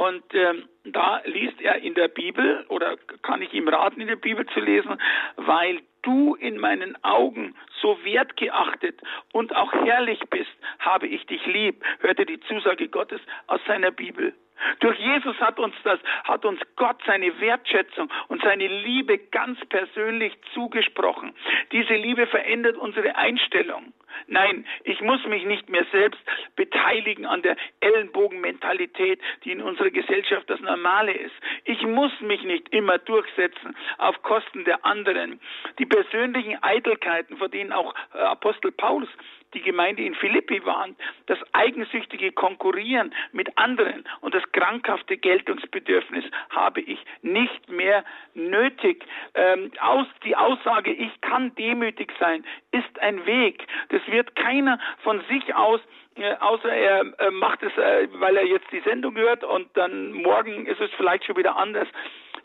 Und 0.00 0.24
ähm, 0.32 0.66
da 0.84 1.20
liest 1.26 1.60
er 1.60 1.82
in 1.82 1.92
der 1.92 2.08
Bibel 2.08 2.64
oder 2.70 2.96
kann 3.20 3.42
ich 3.42 3.52
ihm 3.52 3.68
raten, 3.68 4.00
in 4.00 4.06
der 4.06 4.16
Bibel 4.16 4.46
zu 4.46 4.58
lesen, 4.58 4.98
weil 5.36 5.82
du 6.00 6.36
in 6.36 6.56
meinen 6.56 6.96
Augen 7.04 7.54
so 7.82 8.02
wertgeachtet 8.02 8.98
und 9.32 9.54
auch 9.54 9.70
herrlich 9.74 10.18
bist, 10.30 10.48
habe 10.78 11.06
ich 11.06 11.26
dich 11.26 11.44
lieb, 11.44 11.84
hörte 11.98 12.24
die 12.24 12.40
Zusage 12.40 12.88
Gottes 12.88 13.20
aus 13.46 13.60
seiner 13.66 13.90
Bibel. 13.90 14.32
Durch 14.78 14.98
Jesus 14.98 15.38
hat 15.38 15.58
uns 15.58 15.74
das, 15.84 16.00
hat 16.24 16.46
uns 16.46 16.60
Gott 16.76 16.96
seine 17.04 17.38
Wertschätzung 17.38 18.10
und 18.28 18.42
seine 18.42 18.68
Liebe 18.68 19.18
ganz 19.18 19.58
persönlich 19.66 20.32
zugesprochen. 20.54 21.34
Diese 21.72 21.94
Liebe 21.94 22.26
verändert 22.26 22.78
unsere 22.78 23.16
Einstellung. 23.16 23.92
Nein, 24.26 24.66
ich 24.84 25.00
muss 25.00 25.24
mich 25.26 25.44
nicht 25.44 25.68
mehr 25.68 25.86
selbst 25.92 26.20
beteiligen 26.56 27.26
an 27.26 27.42
der 27.42 27.56
Ellenbogenmentalität, 27.80 29.20
die 29.44 29.52
in 29.52 29.60
unserer 29.60 29.90
Gesellschaft 29.90 30.48
das 30.48 30.60
Normale 30.60 31.12
ist. 31.12 31.34
Ich 31.64 31.82
muss 31.82 32.12
mich 32.20 32.42
nicht 32.44 32.68
immer 32.72 32.98
durchsetzen 32.98 33.76
auf 33.98 34.22
Kosten 34.22 34.64
der 34.64 34.84
anderen. 34.84 35.40
Die 35.78 35.86
persönlichen 35.86 36.62
Eitelkeiten, 36.62 37.36
vor 37.36 37.48
denen 37.48 37.72
auch 37.72 37.94
äh, 38.14 38.18
Apostel 38.18 38.72
Paulus 38.72 39.08
die 39.54 39.62
Gemeinde 39.62 40.02
in 40.02 40.14
Philippi 40.14 40.64
warnt, 40.64 40.96
das 41.26 41.38
eigensüchtige 41.52 42.32
Konkurrieren 42.32 43.14
mit 43.32 43.56
anderen 43.58 44.04
und 44.20 44.34
das 44.34 44.42
krankhafte 44.52 45.16
Geltungsbedürfnis 45.16 46.24
habe 46.50 46.80
ich 46.80 46.98
nicht 47.22 47.68
mehr 47.68 48.04
nötig. 48.34 49.04
Ähm, 49.34 49.72
aus, 49.80 50.06
die 50.24 50.36
Aussage, 50.36 50.92
ich 50.92 51.20
kann 51.20 51.54
demütig 51.56 52.12
sein, 52.18 52.44
ist 52.70 52.98
ein 53.00 53.26
Weg. 53.26 53.66
Das 54.00 54.12
wird 54.12 54.34
keiner 54.36 54.78
von 55.02 55.22
sich 55.28 55.54
aus 55.54 55.80
äh, 56.16 56.34
außer 56.40 56.72
er 56.72 57.00
äh, 57.18 57.30
macht 57.30 57.62
es, 57.62 57.76
äh, 57.76 58.08
weil 58.14 58.36
er 58.36 58.46
jetzt 58.46 58.70
die 58.72 58.80
Sendung 58.80 59.16
hört 59.16 59.44
und 59.44 59.68
dann 59.74 60.12
morgen 60.12 60.66
ist 60.66 60.80
es 60.80 60.90
vielleicht 60.96 61.24
schon 61.24 61.36
wieder 61.36 61.56
anders. 61.56 61.88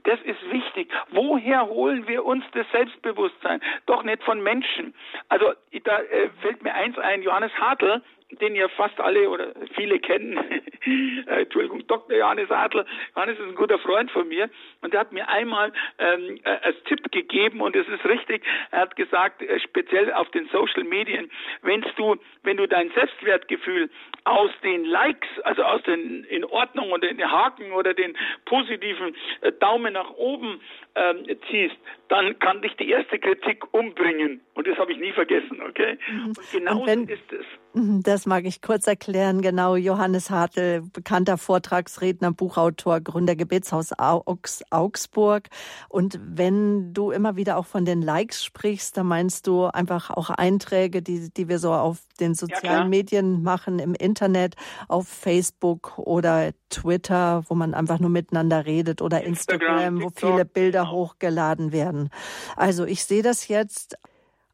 Das 0.04 0.20
ist 0.22 0.52
wichtig. 0.52 0.92
Woher 1.10 1.66
holen 1.66 2.08
wir 2.08 2.26
uns 2.26 2.46
das 2.54 2.66
Selbstbewusstsein? 2.72 3.60
Doch 3.88 4.04
nicht 4.04 4.24
von 4.24 4.42
Menschen. 4.42 4.94
Also 5.30 5.54
da 5.84 6.00
äh, 6.00 6.30
fällt 6.42 6.64
mir 6.64 6.76
eins 6.76 6.98
ein, 7.00 7.24
Johannes 7.24 7.52
Hartl, 7.60 8.04
den 8.32 8.56
ja 8.56 8.68
fast 8.70 9.00
alle 9.00 9.30
oder 9.30 9.54
viele 9.76 10.00
kennen. 10.00 10.40
Äh, 10.86 11.42
Entschuldigung, 11.42 11.88
Dr. 11.88 12.16
Johannes 12.16 12.52
Adler. 12.52 12.86
Johannes 13.16 13.40
ist 13.40 13.48
ein 13.48 13.56
guter 13.56 13.80
Freund 13.80 14.12
von 14.12 14.28
mir 14.28 14.52
und 14.82 14.94
der 14.94 15.00
hat 15.00 15.12
mir 15.12 15.28
einmal 15.28 15.74
ähm, 15.98 16.40
äh, 16.44 16.50
als 16.62 16.76
Tipp 16.84 17.12
gegeben 17.12 17.62
und 17.62 17.76
es 17.76 17.88
ist 17.88 18.06
richtig. 18.06 18.44
Er 18.70 18.82
hat 18.82 18.96
gesagt, 18.96 19.42
äh, 19.42 19.60
speziell 19.62 20.14
auf 20.14 20.30
den 20.30 20.48
Social 20.50 20.84
Medien, 20.84 21.32
wenn 21.64 21.84
du, 21.96 22.18
wenn 22.44 22.58
du 22.58 22.68
dein 22.68 22.92
Selbstwertgefühl 22.92 23.90
aus 24.26 24.52
den 24.64 24.86
Likes, 24.86 25.28
also 25.44 25.64
aus 25.64 25.82
den 25.84 26.24
in 26.26 26.46
Ordnung 26.46 26.92
oder 26.92 27.08
den 27.08 27.32
Haken 27.32 27.72
oder 27.72 27.96
den 27.96 28.16
positiven 28.46 29.16
äh, 29.42 29.52
Daumen 29.54 29.94
nach 29.94 30.12
oben 30.12 30.62
ähm, 30.94 31.26
ziehst, 31.50 31.78
dann 32.10 32.38
kann 32.38 32.62
dich 32.62 32.76
die 32.76 32.92
erste 32.92 33.18
Kritik 33.18 33.74
umbringen. 33.74 34.42
Und 34.54 34.68
das 34.68 34.78
habe 34.78 34.92
ich 34.92 35.00
nie 35.00 35.14
vergessen, 35.14 35.64
okay? 35.68 35.98
Mhm. 36.08 36.28
Und 36.28 36.52
genau 36.52 36.86
ist 36.86 37.34
es. 37.34 37.46
Mhm, 37.76 38.04
das 38.04 38.26
mag 38.26 38.46
ich 38.46 38.62
kurz 38.62 38.88
erklären. 38.88 39.42
Genau, 39.42 39.76
Johannes 39.76 40.30
Hartl, 40.30 40.82
bekannter 40.94 41.38
Vortragsredner, 41.38 42.32
Buchautor, 42.32 43.02
Gründer 43.02 43.36
Gebetshaus 43.36 43.92
Augsburg. 43.98 45.50
Und 45.90 46.18
wenn 46.24 46.94
du 46.94 47.12
immer 47.12 47.36
wieder 47.36 47.58
auch 47.58 47.66
von 47.66 47.84
den 47.84 48.02
Likes 48.02 48.46
sprichst, 48.46 48.96
dann 48.96 49.08
meinst 49.08 49.46
du 49.48 49.66
einfach 49.66 50.10
auch 50.10 50.30
Einträge, 50.30 51.02
die, 51.02 51.30
die 51.34 51.50
wir 51.50 51.60
so 51.60 51.74
auf 51.74 52.00
den 52.22 52.34
sozialen 52.34 52.84
ja, 52.84 52.86
Medien 52.86 53.44
machen, 53.44 53.80
im 53.80 53.94
Internet, 53.94 54.56
auf 54.88 55.10
Facebook 55.10 55.98
oder 55.98 56.52
Twitter, 56.70 57.44
wo 57.50 57.56
man 57.56 57.74
einfach 57.74 58.00
nur 58.00 58.10
miteinander 58.10 58.66
redet 58.66 59.02
oder 59.02 59.22
Instagram, 59.22 59.98
Instagram 59.98 60.02
wo 60.02 60.10
viele 60.16 60.46
Bilder 60.46 60.84
genau. 60.84 60.92
hochgeladen 60.94 61.74
werden. 61.74 62.10
Also 62.56 62.86
ich 62.86 63.04
sehe 63.04 63.22
das 63.22 63.50
jetzt 63.50 63.98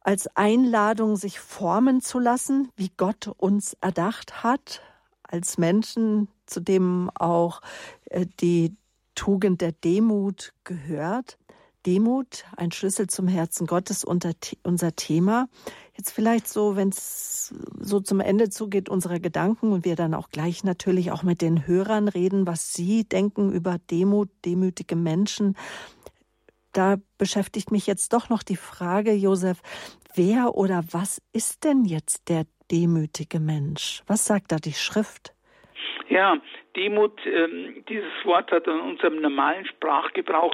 als 0.01 0.27
Einladung, 0.35 1.15
sich 1.15 1.39
formen 1.39 2.01
zu 2.01 2.19
lassen, 2.19 2.69
wie 2.75 2.91
Gott 2.97 3.27
uns 3.37 3.77
erdacht 3.81 4.43
hat, 4.43 4.81
als 5.23 5.57
Menschen, 5.57 6.27
zu 6.45 6.59
dem 6.59 7.09
auch 7.15 7.61
äh, 8.05 8.25
die 8.39 8.75
Tugend 9.15 9.61
der 9.61 9.71
Demut 9.71 10.53
gehört. 10.63 11.37
Demut, 11.85 12.45
ein 12.57 12.71
Schlüssel 12.71 13.07
zum 13.07 13.27
Herzen 13.27 13.65
Gottes, 13.65 14.03
unser 14.03 14.95
Thema. 14.95 15.49
Jetzt 15.97 16.11
vielleicht 16.11 16.47
so, 16.47 16.75
wenn 16.75 16.89
es 16.89 17.55
so 17.79 17.99
zum 17.99 18.19
Ende 18.19 18.49
zugeht, 18.51 18.87
unserer 18.87 19.19
Gedanken 19.19 19.71
und 19.71 19.83
wir 19.83 19.95
dann 19.95 20.13
auch 20.13 20.29
gleich 20.29 20.63
natürlich 20.63 21.11
auch 21.11 21.23
mit 21.23 21.41
den 21.41 21.65
Hörern 21.65 22.07
reden, 22.07 22.45
was 22.45 22.73
sie 22.73 23.03
denken 23.03 23.51
über 23.51 23.79
Demut, 23.89 24.29
demütige 24.45 24.95
Menschen. 24.95 25.55
Da 26.73 26.97
beschäftigt 27.17 27.71
mich 27.71 27.87
jetzt 27.87 28.13
doch 28.13 28.29
noch 28.29 28.43
die 28.43 28.55
Frage, 28.55 29.11
Josef, 29.11 29.61
wer 30.15 30.55
oder 30.55 30.83
was 30.91 31.21
ist 31.33 31.63
denn 31.63 31.85
jetzt 31.85 32.29
der 32.29 32.45
demütige 32.71 33.39
Mensch? 33.39 34.03
Was 34.07 34.25
sagt 34.25 34.51
da 34.51 34.57
die 34.57 34.73
Schrift? 34.73 35.33
Ja, 36.09 36.37
Demut, 36.75 37.19
ähm, 37.25 37.83
dieses 37.87 38.25
Wort 38.25 38.51
hat 38.51 38.67
in 38.67 38.79
unserem 38.79 39.21
normalen 39.21 39.65
Sprachgebrauch 39.65 40.53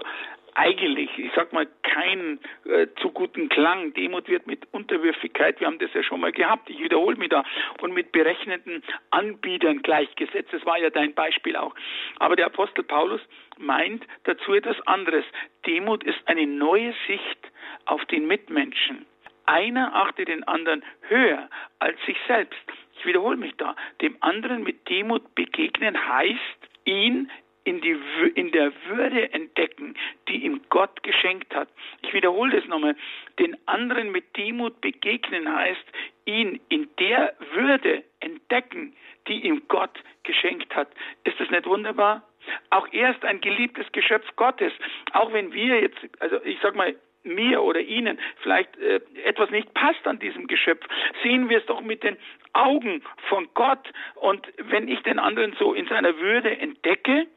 eigentlich, 0.57 1.09
ich 1.17 1.31
sag 1.35 1.53
mal, 1.53 1.67
keinen 1.83 2.39
äh, 2.65 2.87
zu 2.99 3.11
guten 3.11 3.47
Klang. 3.47 3.93
Demut 3.93 4.27
wird 4.27 4.47
mit 4.47 4.67
Unterwürfigkeit, 4.71 5.59
wir 5.59 5.67
haben 5.67 5.77
das 5.77 5.93
ja 5.93 6.01
schon 6.01 6.19
mal 6.19 6.31
gehabt, 6.31 6.69
ich 6.69 6.79
wiederhole 6.79 7.15
mich 7.15 7.29
da, 7.29 7.43
und 7.81 7.93
mit 7.93 8.11
berechneten 8.11 8.83
Anbietern 9.11 9.83
gleichgesetzt. 9.83 10.51
Das 10.51 10.65
war 10.65 10.79
ja 10.79 10.89
dein 10.89 11.13
Beispiel 11.13 11.55
auch. 11.55 11.75
Aber 12.17 12.35
der 12.35 12.47
Apostel 12.47 12.83
Paulus 12.83 13.21
meint 13.59 14.05
dazu 14.23 14.53
etwas 14.53 14.79
anderes. 14.87 15.25
Demut 15.65 16.03
ist 16.03 16.19
eine 16.25 16.45
neue 16.47 16.93
Sicht 17.07 17.51
auf 17.85 18.03
den 18.05 18.27
Mitmenschen. 18.27 19.05
Einer 19.45 19.95
achtet 19.95 20.27
den 20.27 20.43
anderen 20.43 20.83
höher 21.07 21.49
als 21.79 21.97
sich 22.05 22.17
selbst. 22.27 22.59
Ich 22.99 23.05
wiederhole 23.05 23.37
mich 23.37 23.55
da. 23.57 23.75
Dem 24.01 24.17
anderen 24.21 24.63
mit 24.63 24.89
Demut 24.89 25.35
begegnen 25.35 25.97
heißt, 26.07 26.57
ihn 26.85 27.29
in, 27.67 27.81
die, 27.81 27.97
in 28.35 28.51
der 28.51 28.71
Würde 28.87 29.31
entdecken, 29.33 29.95
die 30.29 30.45
ihm 30.45 30.61
Gott 30.69 31.03
geschenkt 31.03 31.53
hat. 31.53 31.67
Ich 32.01 32.13
wiederhole 32.13 32.59
das 32.59 32.67
nochmal. 32.69 32.95
Den 33.39 33.57
anderen 33.67 34.11
mit 34.11 34.37
Demut 34.37 34.79
begegnen 34.79 35.53
heißt, 35.53 35.83
ihn 36.25 36.61
in 36.69 36.87
der 36.97 37.35
Würde 37.53 38.03
entdecken, 38.21 38.95
die 39.27 39.45
ihm 39.45 39.63
Gott 39.67 39.99
geschenkt 40.23 40.73
hat. 40.75 40.87
Ist 41.25 41.39
das 41.39 41.49
nicht 41.49 41.65
wunderbar? 41.65 42.23
Auch 42.69 42.87
er 42.91 43.11
ist 43.11 43.23
ein 43.25 43.41
geliebtes 43.41 43.91
Geschöpf 43.91 44.27
Gottes. 44.35 44.73
Auch 45.13 45.31
wenn 45.33 45.53
wir 45.53 45.81
jetzt, 45.81 45.97
also 46.19 46.43
ich 46.43 46.59
sag 46.61 46.75
mal, 46.75 46.95
mir 47.23 47.61
oder 47.61 47.81
Ihnen 47.81 48.19
vielleicht 48.41 48.77
äh, 48.77 49.01
etwas 49.25 49.49
nicht 49.49 49.73
passt 49.73 50.07
an 50.07 50.19
diesem 50.19 50.47
Geschöpf, 50.47 50.85
sehen 51.23 51.49
wir 51.49 51.59
es 51.59 51.65
doch 51.65 51.81
mit 51.81 52.03
den 52.03 52.17
Augen 52.53 53.03
von 53.29 53.47
Gott. 53.53 53.91
Und 54.15 54.47
wenn 54.57 54.87
ich 54.87 55.01
den 55.03 55.19
anderen 55.19 55.55
so 55.59 55.73
in 55.73 55.87
seiner 55.87 56.17
Würde 56.17 56.57
entdecke, 56.57 57.27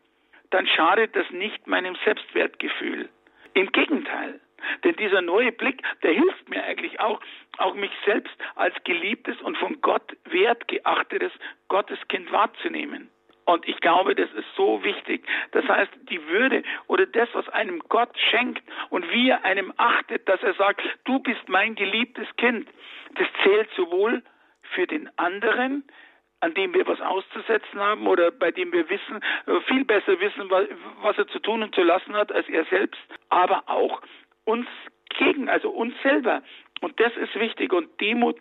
dann 0.50 0.66
schadet 0.66 1.14
das 1.14 1.28
nicht 1.30 1.66
meinem 1.66 1.96
Selbstwertgefühl. 2.04 3.08
Im 3.54 3.70
Gegenteil. 3.72 4.40
Denn 4.84 4.94
dieser 4.96 5.22
neue 5.22 5.52
Blick, 5.52 5.82
der 6.02 6.12
hilft 6.12 6.48
mir 6.48 6.62
eigentlich 6.62 7.00
auch, 7.00 7.20
auch 7.58 7.74
mich 7.74 7.90
selbst 8.04 8.34
als 8.56 8.74
geliebtes 8.84 9.40
und 9.40 9.56
von 9.56 9.80
Gott 9.80 10.16
wertgeachtetes 10.24 11.32
Gotteskind 11.68 12.30
wahrzunehmen. 12.30 13.10
Und 13.44 13.66
ich 13.66 13.80
glaube, 13.80 14.14
das 14.14 14.30
ist 14.32 14.46
so 14.56 14.82
wichtig. 14.84 15.26
Das 15.52 15.66
heißt, 15.66 15.90
die 16.08 16.24
Würde 16.28 16.62
oder 16.86 17.06
das, 17.06 17.28
was 17.32 17.48
einem 17.48 17.80
Gott 17.88 18.16
schenkt 18.30 18.62
und 18.90 19.10
wie 19.10 19.30
er 19.30 19.44
einem 19.44 19.72
achtet, 19.76 20.28
dass 20.28 20.42
er 20.42 20.54
sagt, 20.54 20.82
du 21.04 21.18
bist 21.18 21.48
mein 21.48 21.74
geliebtes 21.74 22.28
Kind, 22.36 22.68
das 23.16 23.26
zählt 23.42 23.68
sowohl 23.76 24.22
für 24.74 24.86
den 24.86 25.10
anderen, 25.18 25.84
an 26.40 26.54
dem 26.54 26.72
wir 26.74 26.86
was 26.86 27.00
auszusetzen 27.00 27.80
haben 27.80 28.06
oder 28.06 28.30
bei 28.30 28.50
dem 28.50 28.72
wir 28.72 28.88
wissen, 28.88 29.20
äh, 29.46 29.60
viel 29.66 29.84
besser 29.84 30.18
wissen, 30.20 30.50
was 31.02 31.18
er 31.18 31.26
zu 31.28 31.38
tun 31.38 31.62
und 31.62 31.74
zu 31.74 31.82
lassen 31.82 32.14
hat 32.14 32.32
als 32.32 32.48
er 32.48 32.64
selbst, 32.66 33.00
aber 33.28 33.64
auch 33.66 34.00
uns 34.44 34.66
gegen, 35.18 35.48
also 35.48 35.70
uns 35.70 35.94
selber. 36.02 36.42
Und 36.80 36.98
das 36.98 37.14
ist 37.16 37.34
wichtig. 37.34 37.72
Und 37.72 38.00
Demut 38.00 38.38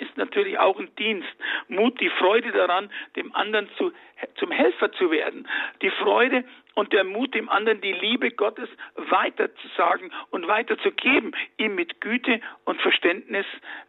ist 0.00 0.16
natürlich 0.16 0.58
auch 0.58 0.78
ein 0.78 0.94
Dienst. 0.96 1.28
Mut, 1.68 2.00
die 2.00 2.10
Freude 2.10 2.52
daran, 2.52 2.90
dem 3.16 3.34
anderen 3.34 3.68
zu, 3.76 3.92
zum 4.36 4.50
Helfer 4.50 4.92
zu 4.92 5.10
werden. 5.10 5.48
Die 5.82 5.90
Freude 5.90 6.44
und 6.74 6.92
der 6.92 7.04
Mut, 7.04 7.34
dem 7.34 7.48
anderen 7.48 7.80
die 7.80 7.92
Liebe 7.92 8.30
Gottes 8.30 8.68
weiterzusagen 8.96 10.12
und 10.30 10.46
weiterzugeben, 10.48 11.32
ihm 11.58 11.74
mit 11.74 12.00
Güte 12.00 12.40
und 12.64 12.80
Verständnis 12.80 13.46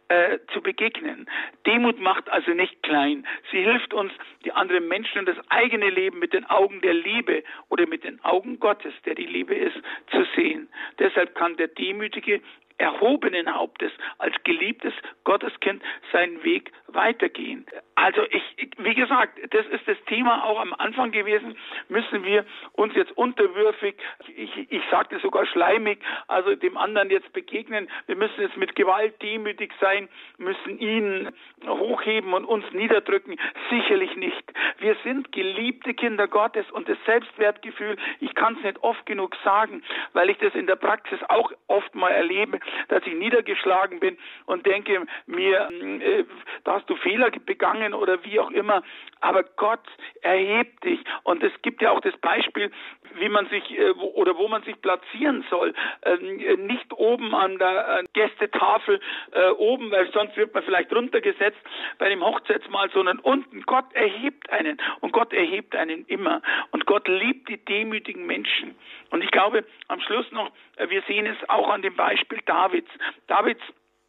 äh, 0.08 0.38
zu 0.52 0.60
begegnen. 0.60 1.28
Demut 1.66 2.00
macht 2.00 2.28
also 2.28 2.52
nicht 2.52 2.82
klein. 2.82 3.26
Sie 3.50 3.62
hilft 3.62 3.94
uns, 3.94 4.12
die 4.44 4.52
anderen 4.52 4.88
Menschen 4.88 5.20
und 5.20 5.28
das 5.28 5.38
eigene 5.48 5.90
Leben 5.90 6.18
mit 6.18 6.32
den 6.32 6.44
Augen 6.46 6.80
der 6.80 6.94
Liebe 6.94 7.44
oder 7.68 7.86
mit 7.86 8.04
den 8.04 8.22
Augen 8.24 8.58
Gottes, 8.58 8.92
der 9.06 9.14
die 9.14 9.26
Liebe 9.26 9.54
ist, 9.54 9.76
zu 10.10 10.26
sehen. 10.36 10.68
Deshalb 10.98 11.34
kann 11.34 11.56
der 11.56 11.68
Demütige 11.68 12.40
erhobenen 12.78 13.54
Hauptes, 13.54 13.92
als 14.18 14.34
geliebtes 14.44 14.94
Gotteskind 15.24 15.82
seinen 16.12 16.42
Weg 16.44 16.72
weitergehen. 16.88 17.66
Also 17.94 18.22
ich, 18.30 18.42
wie 18.78 18.94
gesagt, 18.94 19.38
das 19.52 19.66
ist 19.66 19.86
das 19.86 19.96
Thema 20.06 20.44
auch 20.44 20.60
am 20.60 20.74
Anfang 20.74 21.12
gewesen. 21.12 21.56
Müssen 21.88 22.24
wir 22.24 22.44
uns 22.72 22.94
jetzt 22.94 23.16
unterwürfig, 23.16 23.94
ich, 24.34 24.70
ich 24.70 24.82
sagte 24.90 25.18
sogar 25.20 25.46
schleimig, 25.46 25.98
also 26.28 26.54
dem 26.54 26.76
anderen 26.76 27.10
jetzt 27.10 27.32
begegnen. 27.32 27.88
Wir 28.06 28.16
müssen 28.16 28.40
jetzt 28.40 28.56
mit 28.56 28.74
Gewalt 28.74 29.20
demütig 29.22 29.72
sein, 29.80 30.08
müssen 30.38 30.78
ihn 30.78 31.30
hochheben 31.66 32.32
und 32.32 32.44
uns 32.44 32.64
niederdrücken. 32.72 33.38
Sicherlich 33.70 34.16
nicht. 34.16 34.52
Wir 34.78 34.96
sind 35.04 35.32
geliebte 35.32 35.94
Kinder 35.94 36.26
Gottes 36.28 36.70
und 36.70 36.88
das 36.88 36.98
Selbstwertgefühl, 37.06 37.96
ich 38.20 38.34
kann 38.34 38.56
es 38.56 38.64
nicht 38.64 38.82
oft 38.82 39.04
genug 39.06 39.36
sagen, 39.44 39.82
weil 40.12 40.30
ich 40.30 40.38
das 40.38 40.54
in 40.54 40.66
der 40.66 40.76
Praxis 40.76 41.20
auch 41.28 41.52
oft 41.68 41.94
mal 41.94 42.10
erlebe, 42.10 42.58
dass 42.88 43.06
ich 43.06 43.14
niedergeschlagen 43.14 44.00
bin 44.00 44.18
und 44.46 44.66
denke 44.66 45.04
mir, 45.26 45.68
äh, 45.70 46.24
da 46.64 46.74
hast 46.74 46.88
du 46.88 46.96
Fehler 46.96 47.30
begangen 47.30 47.94
oder 47.94 48.24
wie 48.24 48.38
auch 48.40 48.50
immer. 48.50 48.82
Aber 49.20 49.42
Gott 49.42 49.86
erhebt 50.22 50.84
dich. 50.84 51.00
Und 51.22 51.42
es 51.42 51.52
gibt 51.62 51.82
ja 51.82 51.90
auch 51.90 52.00
das 52.00 52.16
Beispiel 52.18 52.70
wie 53.16 53.28
man 53.28 53.46
sich 53.48 53.70
äh, 53.78 53.90
oder 53.90 54.36
wo 54.36 54.48
man 54.48 54.62
sich 54.62 54.80
platzieren 54.80 55.44
soll. 55.50 55.74
Ähm, 56.04 56.66
nicht 56.66 56.92
oben 56.92 57.34
an 57.34 57.58
der 57.58 58.04
Gästetafel 58.12 59.00
äh, 59.32 59.50
oben, 59.50 59.90
weil 59.90 60.10
sonst 60.12 60.36
wird 60.36 60.54
man 60.54 60.62
vielleicht 60.62 60.92
runtergesetzt 60.94 61.60
bei 61.98 62.08
dem 62.08 62.24
Hochzeitsmahl, 62.24 62.90
sondern 62.90 63.18
unten. 63.18 63.62
Gott 63.62 63.92
erhebt 63.92 64.50
einen 64.50 64.78
und 65.00 65.12
Gott 65.12 65.32
erhebt 65.32 65.74
einen 65.74 66.04
immer. 66.06 66.42
Und 66.70 66.86
Gott 66.86 67.08
liebt 67.08 67.48
die 67.48 67.62
demütigen 67.64 68.26
Menschen. 68.26 68.74
Und 69.10 69.22
ich 69.22 69.30
glaube, 69.30 69.64
am 69.88 70.00
Schluss 70.00 70.30
noch, 70.32 70.50
äh, 70.76 70.88
wir 70.88 71.02
sehen 71.02 71.26
es 71.26 71.48
auch 71.48 71.68
an 71.68 71.82
dem 71.82 71.96
Beispiel 71.96 72.38
Davids. 72.52 72.90
Davids 73.28 73.62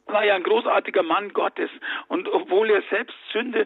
war 0.06 0.26
ja 0.26 0.36
ein 0.36 0.44
großartiger 0.44 1.02
Mann 1.02 1.32
Gottes. 1.32 1.70
Und 2.08 2.28
obwohl 2.28 2.70
er 2.70 2.84
selbst 2.90 3.16
Sünde, 3.32 3.66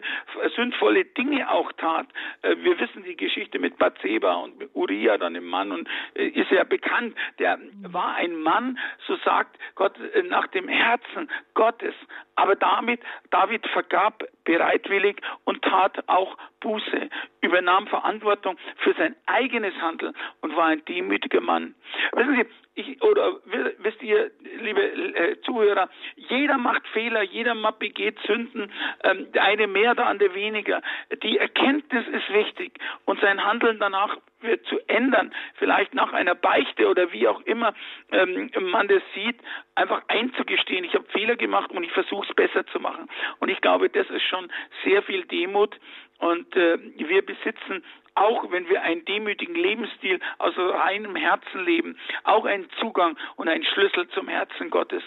sündvolle 0.54 1.04
Dinge 1.04 1.50
auch 1.50 1.72
tat, 1.72 2.06
äh, 2.42 2.54
wir 2.58 2.78
wissen 2.78 3.02
die 3.02 3.16
Geschichte 3.16 3.58
mit 3.58 3.76
Bathseba 3.78 4.34
und 4.34 4.58
mit 4.58 4.70
Uriah, 4.74 5.18
dann 5.18 5.34
dem 5.34 5.46
Mann, 5.46 5.72
und 5.72 5.88
äh, 6.14 6.28
ist 6.28 6.50
ja 6.50 6.62
bekannt, 6.62 7.16
der 7.40 7.58
war 7.82 8.14
ein 8.14 8.36
Mann, 8.40 8.78
so 9.06 9.16
sagt 9.16 9.58
Gott, 9.74 9.98
äh, 10.14 10.22
nach 10.22 10.46
dem 10.48 10.68
Herzen 10.68 11.28
Gottes. 11.54 11.94
Aber 12.36 12.54
damit, 12.54 13.00
David 13.30 13.66
vergab 13.66 14.22
bereitwillig 14.48 15.20
und 15.44 15.60
tat 15.60 16.08
auch 16.08 16.38
Buße, 16.60 17.10
übernahm 17.42 17.86
Verantwortung 17.86 18.56
für 18.78 18.94
sein 18.94 19.14
eigenes 19.26 19.74
Handeln 19.74 20.14
und 20.40 20.56
war 20.56 20.68
ein 20.68 20.82
demütiger 20.86 21.42
Mann. 21.42 21.74
Wissen 22.12 22.34
Sie, 22.34 22.46
ich, 22.80 23.02
oder 23.02 23.36
wisst 23.78 24.02
ihr, 24.02 24.30
liebe 24.62 24.80
äh, 24.80 25.40
Zuhörer, 25.42 25.90
jeder 26.16 26.56
macht 26.56 26.86
Fehler, 26.88 27.22
jeder 27.22 27.54
begeht 27.72 28.18
Sünden, 28.26 28.72
ähm, 29.04 29.30
der 29.32 29.44
eine 29.44 29.66
mehr, 29.66 29.94
der 29.94 30.06
andere 30.06 30.34
weniger. 30.34 30.80
Die 31.22 31.36
Erkenntnis 31.36 32.06
ist 32.08 32.32
wichtig 32.32 32.78
und 33.04 33.20
sein 33.20 33.44
Handeln 33.44 33.78
danach 33.78 34.16
wird 34.40 34.64
zu 34.66 34.78
ändern, 34.88 35.32
vielleicht 35.54 35.94
nach 35.94 36.12
einer 36.12 36.34
Beichte 36.34 36.88
oder 36.88 37.12
wie 37.12 37.26
auch 37.28 37.40
immer 37.42 37.74
ähm, 38.12 38.50
man 38.60 38.88
das 38.88 39.02
sieht, 39.14 39.36
einfach 39.74 40.02
einzugestehen, 40.08 40.84
ich 40.84 40.94
habe 40.94 41.06
Fehler 41.10 41.36
gemacht 41.36 41.70
und 41.70 41.82
ich 41.82 41.92
versuche 41.92 42.26
es 42.28 42.34
besser 42.34 42.66
zu 42.66 42.80
machen. 42.80 43.08
Und 43.40 43.48
ich 43.48 43.60
glaube, 43.60 43.88
das 43.90 44.08
ist 44.10 44.22
schon 44.22 44.50
sehr 44.84 45.02
viel 45.02 45.24
Demut 45.24 45.78
und 46.18 46.54
äh, 46.56 46.78
wir 46.96 47.24
besitzen 47.24 47.84
auch 48.18 48.50
wenn 48.50 48.68
wir 48.68 48.82
einen 48.82 49.04
demütigen 49.04 49.54
Lebensstil 49.54 50.20
aus 50.38 50.54
reinem 50.56 51.16
Herzen 51.16 51.64
leben, 51.64 51.98
auch 52.24 52.44
einen 52.44 52.68
Zugang 52.80 53.16
und 53.36 53.48
einen 53.48 53.64
Schlüssel 53.64 54.08
zum 54.08 54.28
Herzen 54.28 54.70
Gottes. 54.70 55.02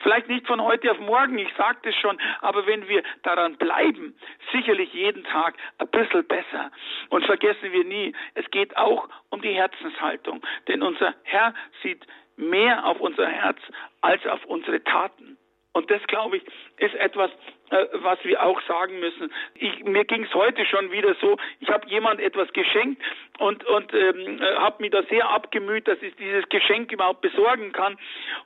Vielleicht 0.00 0.28
nicht 0.28 0.46
von 0.46 0.62
heute 0.62 0.90
auf 0.90 0.98
morgen, 1.00 1.38
ich 1.38 1.52
sagte 1.56 1.90
es 1.90 1.96
schon, 1.96 2.18
aber 2.40 2.66
wenn 2.66 2.88
wir 2.88 3.02
daran 3.22 3.56
bleiben, 3.56 4.16
sicherlich 4.52 4.92
jeden 4.92 5.24
Tag 5.24 5.56
ein 5.78 5.88
bisschen 5.88 6.26
besser. 6.26 6.70
Und 7.10 7.26
vergessen 7.26 7.72
wir 7.72 7.84
nie, 7.84 8.14
es 8.34 8.50
geht 8.50 8.76
auch 8.76 9.08
um 9.30 9.42
die 9.42 9.52
Herzenshaltung, 9.52 10.42
denn 10.68 10.82
unser 10.82 11.14
Herr 11.24 11.54
sieht 11.82 12.06
mehr 12.36 12.84
auf 12.86 13.00
unser 13.00 13.28
Herz 13.28 13.58
als 14.00 14.26
auf 14.26 14.44
unsere 14.46 14.82
Taten. 14.82 15.36
Und 15.72 15.90
das, 15.90 16.02
glaube 16.06 16.36
ich, 16.36 16.44
ist 16.78 16.94
etwas, 16.94 17.30
was 18.02 18.18
wir 18.24 18.42
auch 18.42 18.60
sagen 18.62 19.00
müssen. 19.00 19.32
Ich, 19.54 19.84
mir 19.84 20.04
ging 20.04 20.24
es 20.24 20.34
heute 20.34 20.64
schon 20.66 20.90
wieder 20.92 21.14
so, 21.20 21.36
ich 21.60 21.68
habe 21.68 21.88
jemand 21.88 22.20
etwas 22.20 22.52
geschenkt 22.52 23.02
und, 23.38 23.64
und 23.64 23.92
ähm, 23.94 24.40
äh, 24.40 24.54
habe 24.56 24.82
mich 24.82 24.92
da 24.92 25.02
sehr 25.04 25.28
abgemüht, 25.28 25.88
dass 25.88 26.00
ich 26.02 26.14
dieses 26.16 26.48
Geschenk 26.48 26.92
überhaupt 26.92 27.20
besorgen 27.20 27.72
kann. 27.72 27.98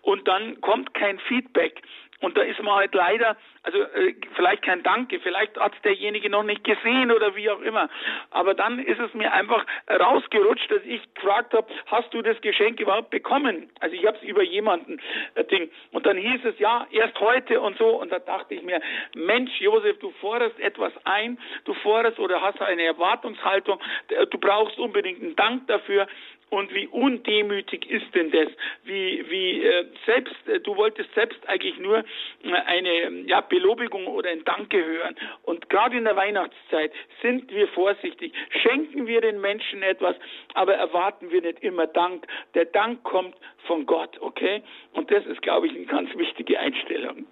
Und 0.03 0.27
dann 0.29 0.61
kommt 0.61 0.95
kein 0.95 1.19
Feedback. 1.21 1.83
Und 2.21 2.37
da 2.37 2.43
ist 2.43 2.61
man 2.63 2.75
halt 2.75 2.95
leider, 2.95 3.37
also 3.63 3.79
äh, 3.79 4.15
vielleicht 4.35 4.63
kein 4.63 4.83
Danke, 4.83 5.21
vielleicht 5.21 5.59
hat 5.59 5.73
derjenige 5.85 6.29
noch 6.29 6.43
nicht 6.43 6.65
gesehen 6.65 7.13
oder 7.13 7.37
wie 7.37 7.49
auch 7.49 7.61
immer. 7.61 7.89
Aber 8.31 8.55
dann 8.55 8.81
ist 8.81 8.99
es 8.99 9.15
mir 9.15 9.33
einfach 9.33 9.65
rausgerutscht, 9.89 10.71
dass 10.71 10.83
ich 10.85 11.03
gefragt 11.15 11.53
habe, 11.55 11.69
hast 11.87 12.13
du 12.13 12.21
das 12.23 12.41
Geschenk 12.41 12.81
überhaupt 12.81 13.11
bekommen? 13.11 13.71
Also 13.79 13.95
ich 13.95 14.05
habe 14.05 14.17
es 14.17 14.23
über 14.25 14.43
jemanden 14.43 15.01
äh, 15.35 15.45
Ding. 15.45 15.71
Und 15.93 16.07
dann 16.07 16.17
hieß 16.17 16.45
es 16.45 16.59
ja 16.59 16.87
erst 16.91 17.19
heute 17.21 17.61
und 17.61 17.79
so. 17.79 17.87
Und 18.01 18.11
da 18.11 18.19
dachte 18.19 18.55
ich 18.55 18.63
mir, 18.63 18.81
Mensch, 19.15 19.53
Josef, 19.61 19.99
du 20.01 20.11
forderst 20.21 20.59
etwas 20.59 20.93
ein, 21.05 21.39
du 21.65 21.75
forderst 21.75 22.19
oder 22.19 22.41
hast 22.41 22.61
eine 22.61 22.83
Erwartungshaltung, 22.83 23.79
du 24.09 24.39
brauchst 24.39 24.79
unbedingt 24.79 25.23
einen 25.23 25.37
Dank 25.37 25.67
dafür. 25.69 26.09
Und 26.51 26.73
wie 26.75 26.87
undemütig 26.87 27.91
ist 27.91 28.15
denn 28.15 28.31
das? 28.31 28.49
Wie, 28.85 29.25
wie 29.29 29.63
äh, 29.63 29.85
selbst, 30.07 30.49
äh, 30.49 30.61
du 30.61 30.77
wolltest 30.77 31.13
selbst 31.15 31.39
eigentlich 31.47 31.79
nur 31.79 31.99
äh, 31.99 32.53
eine 32.67 33.11
ja, 33.27 33.43
Belobigung 33.43 34.07
oder 34.07 34.31
ein 34.31 34.45
Danke 34.45 34.83
hören. 34.83 35.15
Und 35.43 35.69
gerade 35.69 35.99
in 35.99 36.05
der 36.05 36.17
Weihnachtszeit 36.17 36.93
sind 37.21 37.51
wir 37.51 37.69
vorsichtig. 37.69 38.33
Schenken 38.63 39.07
wir 39.07 39.21
den 39.21 39.41
Menschen 39.41 39.83
etwas, 39.83 40.17
aber 40.55 40.75
erwarten 40.75 41.31
wir 41.31 41.43
nicht 41.43 41.61
immer 41.61 41.87
Dank. 41.87 42.27
Der 42.55 42.65
Dank 42.65 43.03
kommt 43.05 43.37
von 43.67 43.85
Gott, 43.85 44.19
okay? 44.21 44.63
Und 44.93 45.11
das 45.11 45.27
ist, 45.27 45.43
glaube 45.43 45.67
ich, 45.67 45.75
eine 45.75 45.87
ganz 45.87 46.17
wichtige 46.17 46.59
Einstellung. 46.59 47.27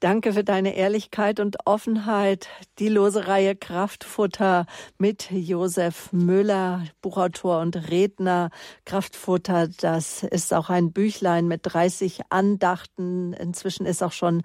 Danke 0.00 0.32
für 0.32 0.44
deine 0.44 0.76
Ehrlichkeit 0.76 1.40
und 1.40 1.66
Offenheit. 1.66 2.46
Die 2.78 2.88
lose 2.88 3.26
Reihe 3.26 3.56
Kraftfutter 3.56 4.66
mit 4.96 5.28
Josef 5.32 6.12
Müller, 6.12 6.84
Buchautor 7.02 7.60
und 7.60 7.90
Redner. 7.90 8.50
Kraftfutter, 8.84 9.66
das 9.66 10.22
ist 10.22 10.54
auch 10.54 10.70
ein 10.70 10.92
Büchlein 10.92 11.48
mit 11.48 11.62
30 11.64 12.20
Andachten. 12.28 13.32
Inzwischen 13.32 13.86
ist 13.86 14.04
auch 14.04 14.12
schon 14.12 14.42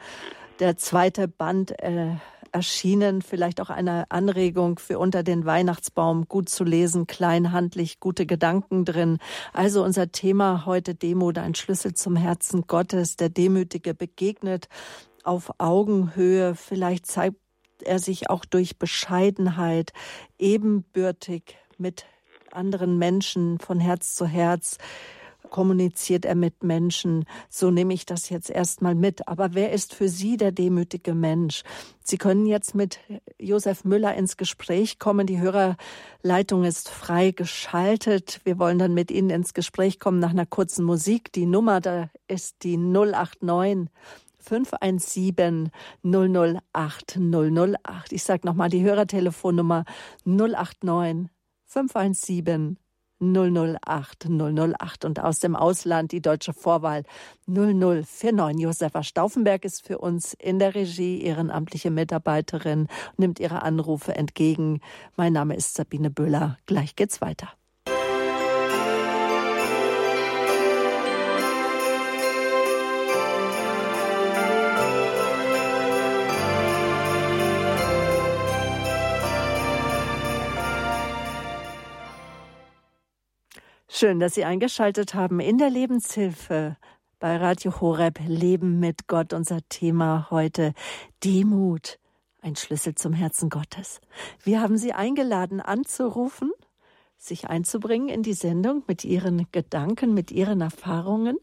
der 0.60 0.76
zweite 0.78 1.28
Band 1.28 1.80
äh, 1.84 2.16
erschienen. 2.52 3.22
Vielleicht 3.22 3.62
auch 3.62 3.70
eine 3.70 4.10
Anregung 4.10 4.80
für 4.80 4.98
unter 4.98 5.22
den 5.22 5.46
Weihnachtsbaum 5.46 6.28
gut 6.28 6.50
zu 6.50 6.64
lesen, 6.64 7.06
kleinhandlich, 7.06 8.00
gute 8.00 8.26
Gedanken 8.26 8.86
drin. 8.86 9.20
Also 9.54 9.84
unser 9.84 10.12
Thema 10.12 10.66
heute 10.66 10.96
Demut, 10.96 11.38
ein 11.38 11.54
Schlüssel 11.54 11.94
zum 11.94 12.16
Herzen 12.16 12.66
Gottes. 12.66 13.18
Der 13.18 13.30
Demütige 13.30 13.94
begegnet 13.94 14.68
auf 15.24 15.52
Augenhöhe. 15.58 16.56
Vielleicht 16.56 17.06
zeigt 17.06 17.38
er 17.84 18.00
sich 18.00 18.30
auch 18.30 18.46
durch 18.46 18.78
Bescheidenheit 18.78 19.94
ebenbürtig 20.38 21.58
mit 21.78 22.06
anderen 22.52 22.98
Menschen 22.98 23.60
von 23.60 23.80
Herz 23.80 24.16
zu 24.16 24.28
Herz 24.28 24.78
kommuniziert 25.54 26.26
er 26.26 26.36
mit 26.36 26.64
Menschen. 26.64 27.26
So 27.48 27.70
nehme 27.70 27.94
ich 27.94 28.06
das 28.06 28.30
jetzt 28.30 28.50
erstmal 28.50 28.96
mit. 28.96 29.28
Aber 29.28 29.54
wer 29.54 29.72
ist 29.72 29.94
für 29.94 30.10
Sie 30.10 30.36
der 30.36 30.52
demütige 30.52 31.14
Mensch? 31.14 31.64
Sie 32.04 32.18
können 32.18 32.48
jetzt 32.48 32.74
mit 32.74 33.00
Josef 33.40 33.86
Müller 33.86 34.16
ins 34.16 34.36
Gespräch 34.36 34.98
kommen. 34.98 35.28
Die 35.28 35.40
Hörerleitung 35.40 36.64
ist 36.64 36.90
frei 36.90 37.32
geschaltet. 37.32 38.42
Wir 38.44 38.58
wollen 38.58 38.80
dann 38.80 38.96
mit 38.96 39.12
Ihnen 39.12 39.30
ins 39.30 39.54
Gespräch 39.54 40.00
kommen 40.00 40.20
nach 40.20 40.32
einer 40.32 40.48
kurzen 40.48 40.84
Musik. 40.84 41.32
Die 41.34 41.46
Nummer 41.46 41.80
da 41.82 42.10
ist 42.28 42.64
die 42.64 42.78
089 42.78 43.90
517 44.44 45.72
008 46.04 47.18
008. 47.18 48.12
Ich 48.12 48.24
sage 48.24 48.46
nochmal 48.46 48.70
die 48.70 48.84
Hörertelefonnummer 48.84 49.86
089 50.26 51.30
517 51.66 52.78
008 53.24 54.28
008 54.30 55.06
und 55.06 55.20
aus 55.20 55.40
dem 55.40 55.56
Ausland 55.56 56.12
die 56.12 56.22
deutsche 56.22 56.54
Vorwahl 56.54 57.04
0049. 57.48 58.62
Josefa 58.62 59.04
Stauffenberg 59.04 59.64
ist 59.66 59.86
für 59.86 60.00
uns 60.00 60.34
in 60.34 60.60
der 60.60 60.76
Regie 60.76 61.22
ehrenamtliche 61.22 61.90
Mitarbeiterin, 61.92 62.88
nimmt 63.18 63.40
ihre 63.40 63.64
Anrufe 63.64 64.16
entgegen. 64.16 64.82
Mein 65.16 65.34
Name 65.34 65.56
ist 65.56 65.76
Sabine 65.76 66.10
Böhler. 66.10 66.58
Gleich 66.66 66.96
geht's 66.96 67.22
weiter. 67.22 67.50
Schön, 83.88 84.20
dass 84.20 84.34
Sie 84.34 84.46
eingeschaltet 84.46 85.14
haben 85.14 85.40
in 85.40 85.58
der 85.58 85.70
Lebenshilfe 85.70 86.78
bei 87.20 87.38
Radio 87.38 87.80
Horeb 87.80 88.20
Leben 88.26 88.80
mit 88.80 89.08
Gott. 89.08 89.34
Unser 89.34 89.60
Thema 89.70 90.28
heute 90.32 90.74
Demut, 91.24 92.00
ein 92.42 92.56
Schlüssel 92.56 92.96
zum 92.96 93.14
Herzen 93.14 93.50
Gottes. 93.50 94.02
Wir 94.42 94.62
haben 94.62 94.78
Sie 94.78 94.94
eingeladen 94.94 95.62
anzurufen, 95.62 96.52
sich 97.18 97.50
einzubringen 97.50 98.08
in 98.08 98.24
die 98.24 98.34
Sendung 98.34 98.84
mit 98.88 99.06
Ihren 99.06 99.48
Gedanken, 99.52 100.14
mit 100.14 100.32
Ihren 100.32 100.62
Erfahrungen. 100.62 101.38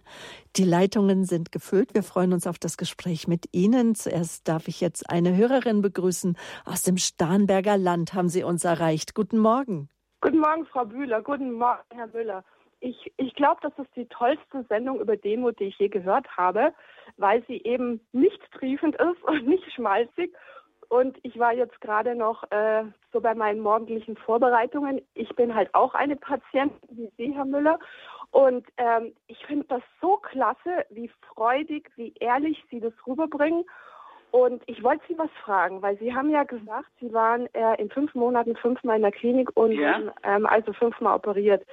Die 0.56 0.64
Leitungen 0.64 1.26
sind 1.26 1.52
gefüllt. 1.52 1.94
Wir 1.94 2.02
freuen 2.02 2.32
uns 2.32 2.46
auf 2.46 2.58
das 2.58 2.78
Gespräch 2.78 3.28
mit 3.28 3.46
Ihnen. 3.52 3.94
Zuerst 3.94 4.48
darf 4.48 4.66
ich 4.66 4.80
jetzt 4.80 5.08
eine 5.08 5.36
Hörerin 5.36 5.82
begrüßen. 5.82 6.36
Aus 6.64 6.82
dem 6.82 6.96
Starnberger 6.96 7.76
Land 7.76 8.14
haben 8.14 8.28
Sie 8.28 8.42
uns 8.42 8.64
erreicht. 8.64 9.14
Guten 9.14 9.38
Morgen. 9.38 9.88
Guten 10.22 10.40
Morgen, 10.40 10.66
Frau 10.66 10.84
Bühler. 10.84 11.22
Guten 11.22 11.52
Morgen, 11.52 11.80
Herr 11.94 12.08
Müller. 12.08 12.44
Ich, 12.80 13.10
ich 13.16 13.34
glaube, 13.36 13.60
das 13.62 13.72
ist 13.78 13.96
die 13.96 14.04
tollste 14.04 14.64
Sendung 14.68 15.00
über 15.00 15.16
Demut, 15.16 15.58
die 15.58 15.64
ich 15.64 15.78
je 15.78 15.88
gehört 15.88 16.36
habe, 16.36 16.74
weil 17.16 17.42
sie 17.46 17.62
eben 17.62 18.06
nicht 18.12 18.38
triefend 18.52 18.96
ist 18.96 19.22
und 19.24 19.48
nicht 19.48 19.72
schmalzig 19.72 20.36
Und 20.90 21.16
ich 21.22 21.38
war 21.38 21.54
jetzt 21.54 21.80
gerade 21.80 22.14
noch 22.14 22.44
äh, 22.50 22.84
so 23.14 23.22
bei 23.22 23.34
meinen 23.34 23.60
morgendlichen 23.60 24.14
Vorbereitungen. 24.18 25.00
Ich 25.14 25.34
bin 25.36 25.54
halt 25.54 25.74
auch 25.74 25.94
eine 25.94 26.16
Patientin 26.16 26.78
wie 26.90 27.10
Sie, 27.16 27.34
Herr 27.34 27.46
Müller. 27.46 27.78
Und 28.30 28.66
ähm, 28.76 29.14
ich 29.26 29.38
finde 29.46 29.68
das 29.68 29.82
so 30.02 30.18
klasse, 30.18 30.84
wie 30.90 31.10
freudig, 31.32 31.90
wie 31.96 32.12
ehrlich 32.20 32.62
Sie 32.70 32.80
das 32.80 32.92
rüberbringen. 33.06 33.64
Und 34.30 34.62
ich 34.66 34.82
wollte 34.82 35.02
Sie 35.08 35.18
was 35.18 35.30
fragen, 35.44 35.82
weil 35.82 35.98
Sie 35.98 36.14
haben 36.14 36.30
ja 36.30 36.44
gesagt, 36.44 36.88
Sie 37.00 37.12
waren 37.12 37.52
äh, 37.54 37.80
in 37.80 37.90
fünf 37.90 38.14
Monaten 38.14 38.56
fünfmal 38.56 38.96
in 38.96 39.02
der 39.02 39.12
Klinik 39.12 39.50
und 39.56 39.72
ja. 39.72 40.00
ähm, 40.22 40.46
also 40.46 40.72
fünfmal 40.72 41.16
operiert. 41.16 41.66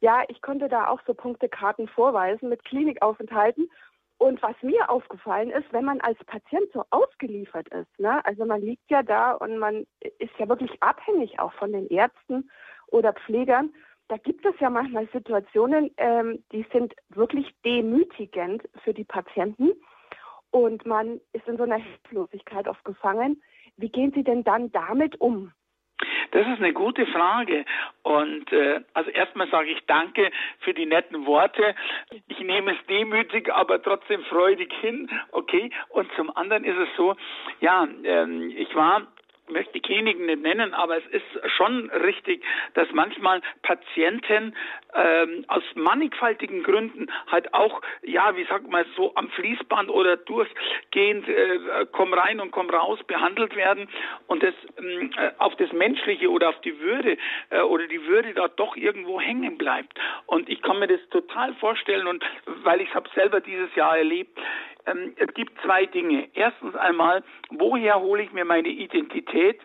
Ja, 0.00 0.22
ich 0.28 0.42
konnte 0.42 0.68
da 0.68 0.88
auch 0.88 1.00
so 1.06 1.14
Punktekarten 1.14 1.88
vorweisen 1.88 2.48
mit 2.48 2.64
Klinikaufenthalten. 2.64 3.70
Und 4.18 4.40
was 4.42 4.54
mir 4.62 4.88
aufgefallen 4.88 5.50
ist, 5.50 5.72
wenn 5.72 5.84
man 5.84 6.00
als 6.00 6.18
Patient 6.26 6.68
so 6.72 6.84
ausgeliefert 6.90 7.68
ist, 7.68 7.98
ne, 7.98 8.24
also 8.24 8.44
man 8.44 8.60
liegt 8.60 8.88
ja 8.88 9.02
da 9.02 9.32
und 9.32 9.58
man 9.58 9.84
ist 10.18 10.32
ja 10.38 10.48
wirklich 10.48 10.80
abhängig 10.80 11.40
auch 11.40 11.52
von 11.54 11.72
den 11.72 11.88
Ärzten 11.88 12.48
oder 12.88 13.14
Pflegern, 13.14 13.74
da 14.08 14.18
gibt 14.18 14.44
es 14.44 14.54
ja 14.60 14.70
manchmal 14.70 15.08
Situationen, 15.12 15.90
ähm, 15.96 16.44
die 16.52 16.66
sind 16.72 16.94
wirklich 17.08 17.52
demütigend 17.64 18.62
für 18.84 18.94
die 18.94 19.04
Patienten 19.04 19.72
und 20.52 20.86
man 20.86 21.20
ist 21.32 21.48
in 21.48 21.56
so 21.56 21.64
einer 21.64 21.76
Hilflosigkeit 21.76 22.68
oft 22.68 22.84
gefangen. 22.84 23.42
Wie 23.76 23.88
gehen 23.88 24.12
Sie 24.14 24.22
denn 24.22 24.44
dann 24.44 24.70
damit 24.70 25.20
um? 25.20 25.52
Das 26.30 26.46
ist 26.46 26.58
eine 26.58 26.72
gute 26.72 27.06
Frage. 27.06 27.64
Und 28.02 28.52
äh, 28.52 28.80
also 28.94 29.10
erstmal 29.10 29.48
sage 29.48 29.70
ich 29.70 29.80
danke 29.86 30.30
für 30.60 30.74
die 30.74 30.86
netten 30.86 31.26
Worte. 31.26 31.74
Ich 32.28 32.40
nehme 32.40 32.72
es 32.72 32.86
demütig, 32.86 33.52
aber 33.52 33.82
trotzdem 33.82 34.22
freudig 34.24 34.72
hin. 34.80 35.10
Okay. 35.30 35.70
Und 35.90 36.10
zum 36.16 36.34
anderen 36.36 36.64
ist 36.64 36.78
es 36.78 36.88
so, 36.96 37.16
ja, 37.60 37.86
ähm, 38.04 38.50
ich 38.56 38.74
war 38.74 39.06
möchte 39.48 39.72
die 39.74 39.80
Kliniken 39.80 40.26
nicht 40.26 40.42
nennen, 40.42 40.74
aber 40.74 40.98
es 40.98 41.06
ist 41.06 41.50
schon 41.56 41.90
richtig, 41.90 42.42
dass 42.74 42.88
manchmal 42.92 43.40
Patienten 43.62 44.54
ähm, 44.94 45.44
aus 45.48 45.62
mannigfaltigen 45.74 46.62
Gründen 46.62 47.10
halt 47.30 47.52
auch, 47.54 47.80
ja, 48.02 48.36
wie 48.36 48.44
sagt 48.44 48.68
man 48.68 48.84
so, 48.96 49.14
am 49.14 49.28
Fließband 49.30 49.90
oder 49.90 50.16
durchgehend 50.16 51.28
äh, 51.28 51.86
komm 51.92 52.14
rein 52.14 52.40
und 52.40 52.50
komm 52.50 52.70
raus 52.70 52.98
behandelt 53.06 53.56
werden 53.56 53.88
und 54.26 54.42
das 54.42 54.54
ähm, 54.78 55.10
äh, 55.16 55.30
auf 55.38 55.56
das 55.56 55.72
Menschliche 55.72 56.30
oder 56.30 56.50
auf 56.50 56.60
die 56.60 56.78
Würde 56.80 57.16
äh, 57.50 57.60
oder 57.60 57.86
die 57.86 58.06
Würde 58.06 58.34
da 58.34 58.48
doch 58.48 58.76
irgendwo 58.76 59.20
hängen 59.20 59.58
bleibt. 59.58 59.98
Und 60.26 60.48
ich 60.48 60.62
kann 60.62 60.78
mir 60.78 60.88
das 60.88 61.00
total 61.10 61.54
vorstellen 61.54 62.06
und 62.06 62.24
weil 62.62 62.80
ich 62.80 62.94
habe 62.94 63.08
selber 63.14 63.40
dieses 63.40 63.74
Jahr 63.74 63.96
erlebt, 63.96 64.38
ähm, 64.86 65.14
es 65.16 65.32
gibt 65.34 65.52
zwei 65.62 65.86
Dinge. 65.86 66.28
Erstens 66.34 66.74
einmal, 66.76 67.22
woher 67.50 68.00
hole 68.00 68.22
ich 68.22 68.32
mir 68.32 68.44
meine 68.44 68.68
Identität? 68.68 69.60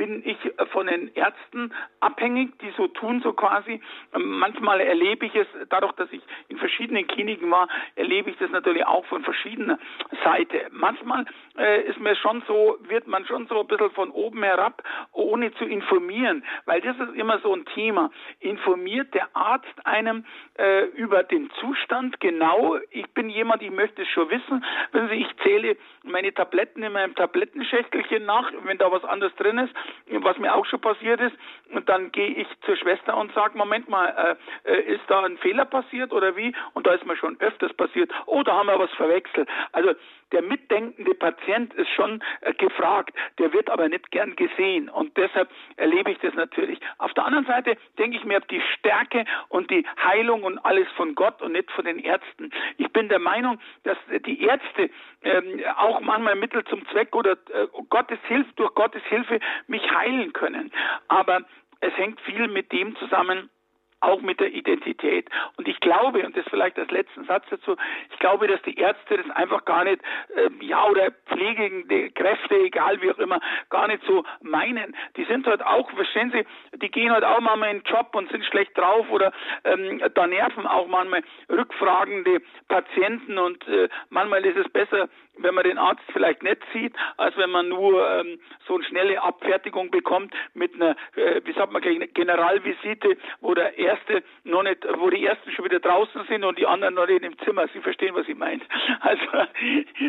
Bin 0.00 0.22
ich 0.24 0.38
von 0.72 0.86
den 0.86 1.14
Ärzten 1.14 1.74
abhängig, 2.00 2.58
die 2.60 2.70
so 2.74 2.88
tun, 2.88 3.20
so 3.20 3.34
quasi. 3.34 3.82
Manchmal 4.16 4.80
erlebe 4.80 5.26
ich 5.26 5.34
es, 5.34 5.46
dadurch, 5.68 5.92
dass 5.92 6.10
ich 6.10 6.22
in 6.48 6.56
verschiedenen 6.56 7.06
Kliniken 7.06 7.50
war, 7.50 7.68
erlebe 7.96 8.30
ich 8.30 8.38
das 8.38 8.50
natürlich 8.50 8.86
auch 8.86 9.04
von 9.04 9.22
verschiedener 9.22 9.78
Seite. 10.24 10.68
Manchmal 10.70 11.26
äh, 11.58 11.82
ist 11.82 12.00
mir 12.00 12.16
schon 12.16 12.42
so, 12.46 12.78
wird 12.88 13.08
man 13.08 13.26
schon 13.26 13.46
so 13.48 13.60
ein 13.60 13.66
bisschen 13.66 13.90
von 13.90 14.10
oben 14.10 14.42
herab, 14.42 14.82
ohne 15.12 15.52
zu 15.56 15.66
informieren, 15.66 16.44
weil 16.64 16.80
das 16.80 16.96
ist 16.98 17.14
immer 17.14 17.38
so 17.40 17.54
ein 17.54 17.66
Thema. 17.66 18.10
Informiert 18.38 19.12
der 19.12 19.28
Arzt 19.36 19.84
einem 19.84 20.24
äh, 20.56 20.86
über 20.94 21.24
den 21.24 21.50
Zustand 21.60 22.20
genau? 22.20 22.78
Ich 22.90 23.10
bin 23.10 23.28
jemand, 23.28 23.60
ich 23.60 23.70
möchte 23.70 24.00
es 24.00 24.08
schon 24.08 24.30
wissen. 24.30 24.64
Wissen 24.92 25.08
Sie, 25.10 25.16
ich 25.16 25.36
zähle 25.42 25.76
meine 26.04 26.32
Tabletten 26.32 26.82
in 26.82 26.94
meinem 26.94 27.14
Tablettenschächtelchen 27.14 28.24
nach, 28.24 28.50
wenn 28.64 28.78
da 28.78 28.90
was 28.90 29.04
anderes 29.04 29.34
drin 29.34 29.58
ist 29.58 29.74
was 30.22 30.38
mir 30.38 30.54
auch 30.54 30.66
schon 30.66 30.80
passiert 30.80 31.20
ist. 31.20 31.36
Und 31.72 31.88
dann 31.88 32.12
gehe 32.12 32.28
ich 32.28 32.48
zur 32.64 32.76
Schwester 32.76 33.16
und 33.16 33.32
sage, 33.34 33.56
Moment 33.56 33.88
mal, 33.88 34.36
äh, 34.64 34.72
äh, 34.72 34.94
ist 34.94 35.02
da 35.08 35.24
ein 35.24 35.38
Fehler 35.38 35.64
passiert 35.64 36.12
oder 36.12 36.36
wie? 36.36 36.54
Und 36.74 36.86
da 36.86 36.94
ist 36.94 37.06
mir 37.06 37.16
schon 37.16 37.38
öfters 37.40 37.72
passiert. 37.74 38.10
Oh, 38.26 38.42
da 38.42 38.54
haben 38.54 38.66
wir 38.66 38.78
was 38.78 38.92
verwechselt. 38.92 39.48
Also 39.72 39.94
der 40.32 40.42
mitdenkende 40.42 41.14
Patient 41.14 41.74
ist 41.74 41.90
schon 41.90 42.22
äh, 42.40 42.52
gefragt, 42.54 43.14
der 43.38 43.52
wird 43.52 43.70
aber 43.70 43.88
nicht 43.88 44.10
gern 44.10 44.36
gesehen 44.36 44.88
und 44.88 45.16
deshalb 45.16 45.50
erlebe 45.76 46.12
ich 46.12 46.18
das 46.18 46.34
natürlich. 46.34 46.80
Auf 46.98 47.12
der 47.14 47.26
anderen 47.26 47.46
Seite 47.46 47.76
denke 47.98 48.16
ich 48.16 48.24
mir 48.24 48.40
die 48.40 48.62
Stärke 48.78 49.24
und 49.48 49.70
die 49.70 49.86
Heilung 50.02 50.42
und 50.42 50.58
alles 50.58 50.88
von 50.96 51.14
Gott 51.14 51.40
und 51.42 51.52
nicht 51.52 51.70
von 51.72 51.84
den 51.84 51.98
Ärzten. 51.98 52.50
Ich 52.78 52.92
bin 52.92 53.08
der 53.08 53.18
Meinung, 53.18 53.60
dass 53.84 53.98
die 54.26 54.42
Ärzte 54.42 54.90
ähm, 55.22 55.60
auch 55.76 56.00
manchmal 56.00 56.36
Mittel 56.36 56.64
zum 56.64 56.86
Zweck 56.88 57.14
oder 57.14 57.32
äh, 57.32 57.66
Gottes 57.88 58.18
Hilfe 58.26 58.50
durch 58.56 58.74
Gottes 58.74 59.02
Hilfe 59.04 59.40
mich 59.66 59.82
heilen 59.90 60.32
können. 60.32 60.72
Aber 61.08 61.42
es 61.80 61.96
hängt 61.96 62.20
viel 62.22 62.48
mit 62.48 62.72
dem 62.72 62.96
zusammen, 62.96 63.50
auch 64.00 64.20
mit 64.20 64.40
der 64.40 64.52
Identität. 64.52 65.28
Und 65.56 65.68
ich 65.68 65.78
glaube, 65.80 66.24
und 66.24 66.36
das 66.36 66.44
vielleicht 66.48 66.78
als 66.78 66.90
letzten 66.90 67.24
Satz 67.24 67.44
dazu, 67.50 67.76
ich 68.10 68.18
glaube, 68.18 68.46
dass 68.46 68.60
die 68.62 68.76
Ärzte 68.76 69.18
das 69.18 69.30
einfach 69.30 69.64
gar 69.64 69.84
nicht, 69.84 70.00
äh, 70.34 70.50
ja, 70.64 70.84
oder 70.86 71.10
pflegende 71.26 72.10
Kräfte, 72.10 72.56
egal 72.56 73.00
wie 73.02 73.10
auch 73.10 73.18
immer, 73.18 73.40
gar 73.68 73.88
nicht 73.88 74.02
so 74.06 74.24
meinen. 74.42 74.96
Die 75.16 75.24
sind 75.24 75.46
halt 75.46 75.64
auch, 75.64 75.90
verstehen 75.90 76.32
Sie, 76.32 76.44
die 76.78 76.90
gehen 76.90 77.12
halt 77.12 77.24
auch 77.24 77.40
manchmal 77.40 77.70
in 77.70 77.82
den 77.82 77.84
Job 77.84 78.14
und 78.14 78.30
sind 78.30 78.44
schlecht 78.44 78.76
drauf 78.76 79.08
oder 79.10 79.32
ähm, 79.64 80.02
da 80.14 80.26
nerven 80.26 80.66
auch 80.66 80.86
manchmal 80.86 81.22
rückfragende 81.48 82.40
Patienten 82.68 83.38
und 83.38 83.66
äh, 83.68 83.88
manchmal 84.08 84.44
ist 84.44 84.56
es 84.56 84.68
besser, 84.72 85.08
wenn 85.38 85.54
man 85.54 85.64
den 85.64 85.78
Arzt 85.78 86.02
vielleicht 86.12 86.42
nicht 86.42 86.58
sieht, 86.72 86.94
als 87.16 87.36
wenn 87.36 87.50
man 87.50 87.68
nur 87.68 88.08
ähm, 88.10 88.40
so 88.66 88.74
eine 88.74 88.84
schnelle 88.84 89.22
Abfertigung 89.22 89.90
bekommt 89.90 90.34
mit 90.54 90.74
einer, 90.74 90.96
äh, 91.16 91.40
wie 91.44 91.52
sagt 91.52 91.72
man, 91.72 91.82
Generalvisite, 91.82 93.16
wo 93.40 93.54
der 93.54 93.78
erste 93.78 94.22
noch 94.44 94.62
nicht, 94.62 94.86
wo 94.98 95.10
die 95.10 95.24
ersten 95.24 95.50
schon 95.52 95.64
wieder 95.64 95.80
draußen 95.80 96.24
sind 96.28 96.44
und 96.44 96.58
die 96.58 96.66
anderen 96.66 96.94
noch 96.94 97.06
nicht 97.06 97.22
im 97.22 97.38
Zimmer. 97.40 97.68
Sie 97.72 97.80
verstehen, 97.80 98.14
was 98.14 98.28
ich 98.28 98.36
meine. 98.36 98.60
Also 99.00 99.24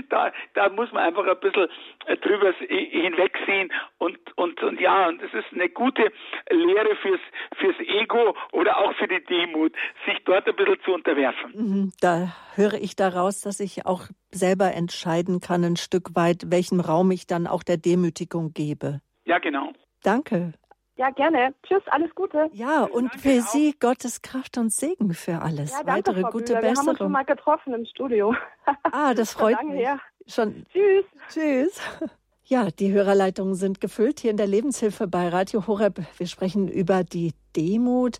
da, 0.09 0.31
da 0.53 0.69
muss 0.69 0.91
man 0.91 1.03
einfach 1.03 1.25
ein 1.25 1.39
bisschen 1.39 1.67
äh, 2.05 2.17
drüber 2.17 2.51
hinwegsehen 2.59 3.71
und 3.99 4.17
und 4.35 4.61
und 4.61 4.79
ja, 4.79 5.07
und 5.07 5.21
das 5.21 5.33
ist 5.33 5.45
eine 5.53 5.69
gute 5.69 6.11
Lehre 6.49 6.95
fürs 6.97 7.21
fürs 7.57 7.79
Ego 7.79 8.35
oder 8.51 8.77
auch 8.77 8.93
für 8.95 9.07
die 9.07 9.23
Demut, 9.23 9.73
sich 10.05 10.17
dort 10.25 10.47
ein 10.47 10.55
bisschen 10.55 10.81
zu 10.83 10.93
unterwerfen. 10.93 11.51
Mhm, 11.53 11.91
da 12.01 12.33
höre 12.55 12.73
ich 12.73 12.95
daraus, 12.95 13.41
dass 13.41 13.59
ich 13.59 13.85
auch 13.85 14.07
selber 14.31 14.73
entscheiden 14.73 15.39
kann, 15.39 15.63
ein 15.63 15.75
Stück 15.77 16.15
weit, 16.15 16.51
welchem 16.51 16.79
Raum 16.79 17.11
ich 17.11 17.27
dann 17.27 17.47
auch 17.47 17.63
der 17.63 17.77
Demütigung 17.77 18.53
gebe. 18.53 19.01
Ja, 19.25 19.39
genau. 19.39 19.71
Danke. 20.03 20.53
Ja, 20.97 21.09
gerne. 21.09 21.53
Tschüss, 21.63 21.81
alles 21.87 22.13
Gute. 22.13 22.49
Ja, 22.53 22.83
und 22.83 23.13
danke 23.13 23.19
für 23.19 23.41
auch. 23.41 23.47
Sie 23.47 23.75
Gottes 23.79 24.21
Kraft 24.21 24.57
und 24.57 24.71
Segen 24.71 25.13
für 25.13 25.41
alles. 25.41 25.71
Ja, 25.71 25.77
danke, 25.83 25.91
Weitere 26.09 26.21
Frau 26.21 26.29
gute 26.29 26.45
Bühler. 26.53 26.61
Besserung. 26.61 26.75
Wir 26.75 26.79
haben 26.79 26.89
uns 26.89 26.97
schon 26.97 27.11
mal 27.11 27.25
getroffen 27.25 27.73
im 27.73 27.85
Studio. 27.85 28.35
Ah, 28.91 29.13
das 29.13 29.33
freut 29.33 29.63
mich. 29.63 29.79
Her. 29.79 29.99
Schon. 30.27 30.65
Tschüss. 30.71 31.05
Tschüss. 31.29 31.81
Ja, 32.45 32.69
die 32.69 32.91
Hörerleitungen 32.91 33.55
sind 33.55 33.79
gefüllt 33.79 34.19
hier 34.19 34.29
in 34.29 34.35
der 34.35 34.45
Lebenshilfe 34.45 35.07
bei 35.07 35.29
Radio 35.29 35.67
Horeb. 35.67 36.01
Wir 36.17 36.27
sprechen 36.27 36.67
über 36.67 37.05
die 37.05 37.33
Demut. 37.55 38.19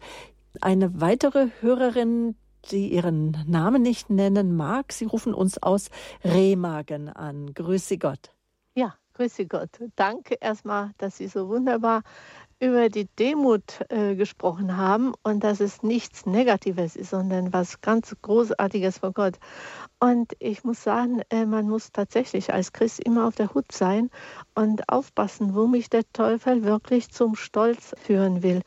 Eine 0.61 1.01
weitere 1.01 1.49
Hörerin, 1.59 2.37
die 2.69 2.93
ihren 2.93 3.37
Namen 3.47 3.81
nicht 3.81 4.09
nennen 4.09 4.55
mag. 4.55 4.93
Sie 4.93 5.05
rufen 5.05 5.33
uns 5.33 5.61
aus 5.61 5.89
Remagen 6.23 7.09
an. 7.09 7.53
Grüße 7.53 7.97
Gott. 7.97 8.31
Ja, 8.75 8.95
grüße 9.13 9.47
Gott. 9.47 9.69
Danke 9.95 10.37
erstmal, 10.39 10.91
dass 10.97 11.17
Sie 11.17 11.27
so 11.27 11.47
wunderbar 11.47 12.03
über 12.61 12.89
die 12.89 13.07
Demut 13.17 13.79
äh, 13.89 14.15
gesprochen 14.15 14.77
haben 14.77 15.13
und 15.23 15.43
dass 15.43 15.59
es 15.59 15.81
nichts 15.81 16.27
Negatives 16.27 16.95
ist, 16.95 17.09
sondern 17.09 17.51
was 17.51 17.81
ganz 17.81 18.15
Großartiges 18.21 18.99
vor 18.99 19.13
Gott. 19.13 19.39
Und 19.99 20.33
ich 20.37 20.63
muss 20.63 20.83
sagen, 20.83 21.21
äh, 21.31 21.45
man 21.47 21.67
muss 21.67 21.91
tatsächlich 21.91 22.53
als 22.53 22.71
Christ 22.71 22.99
immer 22.99 23.27
auf 23.27 23.35
der 23.35 23.53
Hut 23.55 23.71
sein 23.71 24.11
und 24.53 24.87
aufpassen, 24.89 25.55
wo 25.55 25.65
mich 25.65 25.89
der 25.89 26.03
Teufel 26.13 26.63
wirklich 26.63 27.09
zum 27.11 27.35
Stolz 27.35 27.95
führen 27.97 28.43
will. 28.43 28.61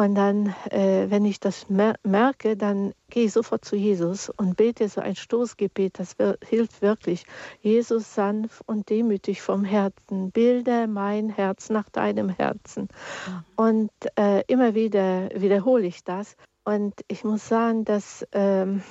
Und 0.00 0.14
dann, 0.14 0.54
äh, 0.70 1.10
wenn 1.10 1.26
ich 1.26 1.40
das 1.40 1.68
mer 1.68 1.96
merke, 2.02 2.56
dann 2.56 2.94
gehe 3.10 3.26
ich 3.26 3.34
sofort 3.34 3.66
zu 3.66 3.76
Jesus 3.76 4.30
und 4.30 4.56
bete 4.56 4.88
so 4.88 5.02
ein 5.02 5.14
Stoßgebet. 5.14 5.98
Das 5.98 6.16
hilft 6.42 6.80
wirklich. 6.80 7.26
Jesus 7.60 8.14
sanft 8.14 8.62
und 8.66 8.88
demütig 8.88 9.42
vom 9.42 9.62
Herzen. 9.62 10.30
Bilde 10.30 10.86
mein 10.86 11.28
Herz 11.28 11.68
nach 11.68 11.90
deinem 11.90 12.30
Herzen. 12.30 12.88
Mhm. 13.26 13.44
Und 13.56 13.90
äh, 14.18 14.42
immer 14.46 14.74
wieder 14.74 15.28
wiederhole 15.34 15.86
ich 15.86 16.02
das. 16.02 16.34
Und 16.64 16.94
ich 17.08 17.22
muss 17.22 17.46
sagen, 17.46 17.84
dass 17.84 18.26
ähm, 18.32 18.82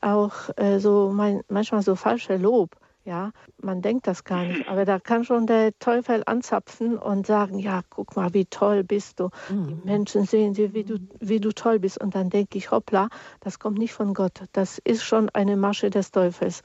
auch 0.00 0.48
äh, 0.56 0.78
so 0.78 1.10
mein, 1.12 1.42
manchmal 1.48 1.82
so 1.82 1.94
falsche 1.94 2.38
Lob 2.38 2.74
ja, 3.04 3.32
man 3.60 3.82
denkt 3.82 4.06
das 4.06 4.24
gar 4.24 4.44
nicht, 4.44 4.66
aber 4.68 4.84
da 4.84 4.98
kann 4.98 5.24
schon 5.24 5.46
der 5.46 5.78
Teufel 5.78 6.22
anzapfen 6.26 6.98
und 6.98 7.26
sagen, 7.26 7.58
ja, 7.58 7.82
guck 7.90 8.16
mal, 8.16 8.32
wie 8.34 8.46
toll 8.46 8.82
bist 8.84 9.20
du. 9.20 9.30
Mhm. 9.48 9.66
Die 9.66 9.74
Menschen 9.84 10.24
sehen 10.24 10.54
dir, 10.54 10.72
wie 10.74 10.84
du, 10.84 10.98
wie 11.20 11.40
du 11.40 11.52
toll 11.52 11.78
bist. 11.78 12.00
Und 12.00 12.14
dann 12.14 12.30
denke 12.30 12.58
ich, 12.58 12.70
hoppla, 12.70 13.08
das 13.40 13.58
kommt 13.58 13.78
nicht 13.78 13.92
von 13.92 14.14
Gott. 14.14 14.44
Das 14.52 14.78
ist 14.78 15.04
schon 15.04 15.28
eine 15.30 15.56
Masche 15.56 15.90
des 15.90 16.10
Teufels. 16.10 16.62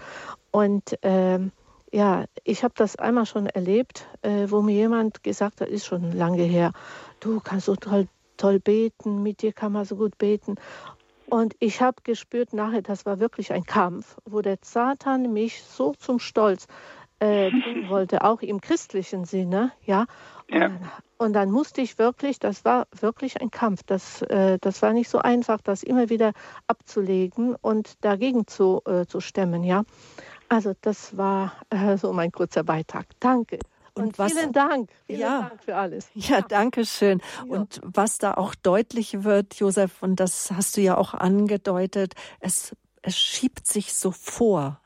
Und 0.52 1.02
äh, 1.04 1.40
Ja, 1.92 2.26
ich 2.44 2.64
habe 2.64 2.74
das 2.78 2.96
einmal 2.98 3.26
schon 3.26 3.48
erlebt, 3.48 4.08
äh, 4.22 4.46
wo 4.50 4.62
mir 4.62 4.76
jemand 4.76 5.24
gesagt 5.24 5.62
hat, 5.62 5.70
ist 5.70 5.86
schon 5.88 6.12
lange 6.12 6.44
her, 6.44 6.72
du 7.20 7.40
kannst 7.42 7.66
so 7.66 7.76
toll, 7.76 8.08
toll 8.38 8.60
beten, 8.60 9.24
mit 9.24 9.42
dir 9.42 9.54
kann 9.54 9.72
man 9.72 9.86
so 9.86 9.96
gut 9.96 10.18
beten. 10.20 10.56
Und 11.30 11.56
ich 11.60 11.82
habe 11.82 12.02
gespürt 12.04 12.54
nachher, 12.54 12.82
das 12.82 13.06
war 13.06 13.20
wirklich 13.20 13.52
ein 13.54 13.64
Kampf, 13.64 14.18
wo 14.26 14.42
der 14.42 14.58
Satan 14.62 15.34
mich 15.34 15.64
so 15.64 15.94
zum 15.94 16.20
Stolz 16.20 16.68
äh, 17.20 17.50
bringen 17.52 17.90
wollte, 17.90 18.24
auch 18.24 18.42
im 18.42 18.62
christlichen 18.62 19.26
Sinne, 19.26 19.72
ja. 19.86 20.06
Und, 20.50 20.58
ja. 20.58 20.72
und, 21.18 21.34
dann 21.34 21.52
musste 21.52 21.82
ich 21.82 22.00
wirklich, 22.00 22.40
das 22.40 22.66
war 22.66 22.88
wirklich 23.00 23.42
ein 23.42 23.52
Kampf. 23.52 23.84
Das, 23.86 24.22
äh, 24.24 24.58
das 24.60 24.82
war 24.82 24.94
nicht 24.94 25.10
so 25.10 25.20
einfach, 25.20 25.62
das 25.62 25.84
immer 25.84 26.10
wieder 26.10 26.34
abzulegen 26.68 27.56
und 27.56 28.04
dagegen 28.04 28.48
zu, 28.48 28.82
äh, 28.86 29.06
zu 29.06 29.20
stemmen, 29.20 29.64
ja. 29.64 29.84
Also 30.48 30.74
das 30.82 31.16
war 31.16 31.54
äh, 31.70 31.98
so 31.98 32.12
mein 32.12 32.32
kurzer 32.32 32.64
Beitrag. 32.64 33.06
Danke. 33.20 33.60
Und, 33.94 34.06
und 34.06 34.20
was, 34.20 34.34
vielen 34.34 34.52
Dank. 34.52 34.90
Vielen 35.06 35.20
ja, 35.20 35.42
Dank 35.50 35.64
für 35.64 35.76
alles. 35.76 36.10
Ja, 36.14 36.42
danke 36.42 36.86
schön. 36.86 37.22
Ja. 37.38 37.56
Und 37.56 37.82
was 37.84 38.18
da 38.18 38.34
auch 38.34 38.56
deutlich 38.56 39.24
wird, 39.24 39.56
Josef, 39.56 40.02
und 40.02 40.20
das 40.20 40.52
hast 40.52 40.78
du 40.78 40.82
ja 40.82 40.98
auch 40.98 41.14
angedeutet, 41.14 42.14
es, 42.40 42.76
es 43.02 43.18
schiebt 43.18 43.68
sich 43.68 43.94
so 43.94 44.12
vor. 44.12 44.82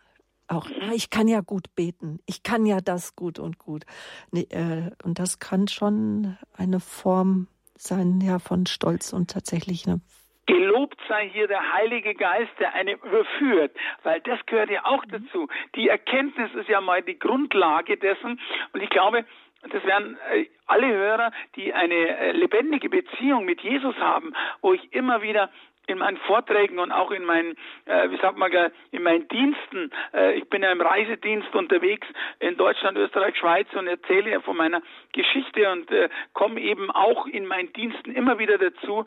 Auch, 0.48 0.68
ah, 0.82 0.92
ich 0.94 1.10
kann 1.10 1.28
ja 1.28 1.42
gut 1.42 1.74
beten, 1.76 2.20
ich 2.26 2.44
kann 2.44 2.66
ja 2.66 2.82
das 2.82 3.16
gut 3.16 3.40
und 3.40 3.58
gut. 3.58 3.86
Nee, 4.32 4.48
äh, 4.50 4.92
und 5.04 5.18
das 5.20 5.40
kann 5.40 5.68
schon 5.68 6.38
eine 6.54 6.80
Form 6.80 7.48
sein, 7.78 8.22
ja, 8.22 8.40
von 8.40 8.66
Stolz 8.66 9.14
und 9.14 9.32
tatsächlich 9.32 9.88
eine 9.88 10.02
Gelobt 10.46 11.00
sei 11.08 11.30
hier 11.30 11.48
der 11.48 11.74
Heilige 11.74 12.16
Geist, 12.16 12.52
der 12.60 12.74
einen 12.74 12.98
überführt, 12.98 13.72
weil 14.04 14.20
das 14.22 14.46
gehört 14.46 14.70
ja 14.70 14.86
auch 14.86 15.04
dazu. 15.06 15.48
Die 15.76 15.88
Erkenntnis 15.88 16.54
ist 16.54 16.70
ja 16.70 16.82
mal 16.82 17.02
die 17.02 17.18
Grundlage 17.18 17.98
dessen 17.98 18.40
und 18.74 18.84
ich 18.84 18.90
glaube, 18.90 19.26
das 19.70 19.84
werden 19.86 20.18
äh, 20.32 20.46
alle 20.68 20.88
Hörer, 20.88 21.32
die 21.56 21.74
eine 21.74 22.18
äh, 22.18 22.32
lebendige 22.32 22.90
Beziehung 22.90 23.46
mit 23.46 23.62
Jesus 23.62 23.96
haben, 23.98 24.34
wo 24.62 24.74
ich 24.74 24.94
immer 24.94 25.22
wieder 25.22 25.50
in 25.88 25.98
meinen 25.98 26.18
Vorträgen 26.18 26.80
und 26.80 26.92
auch 26.92 27.12
in 27.12 27.26
meinen, 27.26 27.58
äh, 27.86 28.10
wie 28.10 28.18
sagt 28.18 28.38
man, 28.38 28.52
in 28.92 29.04
meinen 29.04 29.28
Diensten. 29.28 29.92
Äh, 30.14 30.36
ich 30.36 30.50
bin 30.50 30.64
ja 30.64 30.72
im 30.72 30.82
Reisedienst 30.82 31.54
unterwegs 31.54 32.08
in 32.40 32.56
Deutschland, 32.56 32.98
Österreich, 32.98 33.36
Schweiz 33.38 33.68
und 33.74 33.88
erzähle 33.88 34.32
ja 34.32 34.40
von 34.40 34.56
meiner 34.56 34.82
Geschichte 35.12 35.70
und 35.72 35.92
äh, 35.92 36.10
komme 36.34 36.62
eben 36.62 36.90
auch 36.90 37.26
in 37.28 37.46
meinen 37.46 37.74
Diensten 37.74 38.14
immer 38.14 38.40
wieder 38.40 38.58
dazu, 38.58 39.06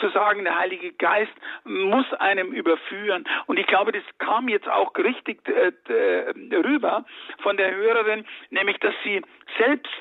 zu 0.00 0.08
sagen, 0.10 0.44
der 0.44 0.58
Heilige 0.58 0.92
Geist 0.92 1.32
muss 1.64 2.10
einem 2.14 2.52
überführen. 2.52 3.24
Und 3.46 3.58
ich 3.58 3.66
glaube, 3.66 3.92
das 3.92 4.02
kam 4.18 4.48
jetzt 4.48 4.68
auch 4.68 4.92
richtig 4.96 5.40
äh, 5.48 5.72
rüber 6.56 7.04
von 7.42 7.56
der 7.56 7.74
Hörerin, 7.74 8.24
nämlich, 8.50 8.78
dass 8.78 8.94
sie 9.04 9.22
selbst 9.58 9.92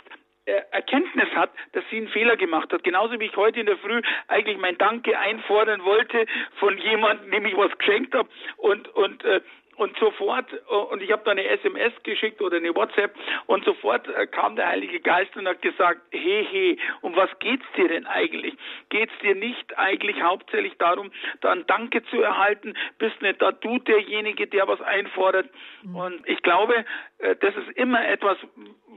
äh, 0.46 0.62
Erkenntnis 0.72 1.30
hat, 1.36 1.52
dass 1.72 1.84
sie 1.90 1.98
einen 1.98 2.10
Fehler 2.10 2.36
gemacht 2.36 2.74
hat. 2.74 2.84
Genauso 2.84 3.18
wie 3.20 3.26
ich 3.26 3.38
heute 3.38 3.62
in 3.62 3.66
der 3.66 3.78
Früh 3.78 4.02
eigentlich 4.28 4.58
mein 4.58 4.78
Danke 4.78 5.18
einfordern 5.18 5.84
wollte 5.86 6.26
von 6.60 6.78
jemandem, 6.78 7.32
dem 7.32 7.46
ich 7.46 7.56
was 7.56 7.78
geschenkt 7.78 8.14
habe 8.14 8.28
und 8.58 8.90
und 8.90 9.24
äh, 9.24 9.40
und 9.76 9.98
sofort, 9.98 10.52
äh, 10.54 10.74
und 10.74 11.02
ich 11.02 11.12
habe 11.12 11.24
da 11.26 11.32
eine 11.32 11.48
SMS 11.48 11.94
geschickt 12.04 12.42
oder 12.42 12.58
eine 12.58 12.76
WhatsApp 12.76 13.16
und 13.48 13.66
sofort 13.66 14.08
äh, 14.08 14.28
kam 14.28 14.56
der 14.56 14.68
Heilige 14.68 15.00
Geist 15.00 15.36
und 15.36 15.48
hat 15.48 15.62
gesagt, 15.62 16.02
hey, 16.12 16.48
hey, 16.50 16.80
um 17.02 17.16
was 17.16 17.30
geht's 17.40 17.66
dir 17.76 17.88
denn 17.88 18.06
eigentlich? 18.06 18.56
Geht's 18.90 19.14
dir 19.22 19.36
nicht 19.36 19.78
eigentlich 19.78 20.22
hauptsächlich 20.22 20.78
darum, 20.78 21.12
dann 21.42 21.66
Danke 21.68 22.04
zu 22.06 22.22
erhalten? 22.22 22.76
Bist 22.98 23.22
nicht 23.22 23.42
da 23.42 23.52
du 23.52 23.80
derjenige, 23.80 24.48
der 24.48 24.68
was 24.68 24.82
einfordert? 24.82 25.50
Mhm. 25.84 25.96
Und 25.96 26.30
ich 26.30 26.42
glaube, 26.42 26.86
äh, 27.20 27.36
das 27.40 27.56
ist 27.56 27.78
immer 27.78 28.08
etwas, 28.08 28.38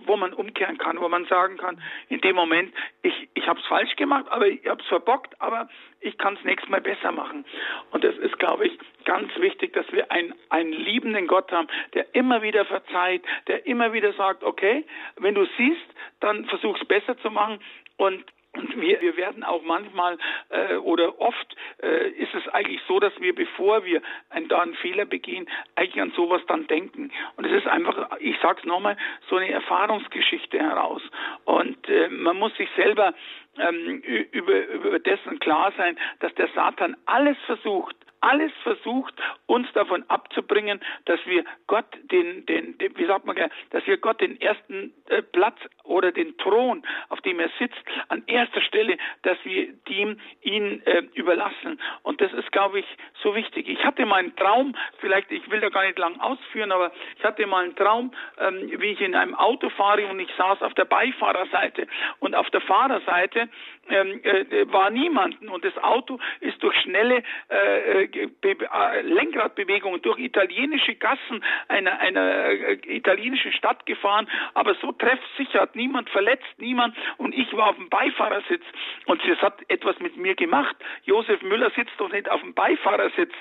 wo 0.07 0.17
man 0.17 0.33
umkehren 0.33 0.79
kann, 0.79 1.01
wo 1.01 1.09
man 1.09 1.27
sagen 1.27 1.57
kann, 1.57 1.83
in 2.09 2.21
dem 2.21 2.37
Moment, 2.37 2.73
ich, 3.03 3.29
ich 3.35 3.47
habe 3.49 3.61
es 3.61 3.67
falsch 3.67 3.97
gemacht, 3.97 4.27
aber 4.29 4.47
ich 4.47 4.67
habe 4.67 4.81
es 4.81 4.89
verbockt, 4.89 5.41
aber 5.41 5.69
ich 6.07 6.19
kann 6.19 6.35
es 6.35 6.45
nächstes 6.45 6.71
Mal 6.71 6.81
besser 6.81 7.13
machen. 7.13 7.45
Und 7.91 8.05
das 8.05 8.17
ist, 8.19 8.39
glaube 8.39 8.67
ich, 8.67 8.79
ganz 9.05 9.35
wichtig, 9.37 9.73
dass 9.73 9.91
wir 9.93 10.11
einen, 10.11 10.35
einen 10.51 10.73
liebenden 10.73 11.27
Gott 11.27 11.51
haben, 11.53 11.69
der 11.95 12.15
immer 12.15 12.43
wieder 12.43 12.65
verzeiht, 12.65 13.23
der 13.49 13.67
immer 13.67 13.93
wieder 13.93 14.13
sagt, 14.13 14.45
okay, 14.45 14.85
wenn 15.17 15.35
du 15.35 15.47
siehst, 15.57 15.87
dann 16.21 16.45
versuch 16.47 16.79
es 16.81 16.87
besser 16.87 17.19
zu 17.19 17.31
machen 17.31 17.61
und 17.97 18.25
und 18.57 18.81
wir, 18.81 19.01
wir 19.03 19.17
werden 19.19 19.45
auch 19.45 19.63
manchmal 19.63 20.17
äh, 20.49 20.77
oder 20.77 21.21
oft 21.21 21.57
äh, 21.83 22.09
ist 22.09 22.35
es 22.35 22.49
eigentlich 22.49 22.81
so, 22.89 22.99
dass 22.99 23.13
wir, 23.21 23.35
bevor 23.35 23.85
wir 23.85 24.01
einen, 24.31 24.49
da 24.49 24.63
einen 24.63 24.75
Fehler 24.77 25.05
begehen, 25.05 25.47
eigentlich 25.75 26.01
an 26.01 26.13
sowas 26.13 26.41
dann 26.49 26.67
denken. 26.67 27.13
Und 27.37 27.45
es 27.45 27.53
ist 27.53 27.67
einfach, 27.67 28.17
ich 28.19 28.37
sage 28.41 28.61
es 28.61 28.65
nochmal, 28.65 28.97
so 29.29 29.37
eine 29.37 29.51
Erfahrungsgeschichte 29.51 30.59
heraus. 30.59 31.03
Und 31.45 31.89
äh, 31.89 32.09
man 32.09 32.39
muss 32.39 32.57
sich 32.57 32.69
selber 32.77 33.13
ähm, 33.59 34.01
über, 34.33 34.67
über 34.69 34.99
dessen 34.99 35.39
klar 35.39 35.73
sein, 35.77 35.99
dass 36.21 36.35
der 36.35 36.49
Satan 36.55 36.97
alles 37.07 37.37
versucht, 37.47 37.97
alles 38.21 38.53
versucht, 38.63 39.15
uns 39.47 39.71
davon 39.73 40.05
abzubringen, 40.09 40.81
dass 41.05 41.21
wir 41.27 41.45
Gott 41.67 41.87
den, 42.11 42.47
den, 42.47 42.79
den 42.79 42.97
wie 42.97 43.07
sagt 43.07 43.27
man, 43.27 43.37
dass 43.71 43.87
wir 43.87 43.99
Gott 43.99 44.21
den 44.21 44.41
ersten 44.41 44.93
äh, 45.09 45.23
Platz 45.23 45.59
oder 45.87 46.13
den 46.13 46.37
Thron, 46.39 46.85
auf 47.09 47.21
dem 47.23 47.41
er 47.41 47.51
sitzt, 47.59 47.83
an 48.09 48.23
erster 48.27 48.61
Stelle, 48.63 48.97
dass 49.23 49.39
wir 49.45 49.69
ihm 49.89 50.21
ihn 50.43 50.83
äh, 50.87 51.03
überlassen. 51.15 51.81
Und 52.03 52.21
das 52.21 52.33
ist, 52.33 52.51
glaube 52.53 52.81
ich, 52.81 52.87
so 53.23 53.35
wichtig. 53.35 53.69
Ich 53.69 53.85
hatte 53.85 54.07
mal 54.07 54.17
einen 54.17 54.37
Traum, 54.37 54.75
vielleicht, 54.99 55.31
ich 55.31 55.49
will 55.51 55.61
da 55.61 55.69
gar 55.69 55.85
nicht 55.85 55.99
lang 55.99 56.19
ausführen, 56.21 56.73
aber 56.73 56.93
ich 57.17 57.25
hatte 57.25 57.47
mal 57.47 57.65
einen 57.65 57.77
Traum, 57.77 58.13
ähm, 58.39 58.71
wie 58.81 58.87
ich 58.87 59.01
in 59.01 59.15
einem 59.15 59.35
Auto 59.35 59.71
fahre 59.71 60.07
und 60.07 60.21
ich 60.21 60.31
saß 60.37 60.63
auf 60.63 60.75
der 60.75 60.85
Beifahrerseite 60.85 61.87
und 62.21 62.35
auf 62.35 62.49
der 62.51 62.61
Fahrerseite 62.61 63.49
ähm, 63.89 64.21
äh, 64.25 64.71
war 64.73 64.91
niemanden 64.91 65.49
und 65.49 65.65
das 65.65 65.77
Auto 65.79 66.19
ist 66.41 66.63
durch 66.63 66.77
schnelle 66.81 67.23
äh, 67.49 68.05
äh 68.05 68.19
äh, 68.43 69.03
Lenkradbewegungen, 69.03 70.03
durch 70.03 70.19
italienische 70.19 70.95
Gassen 70.97 71.45
einer, 71.69 71.99
einer 71.99 72.47
äh, 72.47 72.79
italienischen 72.87 73.53
Stadt 73.53 73.87
gefahren, 73.87 74.29
aber 74.55 74.75
so 74.77 74.93
treffsicher 74.93 75.63
niemand 75.77 76.11
verletzt, 76.11 76.47
niemand 76.59 76.97
und 77.19 77.35
ich 77.35 77.53
war 77.57 77.71
auf 77.71 77.77
dem 77.77 77.89
Beifahrersitz 77.89 78.65
und 79.07 79.25
es 79.25 79.41
hat 79.41 79.59
etwas 79.69 79.99
mit 80.01 80.17
mir 80.17 80.35
gemacht. 80.35 80.75
Josef 81.05 81.41
Müller 81.43 81.71
sitzt 81.77 81.93
doch 81.99 82.11
nicht 82.11 82.29
auf 82.29 82.41
dem 82.41 82.55
Beifahrersitz. 82.55 83.33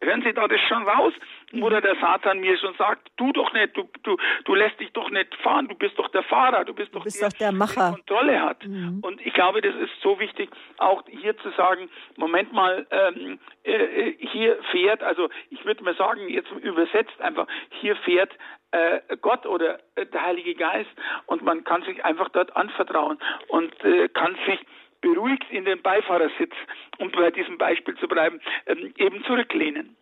Hören 0.00 0.22
Sie 0.22 0.32
da 0.32 0.46
das 0.46 0.60
schon 0.68 0.86
raus? 0.86 1.14
Oder 1.60 1.80
der 1.80 1.96
Satan 1.96 2.40
mir 2.40 2.58
schon 2.58 2.74
sagt, 2.74 3.08
du 3.16 3.32
doch 3.32 3.52
nicht, 3.54 3.76
du, 3.76 3.88
du, 4.02 4.16
du 4.44 4.54
lässt 4.54 4.78
dich 4.78 4.92
doch 4.92 5.10
nicht 5.10 5.34
fahren, 5.36 5.66
du 5.66 5.74
bist 5.74 5.98
doch 5.98 6.08
der 6.08 6.22
Fahrer, 6.22 6.64
du 6.64 6.74
bist 6.74 6.94
doch, 6.94 7.00
du 7.00 7.04
bist 7.04 7.20
der, 7.20 7.30
doch 7.30 7.38
der 7.38 7.52
Macher. 7.52 7.88
Der 7.88 7.92
Kontrolle 7.92 8.42
hat. 8.42 8.66
Mhm. 8.66 9.00
Und 9.02 9.24
ich 9.24 9.32
glaube, 9.32 9.62
das 9.62 9.74
ist 9.76 9.92
so 10.02 10.20
wichtig, 10.20 10.50
auch 10.76 11.02
hier 11.08 11.36
zu 11.38 11.50
sagen, 11.52 11.88
Moment 12.16 12.52
mal, 12.52 12.86
ähm, 12.90 13.38
äh, 13.64 13.72
äh 13.72 14.16
hier 14.18 14.58
fährt, 14.70 15.02
also 15.02 15.30
ich 15.50 15.64
würde 15.64 15.82
mal 15.82 15.94
sagen, 15.96 16.28
jetzt 16.28 16.50
übersetzt 16.50 17.18
einfach, 17.20 17.46
hier 17.80 17.96
fährt 17.96 18.32
äh, 18.70 19.00
Gott 19.20 19.46
oder 19.46 19.78
äh, 19.94 20.06
der 20.06 20.22
Heilige 20.22 20.54
Geist 20.54 20.90
und 21.26 21.42
man 21.42 21.64
kann 21.64 21.82
sich 21.82 22.04
einfach 22.04 22.28
dort 22.30 22.54
anvertrauen 22.56 23.18
und 23.48 23.72
äh, 23.84 24.08
kann 24.08 24.36
sich 24.46 24.60
beruhigt 25.00 25.44
in 25.50 25.64
den 25.64 25.80
Beifahrersitz, 25.82 26.52
um 26.98 27.10
bei 27.12 27.30
diesem 27.30 27.58
Beispiel 27.58 27.94
zu 27.96 28.08
bleiben, 28.08 28.40
ähm, 28.66 28.92
eben 28.96 29.22
zurücklehnen. 29.24 29.96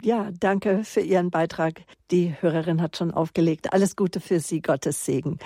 Ja, 0.00 0.30
danke 0.38 0.84
für 0.84 1.00
Ihren 1.00 1.30
Beitrag. 1.30 1.80
Die 2.12 2.36
Hörerin 2.40 2.80
hat 2.80 2.96
schon 2.96 3.10
aufgelegt. 3.10 3.72
Alles 3.72 3.96
Gute 3.96 4.20
für 4.20 4.38
Sie, 4.38 4.62
Gottes 4.62 5.04
Segen. 5.04 5.38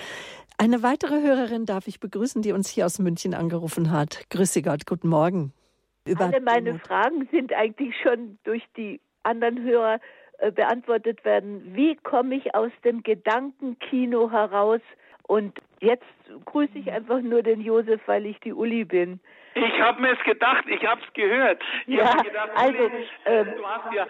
Eine 0.58 0.82
weitere 0.82 1.22
Hörerin 1.22 1.64
darf 1.64 1.88
ich 1.88 2.00
begrüßen, 2.00 2.42
die 2.42 2.52
uns 2.52 2.68
hier 2.68 2.84
aus 2.84 2.98
München 2.98 3.32
angerufen 3.32 3.90
hat. 3.90 4.26
Grüße 4.28 4.60
Gott, 4.60 4.86
guten 4.86 5.08
Morgen. 5.08 5.54
Über 6.06 6.26
Alle 6.26 6.40
meine 6.40 6.78
Fragen 6.78 7.26
sind 7.32 7.52
eigentlich 7.54 7.94
schon 8.02 8.38
durch 8.44 8.62
die 8.76 9.00
anderen 9.22 9.62
Hörer 9.62 9.94
äh, 9.94 9.98
beantwortet 10.51 11.24
werden. 11.24 11.74
Wie 11.74 11.97
komme 11.97 12.34
ich 12.34 12.55
aus 12.55 12.72
dem 12.84 13.03
Gedankenkino 13.03 14.30
heraus? 14.30 14.80
Und 15.24 15.59
jetzt 15.80 16.05
grüße 16.45 16.78
ich 16.78 16.90
einfach 16.90 17.20
nur 17.20 17.43
den 17.43 17.61
Josef, 17.61 18.01
weil 18.07 18.26
ich 18.26 18.38
die 18.40 18.53
Uli 18.53 18.84
bin. 18.84 19.20
Ich 19.55 19.80
habe 19.80 20.01
mir 20.01 20.12
es 20.12 20.24
gedacht, 20.24 20.64
ich 20.66 20.84
habe 20.84 21.01
es 21.07 21.12
gehört. 21.12 21.62
Ich 21.86 21.97
ja, 21.97 22.11
gedacht, 22.22 22.51
also, 22.55 22.90
äh, 23.24 23.45
du 23.45 23.66
hast 23.66 23.93
ja, 23.95 24.07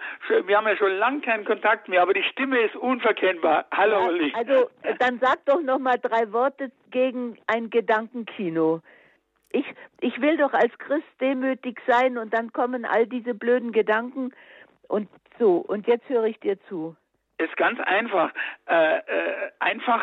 wir 0.47 0.57
haben 0.57 0.67
ja 0.67 0.77
schon 0.77 0.93
lange 0.93 1.19
keinen 1.21 1.43
Kontakt 1.43 1.89
mehr, 1.89 2.01
aber 2.01 2.13
die 2.13 2.23
Stimme 2.23 2.59
ist 2.61 2.75
unverkennbar. 2.75 3.65
Hallo 3.71 3.99
ja, 3.99 4.07
Uli. 4.07 4.33
Also 4.35 4.69
dann 4.99 5.19
sag 5.19 5.45
doch 5.45 5.61
noch 5.61 5.79
mal 5.79 5.97
drei 5.99 6.31
Worte 6.31 6.71
gegen 6.91 7.37
ein 7.47 7.69
Gedankenkino. 7.69 8.81
Ich, 9.51 9.65
ich 9.99 10.19
will 10.21 10.37
doch 10.37 10.53
als 10.53 10.75
Christ 10.79 11.07
demütig 11.19 11.79
sein 11.87 12.17
und 12.17 12.33
dann 12.33 12.53
kommen 12.53 12.85
all 12.85 13.05
diese 13.05 13.33
blöden 13.33 13.71
Gedanken 13.71 14.31
und 14.87 15.09
so. 15.39 15.57
Und 15.57 15.87
jetzt 15.87 16.07
höre 16.09 16.25
ich 16.25 16.39
dir 16.39 16.59
zu. 16.67 16.95
Ist 17.37 17.57
ganz 17.57 17.79
einfach. 17.79 18.31
Äh, 18.67 18.97
äh, 18.97 19.51
einfach 19.59 20.01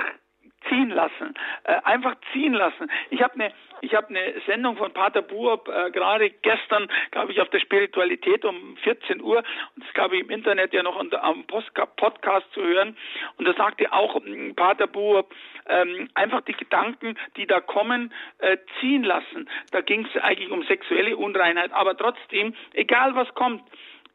ziehen 0.69 0.91
lassen. 0.91 1.35
Äh, 1.65 1.81
einfach 1.85 2.17
ziehen 2.33 2.53
lassen. 2.53 2.91
Ich 3.11 3.23
habe 3.23 3.35
eine 3.35 3.53
ich 3.83 3.95
habe 3.95 4.09
eine 4.09 4.35
Sendung 4.47 4.77
von 4.77 4.93
Pater 4.93 5.23
Buob 5.23 5.69
äh, 5.69 5.91
gerade 5.91 6.31
gestern, 6.31 6.89
glaube 7.11 7.33
ich, 7.33 7.41
auf 7.41 7.49
der 7.49 7.61
Spiritualität 7.61 8.45
um 8.45 8.77
14 8.79 9.23
Uhr. 9.23 9.39
Und 9.39 9.85
das 9.85 9.95
glaube 9.95 10.17
ich 10.17 10.23
im 10.23 10.31
Internet 10.31 10.73
ja 10.73 10.83
noch 10.83 10.97
unter, 10.97 11.25
am 11.25 11.45
Podcast 11.45 12.47
zu 12.53 12.63
hören. 12.63 12.97
Und 13.39 13.49
da 13.49 13.55
sagte 13.55 13.91
auch 13.93 14.17
ähm, 14.25 14.55
Pater 14.55 14.87
Buob, 14.87 15.35
ähm, 15.67 16.11
einfach 16.15 16.43
die 16.43 16.53
Gedanken, 16.53 17.17
die 17.37 17.47
da 17.47 17.61
kommen, 17.61 18.13
äh, 18.39 18.59
ziehen 18.81 19.03
lassen. 19.03 19.49
Da 19.73 19.81
ging 19.81 20.07
es 20.07 20.23
eigentlich 20.23 20.51
um 20.51 20.63
sexuelle 20.65 21.17
Unreinheit. 21.17 21.73
Aber 21.73 21.97
trotzdem, 21.97 22.55
egal 22.75 23.15
was 23.15 23.33
kommt, 23.35 23.63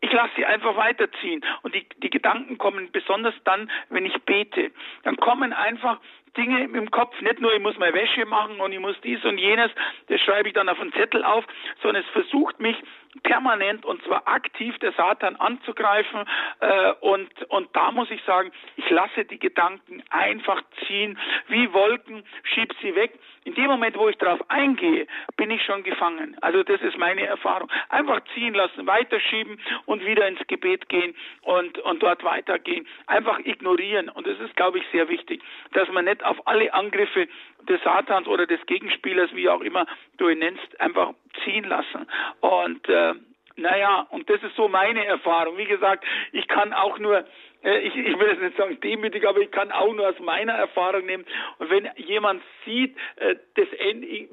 ich 0.01 0.11
lasse 0.11 0.31
sie 0.35 0.45
einfach 0.45 0.75
weiterziehen. 0.75 1.43
Und 1.61 1.75
die, 1.75 1.87
die 1.97 2.09
Gedanken 2.09 2.57
kommen 2.57 2.91
besonders 2.91 3.35
dann, 3.43 3.71
wenn 3.89 4.05
ich 4.05 4.21
bete. 4.23 4.71
Dann 5.03 5.17
kommen 5.17 5.53
einfach 5.53 5.99
Dinge 6.37 6.63
im 6.63 6.91
Kopf, 6.91 7.19
nicht 7.21 7.39
nur 7.39 7.53
ich 7.53 7.61
muss 7.61 7.77
meine 7.77 7.93
Wäsche 7.93 8.25
machen 8.25 8.59
und 8.59 8.71
ich 8.71 8.79
muss 8.79 8.99
dies 9.01 9.23
und 9.23 9.37
jenes, 9.37 9.71
das 10.07 10.19
schreibe 10.21 10.49
ich 10.49 10.53
dann 10.53 10.69
auf 10.69 10.79
einen 10.79 10.91
Zettel 10.93 11.23
auf, 11.23 11.45
sondern 11.81 12.03
es 12.03 12.09
versucht 12.09 12.59
mich 12.59 12.75
permanent 13.23 13.85
und 13.85 14.03
zwar 14.03 14.27
aktiv 14.27 14.77
der 14.79 14.91
Satan 14.93 15.35
anzugreifen 15.35 16.25
äh, 16.59 16.91
und 17.01 17.29
und 17.49 17.75
da 17.75 17.91
muss 17.91 18.09
ich 18.11 18.21
sagen, 18.23 18.51
ich 18.75 18.89
lasse 18.89 19.25
die 19.25 19.39
Gedanken 19.39 20.03
einfach 20.09 20.61
ziehen 20.85 21.17
wie 21.47 21.71
Wolken, 21.73 22.23
schieb 22.43 22.73
sie 22.81 22.95
weg. 22.95 23.13
In 23.43 23.53
dem 23.53 23.67
Moment, 23.67 23.95
wo 23.95 24.09
ich 24.09 24.17
darauf 24.17 24.39
eingehe, 24.49 25.05
bin 25.37 25.51
ich 25.51 25.63
schon 25.63 25.83
gefangen. 25.83 26.35
Also 26.41 26.63
das 26.63 26.81
ist 26.81 26.97
meine 26.97 27.25
Erfahrung. 27.25 27.69
Einfach 27.89 28.21
ziehen 28.33 28.55
lassen, 28.55 28.87
weiterschieben 28.87 29.59
und 29.85 30.03
wieder 30.03 30.27
ins 30.27 30.45
Gebet 30.47 30.89
gehen 30.89 31.15
und 31.41 31.77
und 31.79 32.01
dort 32.01 32.23
weitergehen. 32.23 32.87
Einfach 33.07 33.39
ignorieren 33.39 34.09
und 34.09 34.27
das 34.27 34.39
ist 34.39 34.55
glaube 34.55 34.79
ich 34.79 34.85
sehr 34.91 35.09
wichtig, 35.09 35.41
dass 35.73 35.89
man 35.89 36.05
nicht 36.05 36.23
auf 36.23 36.47
alle 36.47 36.73
Angriffe 36.73 37.27
des 37.67 37.81
Satans 37.83 38.27
oder 38.27 38.45
des 38.45 38.63
Gegenspielers, 38.65 39.33
wie 39.33 39.49
auch 39.49 39.61
immer 39.61 39.85
du 40.17 40.29
ihn 40.29 40.39
nennst, 40.39 40.79
einfach 40.79 41.13
ziehen 41.43 41.65
lassen. 41.65 42.07
Und 42.41 42.87
äh, 42.89 43.13
naja, 43.57 44.05
und 44.09 44.29
das 44.29 44.43
ist 44.43 44.55
so 44.55 44.67
meine 44.67 45.05
Erfahrung. 45.05 45.57
Wie 45.57 45.65
gesagt, 45.65 46.03
ich 46.33 46.47
kann 46.47 46.73
auch 46.73 46.99
nur, 46.99 47.25
äh, 47.63 47.79
ich, 47.79 47.95
ich 47.95 48.19
will 48.19 48.27
jetzt 48.27 48.41
nicht 48.41 48.57
sagen 48.57 48.79
demütig, 48.81 49.25
aber 49.25 49.39
ich 49.39 49.51
kann 49.51 49.71
auch 49.71 49.93
nur 49.93 50.09
aus 50.09 50.19
meiner 50.19 50.53
Erfahrung 50.53 51.05
nehmen. 51.05 51.25
Und 51.59 51.69
wenn 51.69 51.89
jemand 51.95 52.41
sieht, 52.65 52.97
äh, 53.15 53.35
das, 53.55 53.67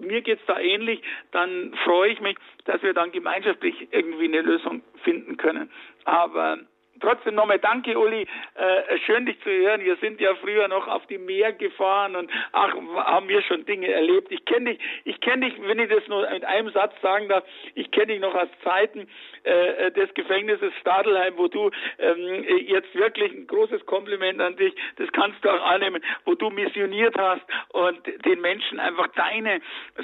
mir 0.00 0.22
geht's 0.22 0.44
da 0.46 0.58
ähnlich, 0.58 1.00
dann 1.30 1.72
freue 1.84 2.10
ich 2.10 2.20
mich, 2.20 2.36
dass 2.64 2.82
wir 2.82 2.94
dann 2.94 3.12
gemeinschaftlich 3.12 3.88
irgendwie 3.92 4.24
eine 4.24 4.40
Lösung 4.40 4.82
finden 5.04 5.36
können. 5.36 5.70
Aber 6.04 6.58
trotzdem 7.02 7.34
nochmal 7.34 7.58
danke, 7.58 7.98
Uli. 7.98 8.26
Äh, 8.54 8.98
schön, 9.04 9.26
dich 9.26 9.38
zu 9.42 9.50
hören. 9.50 9.84
Wir 9.84 9.96
sind 9.96 10.20
ja 10.20 10.34
früher 10.36 10.68
noch 10.68 10.88
auf 10.88 11.06
die 11.06 11.18
Meer 11.18 11.52
gefahren 11.52 12.16
und 12.16 12.30
ach, 12.52 12.74
haben 12.96 13.28
wir 13.28 13.42
schon 13.42 13.66
Dinge 13.66 13.88
erlebt. 13.88 14.32
Ich 14.32 14.44
kenne 14.44 14.70
dich, 14.70 14.80
ich 15.04 15.20
kenne 15.20 15.46
dich, 15.46 15.60
wenn 15.60 15.78
ich 15.78 15.90
das 15.90 16.06
nur 16.08 16.28
mit 16.30 16.44
einem 16.44 16.70
Satz 16.70 16.94
sagen 17.02 17.28
darf, 17.28 17.44
ich 17.74 17.90
kenne 17.90 18.06
dich 18.06 18.20
noch 18.20 18.34
aus 18.34 18.48
Zeiten 18.64 19.08
äh, 19.44 19.90
des 19.92 20.14
Gefängnisses 20.14 20.72
Stadelheim, 20.80 21.34
wo 21.36 21.48
du 21.48 21.70
ähm, 21.98 22.44
jetzt 22.66 22.94
wirklich 22.94 23.32
ein 23.32 23.46
großes 23.46 23.84
Kompliment 23.86 24.40
an 24.40 24.56
dich, 24.56 24.74
das 24.96 25.10
kannst 25.12 25.44
du 25.44 25.50
auch 25.50 25.66
annehmen, 25.66 26.02
wo 26.24 26.34
du 26.34 26.50
missioniert 26.50 27.16
hast 27.18 27.42
und 27.70 28.00
den 28.24 28.40
Menschen 28.40 28.78
einfach 28.78 29.08
deine 29.08 29.60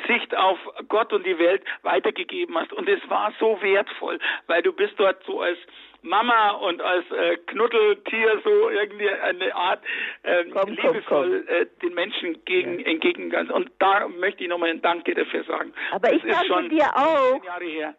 Sicht 0.06 0.36
auf 0.36 0.58
Gott 0.88 1.12
und 1.12 1.24
die 1.24 1.38
Welt 1.38 1.62
weitergegeben 1.82 2.58
hast. 2.58 2.72
Und 2.72 2.88
es 2.88 3.00
war 3.08 3.32
so 3.38 3.60
wertvoll, 3.62 4.18
weil 4.46 4.62
du 4.62 4.72
bist 4.72 4.94
dort 4.96 5.22
so 5.24 5.40
als 5.40 5.58
Mama 6.02 6.50
und 6.52 6.80
als 6.80 7.04
äh, 7.10 7.36
Knuddeltier 7.46 8.40
so 8.44 8.70
irgendwie 8.70 9.08
eine 9.08 9.54
Art 9.54 9.82
äh, 10.22 10.44
komm, 10.52 10.70
liebevoll 10.70 11.02
komm, 11.02 11.44
komm. 11.46 11.54
Äh, 11.54 11.66
den 11.82 11.94
Menschen 11.94 12.44
gegen, 12.44 12.80
ja. 12.80 12.86
entgegengegangen. 12.86 13.50
Und 13.50 13.70
da 13.78 14.08
möchte 14.08 14.44
ich 14.44 14.48
nochmal 14.48 14.70
ein 14.70 14.82
Danke 14.82 15.14
dafür 15.14 15.44
sagen. 15.44 15.72
Aber 15.90 16.08
das 16.10 16.22
ich 16.24 16.48
danke 16.48 16.68
dir 16.68 16.96
auch. 16.96 17.44
Jahre 17.44 17.64
her. 17.64 17.94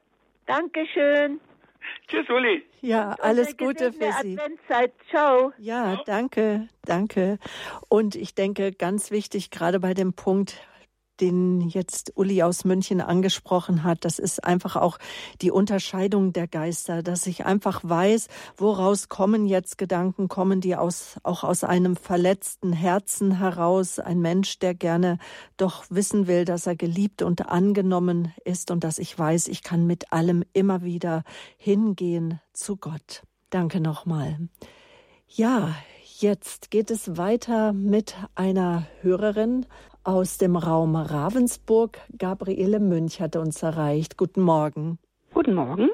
Dankeschön. 0.45 1.39
Tschüss, 2.07 2.29
Uli. 2.29 2.63
Ja, 2.81 3.15
alles 3.21 3.57
Gute 3.57 3.91
für 3.91 4.11
Sie. 4.21 4.37
Adventszeit. 4.37 4.93
Ciao. 5.09 5.53
Ja, 5.57 6.01
danke, 6.05 6.67
danke. 6.85 7.37
Und 7.87 8.15
ich 8.15 8.35
denke, 8.35 8.71
ganz 8.71 9.11
wichtig, 9.11 9.51
gerade 9.51 9.79
bei 9.79 9.93
dem 9.93 10.13
Punkt, 10.13 10.61
den 11.21 11.61
jetzt 11.61 12.13
Uli 12.15 12.43
aus 12.43 12.65
München 12.65 13.01
angesprochen 13.01 13.83
hat. 13.83 14.05
Das 14.05 14.19
ist 14.19 14.43
einfach 14.43 14.75
auch 14.75 14.97
die 15.41 15.51
Unterscheidung 15.51 16.33
der 16.33 16.47
Geister, 16.47 17.03
dass 17.03 17.27
ich 17.27 17.45
einfach 17.45 17.81
weiß, 17.83 18.27
woraus 18.57 19.09
kommen 19.09 19.45
jetzt 19.45 19.77
Gedanken, 19.77 20.27
kommen 20.27 20.61
die 20.61 20.75
aus, 20.75 21.17
auch 21.23 21.43
aus 21.43 21.63
einem 21.63 21.95
verletzten 21.95 22.73
Herzen 22.73 23.37
heraus. 23.37 23.99
Ein 23.99 24.19
Mensch, 24.19 24.59
der 24.59 24.73
gerne 24.73 25.17
doch 25.57 25.85
wissen 25.89 26.27
will, 26.27 26.45
dass 26.45 26.67
er 26.67 26.75
geliebt 26.75 27.21
und 27.21 27.47
angenommen 27.49 28.33
ist 28.45 28.71
und 28.71 28.83
dass 28.83 28.99
ich 28.99 29.17
weiß, 29.17 29.47
ich 29.47 29.63
kann 29.63 29.85
mit 29.85 30.11
allem 30.11 30.43
immer 30.53 30.83
wieder 30.83 31.23
hingehen 31.57 32.39
zu 32.53 32.77
Gott. 32.77 33.23
Danke 33.49 33.79
nochmal. 33.79 34.37
Ja, 35.27 35.75
jetzt 36.19 36.71
geht 36.71 36.91
es 36.91 37.17
weiter 37.17 37.73
mit 37.73 38.15
einer 38.35 38.87
Hörerin 39.01 39.65
aus 40.03 40.37
dem 40.37 40.55
Raum 40.55 40.95
Ravensburg. 40.95 41.97
Gabriele 42.17 42.79
Münch 42.79 43.21
hat 43.21 43.35
uns 43.35 43.61
erreicht. 43.63 44.17
Guten 44.17 44.41
Morgen. 44.41 44.99
Guten 45.33 45.53
Morgen. 45.53 45.89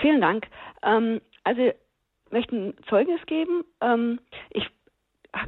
Vielen 0.00 0.20
Dank. 0.20 0.46
Ähm, 0.82 1.20
also 1.44 1.60
ich 1.62 1.74
möchte 2.30 2.56
ein 2.56 2.74
Zeugnis 2.88 3.20
geben. 3.26 3.64
Ähm, 3.80 4.20
ich 4.50 4.68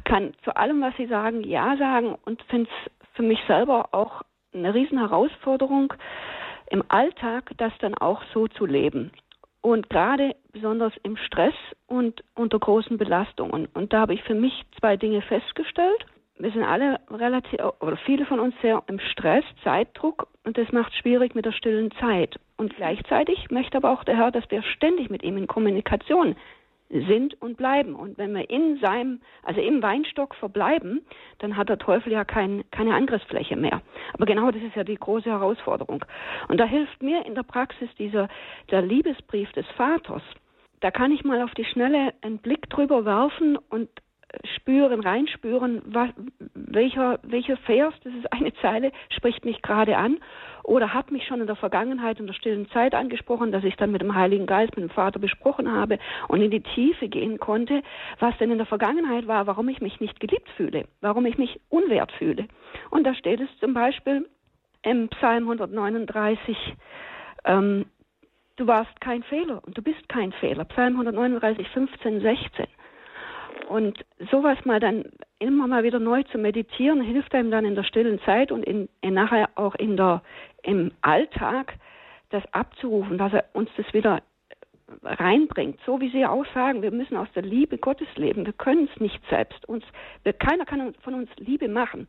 kann 0.05 0.35
zu 0.45 0.57
allem, 0.57 0.81
was 0.81 0.97
Sie 0.97 1.07
sagen, 1.07 1.43
Ja 1.45 1.77
sagen 1.77 2.17
und 2.25 2.43
finde 2.45 2.69
es 2.71 2.93
für 3.15 3.23
mich 3.23 3.41
selber 3.47 3.89
auch 3.93 4.23
eine 4.55 4.75
riesen 4.75 4.99
Herausforderung, 4.99 5.93
im 6.71 6.85
Alltag 6.89 7.51
das 7.57 7.73
dann 7.81 7.95
auch 7.95 8.23
so 8.33 8.49
zu 8.49 8.67
leben. 8.67 9.11
Und 9.61 9.89
gerade 9.91 10.35
besonders 10.53 10.93
im 11.03 11.17
Stress 11.17 11.55
und 11.87 12.25
unter 12.35 12.59
großen 12.59 12.99
Belastungen. 12.99 13.69
Und 13.75 13.93
da 13.93 14.01
habe 14.01 14.15
ich 14.15 14.23
für 14.25 14.35
mich 14.35 14.53
zwei 14.79 14.97
Dinge 14.97 15.23
festgestellt 15.23 16.07
wir 16.43 16.51
sind 16.51 16.65
alle 16.65 16.99
relativ, 17.09 17.61
oder 17.81 17.97
viele 17.99 18.27
von 18.27 18.41
uns 18.41 18.55
sehr 18.63 18.83
im 18.89 18.99
Stress, 18.99 19.45
Zeitdruck 19.63 20.27
und 20.45 20.59
das 20.59 20.73
macht 20.73 20.93
es 20.93 20.99
schwierig 20.99 21.37
mit 21.37 21.45
der 21.45 21.53
stillen 21.53 21.93
Zeit. 22.01 22.39
Und 22.57 22.75
gleichzeitig 22.75 23.51
möchte 23.51 23.77
aber 23.77 23.91
auch 23.91 24.03
der 24.03 24.17
Herr, 24.17 24.33
dass 24.33 24.51
wir 24.51 24.63
ständig 24.63 25.09
mit 25.09 25.23
ihm 25.23 25.37
in 25.37 25.47
Kommunikation 25.47 26.35
sind 26.91 27.41
und 27.41 27.57
bleiben. 27.57 27.95
Und 27.95 28.19
wenn 28.19 28.35
wir 28.35 28.51
in 28.51 28.79
seinem, 28.81 29.21
also 29.45 29.61
im 29.61 29.83
Weinstock 29.83 30.35
verbleiben, 30.35 31.07
dann 31.39 31.57
hat 31.57 31.69
der 31.69 31.79
Teufel 31.79 32.13
ja 32.13 32.25
kein, 32.25 32.65
keine 32.73 32.95
Angriffsfläche 32.95 33.57
mehr. 33.57 33.81
Aber 34.13 34.27
genau 34.27 34.51
das 34.51 34.63
ist 34.63 34.75
ja 34.75 34.83
die 34.83 34.97
große 34.97 35.31
Herausforderung. 35.31 36.05
Und 36.49 36.59
da 36.59 36.65
hilft 36.65 37.03
mir 37.05 37.25
in 37.25 37.37
der 37.37 37.45
Praxis 37.45 37.89
dieser, 37.99 38.29
der 38.71 38.83
Liebesbrief 38.83 39.51
des 39.53 39.67
Vaters. 39.77 40.23
Da 40.81 40.91
kann 40.91 41.13
ich 41.13 41.23
mal 41.23 41.41
auf 41.43 41.53
die 41.53 41.65
Schnelle 41.65 42.13
einen 42.23 42.39
Blick 42.39 42.69
drüber 42.69 43.05
werfen 43.05 43.57
und 43.71 43.89
spüren, 44.57 45.01
reinspüren, 45.01 45.83
was, 45.85 46.11
welcher, 46.55 47.19
welcher 47.23 47.57
Vers, 47.59 47.95
das 48.05 48.15
ist 48.15 48.33
eine 48.33 48.53
Zeile, 48.55 48.93
spricht 49.11 49.45
mich 49.45 49.63
gerade 49.63 49.97
an 49.97 50.19
oder 50.63 50.95
hat 50.95 51.11
mich 51.11 51.27
schon 51.27 51.41
in 51.41 51.47
der 51.47 51.57
Vergangenheit, 51.57 52.21
in 52.21 52.27
der 52.27 52.35
stillen 52.35 52.69
Zeit 52.71 52.95
angesprochen, 52.95 53.53
dass 53.53 53.65
ich 53.65 53.77
dann 53.77 53.91
mit 53.91 54.01
dem 54.01 54.15
Heiligen 54.15 54.47
Geist, 54.47 54.77
mit 54.77 54.89
dem 54.89 54.95
Vater 54.95 55.19
besprochen 55.19 55.71
habe 55.71 55.99
und 56.29 56.41
in 56.41 56.51
die 56.51 56.63
Tiefe 56.63 57.09
gehen 57.09 57.39
konnte, 57.39 57.83
was 58.21 58.37
denn 58.39 58.51
in 58.51 58.59
der 58.59 58.67
Vergangenheit 58.67 59.27
war, 59.27 59.47
warum 59.47 59.69
ich 59.69 59.81
mich 59.81 60.01
nicht 60.01 60.21
geliebt 60.21 60.49
fühle, 60.57 60.85
warum 61.01 61.27
ich 61.27 61.39
mich 61.39 61.61
unwert 61.69 62.13
fühle. 62.13 62.47
Und 62.91 63.05
da 63.05 63.15
steht 63.15 63.41
es 63.41 63.49
zum 63.59 63.75
Beispiel 63.75 64.29
im 64.83 65.09
Psalm 65.11 65.45
139, 65.45 66.57
ähm, 67.45 67.87
du 68.57 68.67
warst 68.67 69.01
kein 69.01 69.23
Fehler 69.25 69.63
und 69.65 69.77
du 69.77 69.83
bist 69.83 70.09
kein 70.09 70.33
Fehler. 70.33 70.65
Psalm 70.65 70.95
139, 70.95 71.69
15, 71.69 72.21
16. 72.21 72.67
Und 73.69 74.05
sowas 74.31 74.59
mal 74.65 74.81
dann 74.81 75.05
immer 75.39 75.67
mal 75.67 75.85
wieder 75.85 75.99
neu 75.99 76.23
zu 76.25 76.39
meditieren, 76.39 77.01
hilft 77.01 77.35
einem 77.35 77.51
dann 77.51 77.65
in 77.65 77.75
der 77.75 77.85
stillen 77.85 78.21
Zeit 78.21 78.53
und 78.53 78.65
in, 78.65 78.89
in 79.01 79.15
nachher 79.15 79.49
auch 79.55 79.75
in 79.75 79.97
der, 79.97 80.23
im 80.63 80.93
Alltag, 81.01 81.75
das 82.31 82.43
abzurufen, 82.53 83.19
dass 83.19 83.33
er 83.33 83.45
uns 83.53 83.71
das 83.77 83.93
wieder 83.93 84.23
reinbringt. 85.03 85.79
So 85.87 86.01
wie 86.01 86.11
Sie 86.11 86.27
auch 86.27 86.47
sagen, 86.55 86.83
wir 86.83 86.91
müssen 86.91 87.17
aus 87.17 87.29
der 87.35 87.43
Liebe 87.43 87.79
Gottes 87.79 88.09
leben. 88.17 88.45
Wir 88.47 88.53
können 88.53 88.89
es 88.93 89.01
nicht 89.01 89.21
selbst. 89.29 89.69
Uns, 89.69 89.85
wir, 90.23 90.33
keiner 90.33 90.65
kann 90.65 90.95
von 91.03 91.15
uns 91.15 91.31
Liebe 91.37 91.69
machen. 91.69 92.09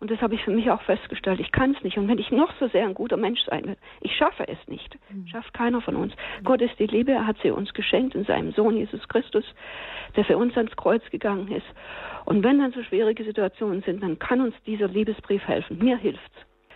Und 0.00 0.10
das 0.10 0.20
habe 0.20 0.34
ich 0.34 0.42
für 0.42 0.50
mich 0.50 0.70
auch 0.70 0.82
festgestellt. 0.82 1.40
Ich 1.40 1.52
kann 1.52 1.74
es 1.74 1.82
nicht. 1.82 1.96
Und 1.96 2.08
wenn 2.08 2.18
ich 2.18 2.30
noch 2.30 2.52
so 2.58 2.68
sehr 2.68 2.84
ein 2.84 2.94
guter 2.94 3.16
Mensch 3.16 3.40
sein 3.44 3.64
will, 3.64 3.76
ich 4.00 4.14
schaffe 4.16 4.46
es 4.48 4.58
nicht. 4.66 4.96
Mhm. 5.10 5.26
Schafft 5.26 5.54
keiner 5.54 5.80
von 5.80 5.96
uns. 5.96 6.12
Mhm. 6.12 6.44
Gott 6.44 6.60
ist 6.60 6.78
die 6.78 6.86
Liebe. 6.86 7.12
Er 7.12 7.26
hat 7.26 7.36
sie 7.42 7.50
uns 7.50 7.72
geschenkt 7.74 8.14
in 8.14 8.24
seinem 8.24 8.52
Sohn 8.52 8.76
Jesus 8.76 9.06
Christus, 9.08 9.44
der 10.16 10.24
für 10.24 10.36
uns 10.36 10.56
ans 10.56 10.74
Kreuz 10.76 11.02
gegangen 11.10 11.50
ist. 11.50 11.66
Und 12.24 12.42
wenn 12.42 12.58
dann 12.58 12.72
so 12.72 12.82
schwierige 12.82 13.24
Situationen 13.24 13.82
sind, 13.82 14.02
dann 14.02 14.18
kann 14.18 14.40
uns 14.40 14.54
dieser 14.66 14.88
Liebesbrief 14.88 15.42
helfen. 15.46 15.78
Mir 15.78 15.96
hilft's. 15.96 16.22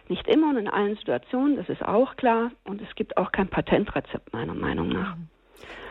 Nicht 0.09 0.27
immer 0.27 0.51
und 0.51 0.57
in 0.57 0.69
allen 0.69 0.97
Situationen, 0.97 1.57
das 1.57 1.69
ist 1.69 1.85
auch 1.85 2.17
klar. 2.17 2.51
Und 2.65 2.81
es 2.81 2.95
gibt 2.95 3.17
auch 3.19 3.31
kein 3.31 3.49
Patentrezept 3.49 4.33
meiner 4.33 4.55
Meinung 4.55 4.89
nach. 4.89 5.17
Mhm. 5.17 5.29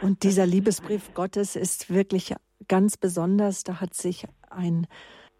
Und 0.01 0.23
dieser 0.23 0.45
Liebesbrief 0.45 1.13
Gottes 1.13 1.55
ist 1.55 1.93
wirklich 1.93 2.33
ganz 2.67 2.97
besonders. 2.97 3.63
Da 3.63 3.81
hat 3.81 3.93
sich 3.93 4.25
ein 4.49 4.87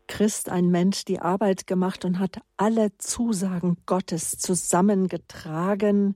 Christ, 0.08 0.49
ein 0.49 0.70
Mensch, 0.70 1.05
die 1.05 1.20
Arbeit 1.20 1.68
gemacht 1.68 2.05
und 2.05 2.20
hat 2.20 2.39
alle 2.58 2.97
Zusagen 2.97 3.78
Gottes 3.86 4.38
zusammengetragen. 4.38 6.16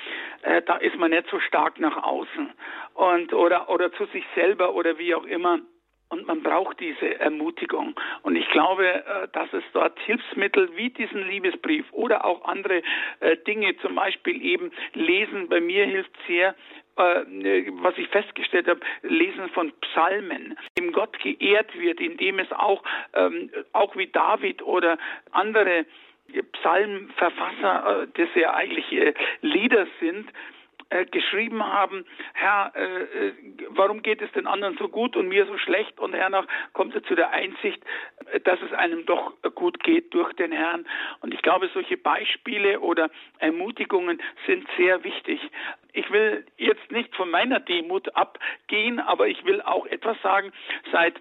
Äh, 0.43 0.63
da 0.63 0.77
ist 0.77 0.97
man 0.97 1.11
nicht 1.11 1.29
so 1.29 1.41
stark 1.41 1.81
nach 1.81 2.03
außen 2.03 2.49
und 2.95 3.33
oder 3.35 3.69
oder 3.69 3.93
zu 3.93 4.07
sich 4.07 4.25
selber 4.35 4.75
oder 4.75 4.99
wie 4.99 5.15
auch 5.15 5.25
immer. 5.25 5.59
Und 6.09 6.29
man 6.29 6.45
braucht 6.45 6.79
diese 6.79 7.19
Ermutigung. 7.19 7.99
Und 8.23 8.37
ich 8.37 8.49
glaube, 8.51 9.29
dass 9.33 9.53
es 9.53 9.65
dort 9.73 9.99
Hilfsmittel 9.99 10.71
wie 10.77 10.91
diesen 10.91 11.27
Liebesbrief 11.27 11.85
oder 11.91 12.25
auch 12.25 12.45
andere 12.45 12.81
Dinge, 13.45 13.77
zum 13.79 13.97
Beispiel 13.97 14.41
eben 14.41 14.71
Lesen, 14.95 15.49
bei 15.49 15.61
mir 15.61 15.85
hilft 15.85 16.13
sehr, 16.29 16.55
äh, 16.97 17.71
was 17.83 17.97
ich 17.99 18.09
festgestellt 18.09 18.69
habe, 18.69 18.81
Lesen 19.03 19.49
von 19.51 19.73
Psalmen, 19.81 20.59
dem 20.79 20.93
Gott 20.93 21.19
geehrt 21.19 21.79
wird, 21.79 22.01
indem 22.01 22.39
es 22.39 22.51
auch, 22.53 22.83
ähm, 23.15 23.51
auch 23.73 23.97
wie 23.97 24.07
David 24.07 24.63
oder 24.63 24.99
andere 25.33 25.87
Psalmverfasser, 26.53 28.09
das 28.15 28.29
ja 28.35 28.53
eigentlich 28.53 29.15
Lieder 29.43 29.87
sind, 30.01 30.29
äh, 30.89 31.05
geschrieben 31.07 31.65
haben, 31.65 32.05
Herr, 32.33 32.73
äh, 32.77 32.85
äh, 32.85 33.33
warum 33.71 34.03
geht 34.03 34.23
es 34.23 34.31
den 34.33 34.47
anderen 34.47 34.77
so 34.79 34.89
gut 34.89 35.17
und 35.17 35.29
mir 35.29 35.45
so 35.47 35.59
schlecht? 35.59 35.99
Und 35.99 36.15
hernach 36.15 36.47
kommt 36.75 36.95
er 36.95 37.03
zu 37.03 37.17
der 37.17 37.31
Einsicht, 37.31 37.83
äh, 38.33 38.39
dass 38.39 38.63
es 38.63 38.73
einem 38.73 39.05
doch 39.05 39.33
gut 39.57 39.83
geht 39.83 40.15
durch 40.15 40.33
den 40.35 40.53
Herrn. 40.53 40.87
Und 41.23 41.35
ich 41.35 41.43
glaube, 41.43 41.69
solche 41.75 41.97
Beispiele 41.97 42.79
oder 42.79 43.11
Ermutigungen 43.41 44.23
sind 44.47 44.65
sehr 44.77 45.03
wichtig. 45.03 45.41
Ich 45.97 46.11
will 46.11 46.45
jetzt 46.59 46.93
nicht 46.93 47.17
von 47.17 47.31
meiner 47.31 47.59
Demut 47.59 48.15
abgehen, 48.15 49.01
aber 49.01 49.29
ich 49.29 49.43
will 49.47 49.63
auch 49.63 49.87
etwas 49.87 50.21
sagen. 50.23 50.53
Seit 50.93 51.15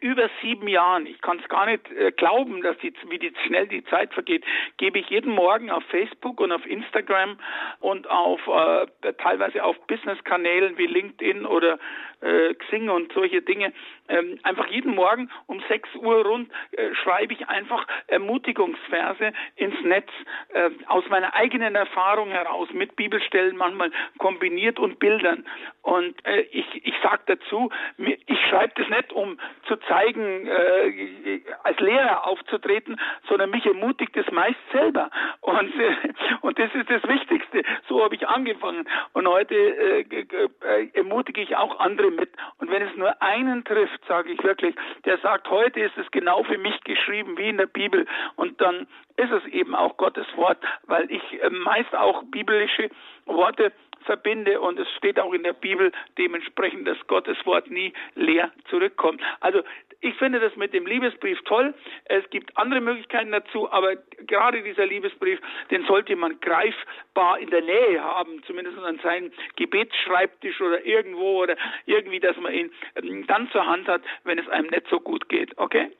über 0.00 0.30
sieben 0.40 0.68
Jahren, 0.68 1.04
ich 1.04 1.20
kann 1.20 1.40
es 1.40 1.48
gar 1.48 1.66
nicht 1.66 1.90
äh, 1.90 2.12
glauben, 2.12 2.62
dass 2.62 2.78
die, 2.78 2.94
wie 3.08 3.18
die, 3.18 3.32
schnell 3.44 3.66
die 3.66 3.84
Zeit 3.84 4.14
vergeht, 4.14 4.44
gebe 4.76 5.00
ich 5.00 5.10
jeden 5.10 5.34
Morgen 5.34 5.70
auf 5.70 5.82
Facebook 5.90 6.40
und 6.40 6.52
auf 6.52 6.64
Instagram 6.64 7.38
und 7.80 8.08
auf 8.08 8.40
äh, 8.46 9.12
teilweise 9.14 9.64
auf 9.64 9.76
Business-Kanälen 9.88 10.78
wie 10.78 10.86
LinkedIn 10.86 11.44
oder 11.44 11.78
äh, 12.20 12.54
Xing 12.54 12.88
und 12.88 13.12
solche 13.12 13.42
Dinge, 13.42 13.72
ähm, 14.10 14.38
einfach 14.42 14.66
jeden 14.66 14.94
Morgen 14.94 15.30
um 15.46 15.62
6 15.68 15.94
Uhr 15.96 16.24
rund 16.26 16.50
äh, 16.72 16.94
schreibe 16.94 17.32
ich 17.32 17.48
einfach 17.48 17.86
Ermutigungsverse 18.08 19.32
ins 19.56 19.80
Netz 19.82 20.10
äh, 20.52 20.70
aus 20.86 21.04
meiner 21.08 21.34
eigenen 21.34 21.74
Erfahrung 21.74 22.30
heraus 22.30 22.68
mit 22.72 22.96
Bibelstellen 22.96 23.56
manchmal 23.56 23.90
kombiniert 24.18 24.78
und 24.78 24.98
Bildern. 24.98 25.46
Und 25.82 26.14
äh, 26.26 26.40
ich, 26.52 26.66
ich 26.84 26.94
sage 27.02 27.22
dazu, 27.26 27.70
ich 27.96 28.40
schreibe 28.48 28.72
das 28.76 28.88
nicht, 28.88 29.12
um 29.12 29.38
zu 29.66 29.76
zeigen, 29.88 30.46
äh, 30.46 31.40
als 31.62 31.78
Lehrer 31.80 32.26
aufzutreten, 32.26 33.00
sondern 33.28 33.50
mich 33.50 33.64
ermutigt 33.64 34.16
es 34.16 34.30
meist 34.32 34.58
selber. 34.72 35.10
Und, 35.40 35.74
äh, 35.80 35.94
und 36.40 36.58
das 36.58 36.74
ist 36.74 36.90
das 36.90 37.02
Wichtigste. 37.04 37.62
So 37.88 38.02
habe 38.02 38.14
ich 38.14 38.26
angefangen. 38.26 38.88
Und 39.12 39.26
heute 39.28 39.54
äh, 39.54 40.88
ermutige 40.94 41.40
ich 41.40 41.56
auch 41.56 41.78
andere 41.80 42.10
mit. 42.10 42.30
Und 42.58 42.70
wenn 42.70 42.82
es 42.82 42.96
nur 42.96 43.20
einen 43.22 43.64
trifft, 43.64 43.99
sage 44.06 44.32
ich 44.32 44.42
wirklich, 44.42 44.74
der 45.04 45.18
sagt, 45.18 45.48
heute 45.50 45.80
ist 45.80 45.96
es 45.96 46.10
genau 46.10 46.42
für 46.42 46.58
mich 46.58 46.82
geschrieben 46.84 47.36
wie 47.38 47.48
in 47.48 47.58
der 47.58 47.66
Bibel. 47.66 48.06
Und 48.36 48.60
dann 48.60 48.86
ist 49.16 49.30
es 49.30 49.44
eben 49.46 49.74
auch 49.74 49.96
Gottes 49.96 50.26
Wort, 50.36 50.58
weil 50.86 51.10
ich 51.10 51.22
äh, 51.42 51.50
meist 51.50 51.94
auch 51.94 52.22
biblische 52.24 52.90
Worte 53.26 53.72
verbinde 54.04 54.60
und 54.60 54.78
es 54.78 54.88
steht 54.96 55.18
auch 55.18 55.32
in 55.32 55.42
der 55.42 55.52
Bibel 55.52 55.92
dementsprechend, 56.18 56.88
dass 56.88 56.96
Gottes 57.06 57.36
Wort 57.44 57.70
nie 57.70 57.92
leer 58.14 58.50
zurückkommt. 58.70 59.20
Also 59.40 59.62
ich 60.00 60.14
finde 60.14 60.40
das 60.40 60.56
mit 60.56 60.72
dem 60.72 60.86
Liebesbrief 60.86 61.38
toll. 61.44 61.74
Es 62.06 62.28
gibt 62.30 62.56
andere 62.56 62.80
Möglichkeiten 62.80 63.32
dazu, 63.32 63.70
aber 63.70 63.96
gerade 64.26 64.62
dieser 64.62 64.86
Liebesbrief, 64.86 65.38
den 65.70 65.84
sollte 65.86 66.16
man 66.16 66.40
greifbar 66.40 67.38
in 67.38 67.50
der 67.50 67.62
Nähe 67.62 68.02
haben, 68.02 68.42
zumindest 68.46 68.78
an 68.78 68.98
seinem 69.02 69.30
Gebetsschreibtisch 69.56 70.60
oder 70.60 70.84
irgendwo 70.84 71.42
oder 71.42 71.56
irgendwie, 71.86 72.20
dass 72.20 72.36
man 72.38 72.52
ihn 72.52 72.70
ähm, 72.96 73.26
dann 73.26 73.50
zur 73.50 73.66
Hand 73.66 73.88
hat, 73.88 74.02
wenn 74.24 74.38
es 74.38 74.48
einem 74.48 74.68
nicht 74.68 74.86
so 74.88 75.00
gut 75.00 75.28
geht. 75.28 75.56
Okay? 75.58 75.90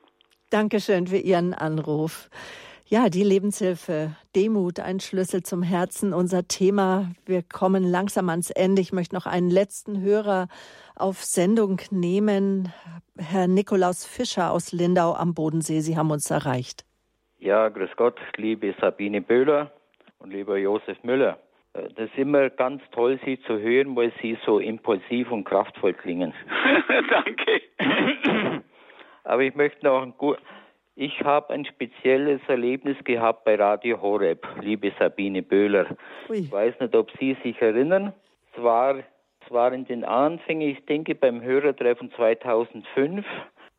Dankeschön 0.49 1.07
für 1.07 1.17
Ihren 1.17 1.53
Anruf. 1.53 2.29
Ja, 2.93 3.07
die 3.07 3.23
Lebenshilfe, 3.23 4.17
Demut, 4.35 4.81
ein 4.81 4.99
Schlüssel 4.99 5.43
zum 5.43 5.63
Herzen, 5.63 6.13
unser 6.13 6.49
Thema. 6.49 7.13
Wir 7.25 7.41
kommen 7.41 7.89
langsam 7.89 8.27
ans 8.27 8.49
Ende. 8.49 8.81
Ich 8.81 8.91
möchte 8.91 9.15
noch 9.15 9.25
einen 9.25 9.49
letzten 9.49 10.01
Hörer 10.01 10.49
auf 10.97 11.23
Sendung 11.23 11.79
nehmen. 11.89 12.73
Herr 13.17 13.47
Nikolaus 13.47 14.05
Fischer 14.05 14.51
aus 14.51 14.73
Lindau 14.73 15.13
am 15.13 15.33
Bodensee. 15.33 15.79
Sie 15.79 15.95
haben 15.95 16.11
uns 16.11 16.29
erreicht. 16.29 16.83
Ja, 17.39 17.69
grüß 17.69 17.91
Gott, 17.95 18.19
liebe 18.35 18.75
Sabine 18.81 19.21
Böhler 19.21 19.71
und 20.19 20.33
lieber 20.33 20.57
Josef 20.57 21.01
Müller. 21.03 21.39
Äh, 21.71 21.87
das 21.95 22.09
ist 22.09 22.17
immer 22.17 22.49
ganz 22.49 22.81
toll, 22.91 23.21
Sie 23.23 23.39
zu 23.47 23.57
hören, 23.57 23.95
weil 23.95 24.11
Sie 24.21 24.37
so 24.45 24.59
impulsiv 24.59 25.31
und 25.31 25.45
kraftvoll 25.45 25.93
klingen. 25.93 26.33
Danke. 27.09 27.61
Aber 29.23 29.43
ich 29.43 29.55
möchte 29.55 29.85
noch 29.85 30.01
ein 30.01 30.13
gut, 30.17 30.39
ich 30.95 31.21
habe 31.21 31.53
ein 31.53 31.65
spezielles 31.65 32.41
Erlebnis 32.47 32.97
gehabt 33.03 33.45
bei 33.45 33.55
Radio 33.55 34.01
Horeb, 34.01 34.45
liebe 34.61 34.91
Sabine 34.99 35.41
Böhler. 35.41 35.95
Ui. 36.29 36.39
Ich 36.39 36.51
weiß 36.51 36.79
nicht, 36.79 36.95
ob 36.95 37.09
Sie 37.19 37.37
sich 37.43 37.61
erinnern. 37.61 38.13
Es 38.53 38.61
war, 38.61 38.97
es 38.97 39.51
war 39.51 39.71
in 39.73 39.85
den 39.85 40.03
Anfängen, 40.03 40.69
ich 40.69 40.85
denke 40.85 41.15
beim 41.15 41.41
Hörertreffen 41.41 42.11
2005. 42.11 43.25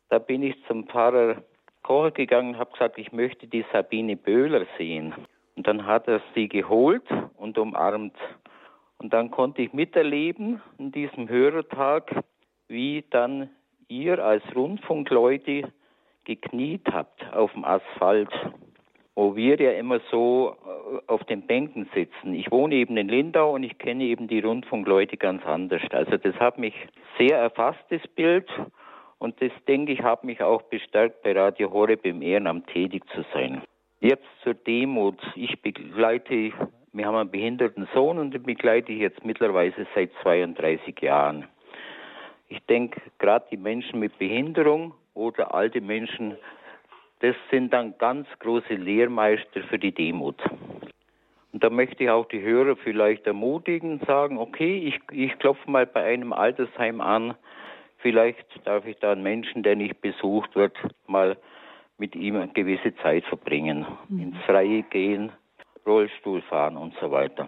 Da 0.09 0.19
bin 0.19 0.43
ich 0.43 0.55
zum 0.67 0.87
Pfarrer 0.87 1.43
Kocher 1.83 2.11
gegangen 2.11 2.53
und 2.53 2.59
habe 2.59 2.71
gesagt, 2.71 2.97
ich 2.97 3.11
möchte 3.11 3.47
die 3.47 3.65
Sabine 3.71 4.15
Böhler 4.15 4.65
sehen. 4.77 5.13
Und 5.55 5.67
dann 5.67 5.85
hat 5.85 6.07
er 6.07 6.21
sie 6.33 6.47
geholt 6.47 7.03
und 7.37 7.57
umarmt. 7.57 8.15
Und 8.97 9.13
dann 9.13 9.31
konnte 9.31 9.61
ich 9.61 9.73
miterleben 9.73 10.61
in 10.77 10.91
diesem 10.91 11.29
Hörertag, 11.29 12.23
wie 12.67 13.03
dann 13.11 13.49
ihr 13.87 14.23
als 14.23 14.43
Rundfunkleute 14.55 15.71
gekniet 16.25 16.87
habt 16.91 17.25
auf 17.33 17.51
dem 17.53 17.65
Asphalt, 17.65 18.29
wo 19.15 19.35
wir 19.35 19.59
ja 19.59 19.71
immer 19.73 19.99
so 20.09 20.55
äh, 20.65 21.11
auf 21.11 21.23
den 21.25 21.45
Bänken 21.45 21.87
sitzen. 21.93 22.33
Ich 22.33 22.51
wohne 22.51 22.75
eben 22.75 22.97
in 22.97 23.09
Lindau 23.09 23.53
und 23.53 23.63
ich 23.63 23.77
kenne 23.77 24.03
eben 24.05 24.27
die 24.27 24.39
Rundfunkleute 24.39 25.17
ganz 25.17 25.45
anders. 25.45 25.81
Also 25.91 26.17
das 26.17 26.35
hat 26.35 26.57
mich 26.57 26.73
sehr 27.17 27.37
erfasst, 27.37 27.83
das 27.89 28.01
Bild. 28.15 28.49
Und 29.19 29.41
das, 29.41 29.51
denke 29.67 29.93
ich, 29.93 30.01
hat 30.01 30.23
mich 30.23 30.41
auch 30.41 30.63
bestärkt, 30.63 31.23
bei 31.23 31.31
Radio 31.31 31.71
Horeb 31.71 32.05
im 32.05 32.21
Ehrenamt 32.21 32.67
tätig 32.67 33.03
zu 33.13 33.23
sein. 33.33 33.61
Jetzt 34.01 34.25
zur 34.43 34.53
Demut. 34.53 35.17
Ich 35.35 35.61
begleite, 35.61 36.51
wir 36.91 37.05
haben 37.05 37.15
einen 37.15 37.31
behinderten 37.31 37.87
Sohn 37.93 38.17
und 38.17 38.33
den 38.33 38.43
begleite 38.43 38.91
ich 38.91 38.99
jetzt 38.99 39.23
mittlerweile 39.23 39.87
seit 39.95 40.11
32 40.23 40.99
Jahren. 40.99 41.47
Ich 42.49 42.59
denke, 42.65 43.01
gerade 43.17 43.45
die 43.49 43.57
Menschen 43.57 43.99
mit 43.99 44.17
Behinderung 44.19 44.93
oder 45.13 45.53
alte 45.53 45.81
Menschen, 45.81 46.37
das 47.19 47.35
sind 47.51 47.71
dann 47.71 47.97
ganz 47.97 48.27
große 48.39 48.73
Lehrmeister 48.73 49.61
für 49.69 49.79
die 49.79 49.93
Demut. 49.93 50.41
Und 51.53 51.63
da 51.63 51.69
möchte 51.69 52.03
ich 52.03 52.09
auch 52.09 52.27
die 52.27 52.41
Hörer 52.41 52.75
vielleicht 52.75 53.27
ermutigen, 53.27 54.01
sagen, 54.07 54.37
okay, 54.37 54.77
ich, 54.79 54.99
ich 55.11 55.37
klopfe 55.39 55.69
mal 55.69 55.85
bei 55.85 56.03
einem 56.03 56.33
Altersheim 56.33 56.99
an. 56.99 57.35
Vielleicht 57.99 58.45
darf 58.65 58.85
ich 58.85 58.97
da 58.97 59.11
einen 59.11 59.23
Menschen, 59.23 59.63
der 59.63 59.75
nicht 59.75 60.01
besucht 60.01 60.55
wird, 60.55 60.75
mal 61.07 61.37
mit 61.97 62.15
ihm 62.15 62.35
eine 62.35 62.51
gewisse 62.51 62.95
Zeit 62.97 63.23
verbringen. 63.25 63.85
Mhm. 64.09 64.19
Ins 64.19 64.37
Freie 64.45 64.81
gehen, 64.83 65.31
Rollstuhl 65.85 66.41
fahren 66.41 66.75
und 66.75 66.95
so 66.99 67.11
weiter. 67.11 67.47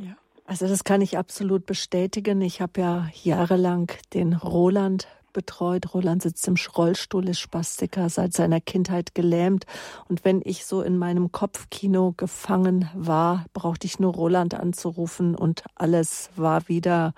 Ja. 0.00 0.16
Also 0.44 0.68
das 0.68 0.84
kann 0.84 1.00
ich 1.00 1.18
absolut 1.18 1.66
bestätigen. 1.66 2.40
Ich 2.40 2.60
habe 2.60 2.80
ja 2.80 3.08
jahrelang 3.24 3.90
den 4.14 4.34
Roland 4.34 5.08
betreut. 5.36 5.92
Roland 5.92 6.22
sitzt 6.22 6.48
im 6.48 6.56
Rollstuhl, 6.76 7.28
ist 7.28 7.40
Spastiker, 7.40 8.08
seit 8.08 8.32
seiner 8.32 8.62
Kindheit 8.62 9.14
gelähmt. 9.14 9.66
Und 10.08 10.24
wenn 10.24 10.40
ich 10.42 10.64
so 10.64 10.80
in 10.80 10.96
meinem 10.96 11.30
Kopfkino 11.30 12.14
gefangen 12.16 12.88
war, 12.94 13.44
brauchte 13.52 13.86
ich 13.86 14.00
nur 14.00 14.14
Roland 14.14 14.54
anzurufen 14.54 15.34
und 15.34 15.62
alles 15.74 16.30
war 16.36 16.68
wieder 16.68 17.12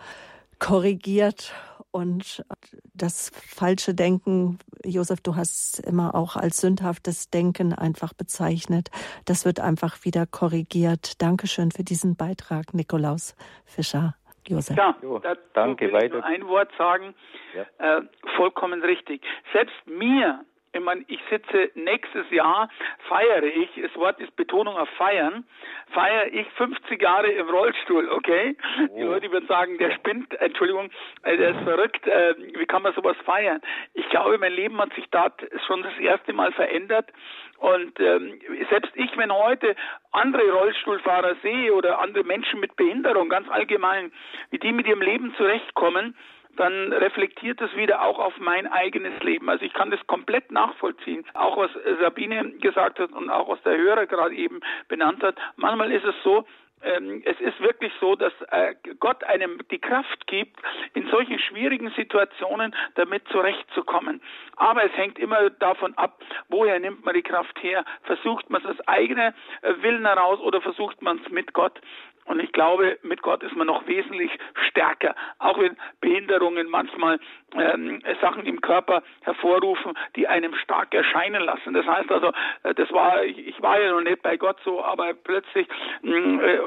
korrigiert 0.58 1.52
und 1.92 2.44
das 2.92 3.30
falsche 3.34 3.94
Denken, 3.94 4.58
Josef, 4.84 5.20
du 5.20 5.36
hast 5.36 5.74
es 5.74 5.78
immer 5.78 6.16
auch 6.16 6.34
als 6.34 6.58
sündhaftes 6.58 7.30
Denken 7.30 7.72
einfach 7.72 8.12
bezeichnet. 8.12 8.90
Das 9.24 9.44
wird 9.44 9.60
einfach 9.60 10.04
wieder 10.04 10.26
korrigiert. 10.26 11.22
Dankeschön 11.22 11.70
für 11.70 11.84
diesen 11.84 12.16
Beitrag, 12.16 12.74
Nikolaus 12.74 13.36
Fischer. 13.64 14.16
Josef. 14.48 14.76
Ja, 14.76 14.94
da, 15.22 15.34
danke. 15.52 15.92
Weiter. 15.92 16.24
Ein 16.24 16.46
Wort 16.46 16.70
sagen, 16.76 17.14
ja. 17.54 17.98
äh, 17.98 18.02
vollkommen 18.36 18.82
richtig. 18.82 19.22
Selbst 19.52 19.74
mir 19.86 20.44
ich 20.72 20.80
meine, 20.80 21.04
ich 21.08 21.20
sitze 21.30 21.70
nächstes 21.74 22.30
Jahr, 22.30 22.68
feiere 23.08 23.44
ich, 23.44 23.70
das 23.80 23.94
Wort 23.96 24.20
ist 24.20 24.34
Betonung 24.36 24.76
auf 24.76 24.88
feiern, 24.90 25.44
feiere 25.92 26.32
ich 26.32 26.46
50 26.56 27.00
Jahre 27.00 27.28
im 27.28 27.48
Rollstuhl, 27.48 28.08
okay? 28.10 28.56
Oh. 28.90 28.96
Die 28.96 29.02
Leute 29.02 29.30
würden 29.30 29.48
sagen, 29.48 29.78
der 29.78 29.92
spinnt, 29.92 30.34
Entschuldigung, 30.40 30.90
äh, 31.22 31.36
der 31.36 31.50
ist 31.50 31.62
verrückt, 31.62 32.06
äh, 32.06 32.34
wie 32.38 32.66
kann 32.66 32.82
man 32.82 32.94
sowas 32.94 33.16
feiern? 33.24 33.60
Ich 33.94 34.08
glaube, 34.10 34.38
mein 34.38 34.52
Leben 34.52 34.78
hat 34.78 34.92
sich 34.94 35.08
da 35.10 35.32
schon 35.66 35.82
das 35.82 35.96
erste 35.98 36.32
Mal 36.32 36.52
verändert 36.52 37.10
und 37.58 37.98
ähm, 37.98 38.38
selbst 38.70 38.92
ich, 38.94 39.16
wenn 39.16 39.32
heute 39.32 39.74
andere 40.12 40.50
Rollstuhlfahrer 40.52 41.36
sehe 41.42 41.74
oder 41.74 41.98
andere 41.98 42.24
Menschen 42.24 42.60
mit 42.60 42.76
Behinderung 42.76 43.28
ganz 43.28 43.48
allgemein, 43.48 44.12
wie 44.50 44.58
die 44.58 44.72
mit 44.72 44.86
ihrem 44.86 45.02
Leben 45.02 45.34
zurechtkommen, 45.36 46.14
dann 46.58 46.92
reflektiert 46.92 47.60
es 47.60 47.74
wieder 47.76 48.02
auch 48.02 48.18
auf 48.18 48.36
mein 48.38 48.66
eigenes 48.66 49.22
Leben. 49.22 49.48
Also 49.48 49.64
ich 49.64 49.72
kann 49.72 49.90
das 49.90 50.04
komplett 50.06 50.50
nachvollziehen. 50.50 51.24
Auch 51.34 51.56
was 51.56 51.70
Sabine 52.00 52.50
gesagt 52.60 52.98
hat 52.98 53.12
und 53.12 53.30
auch 53.30 53.48
was 53.48 53.62
der 53.62 53.76
Hörer 53.76 54.06
gerade 54.06 54.34
eben 54.34 54.60
benannt 54.88 55.22
hat. 55.22 55.36
Manchmal 55.56 55.92
ist 55.92 56.04
es 56.04 56.14
so, 56.24 56.44
ähm, 56.82 57.22
es 57.24 57.38
ist 57.40 57.60
wirklich 57.60 57.92
so, 58.00 58.14
dass 58.14 58.32
äh, 58.50 58.74
Gott 59.00 59.24
einem 59.24 59.60
die 59.70 59.78
Kraft 59.78 60.26
gibt, 60.26 60.60
in 60.94 61.08
solchen 61.08 61.38
schwierigen 61.38 61.90
Situationen 61.96 62.74
damit 62.94 63.26
zurechtzukommen. 63.28 64.20
Aber 64.56 64.84
es 64.84 64.92
hängt 64.96 65.18
immer 65.18 65.50
davon 65.50 65.94
ab, 65.94 66.22
woher 66.48 66.78
nimmt 66.78 67.04
man 67.04 67.14
die 67.14 67.22
Kraft 67.22 67.62
her? 67.62 67.84
Versucht 68.04 68.48
man 68.50 68.62
es 68.62 68.68
aus 68.68 68.88
eigener 68.88 69.34
äh, 69.62 69.74
Willen 69.80 70.06
heraus 70.06 70.38
oder 70.40 70.60
versucht 70.60 71.02
man 71.02 71.20
es 71.24 71.30
mit 71.30 71.52
Gott? 71.52 71.80
Und 72.28 72.40
ich 72.40 72.52
glaube, 72.52 72.98
mit 73.02 73.22
Gott 73.22 73.42
ist 73.42 73.56
man 73.56 73.66
noch 73.66 73.86
wesentlich 73.86 74.30
stärker, 74.68 75.14
auch 75.38 75.58
wenn 75.58 75.76
Behinderungen 76.00 76.68
manchmal 76.68 77.18
ähm, 77.54 78.00
Sachen 78.20 78.44
im 78.46 78.60
Körper 78.60 79.02
hervorrufen, 79.22 79.94
die 80.14 80.28
einem 80.28 80.54
stark 80.54 80.94
erscheinen 80.94 81.42
lassen. 81.42 81.72
Das 81.72 81.86
heißt 81.86 82.10
also, 82.10 82.32
äh, 82.62 82.74
das 82.74 82.92
war, 82.92 83.24
ich 83.24 83.60
war 83.62 83.80
ja 83.80 83.92
noch 83.92 84.02
nicht 84.02 84.22
bei 84.22 84.36
Gott 84.36 84.58
so, 84.64 84.84
aber 84.84 85.14
plötzlich 85.14 85.66
mh, 86.02 86.42
äh, 86.42 86.58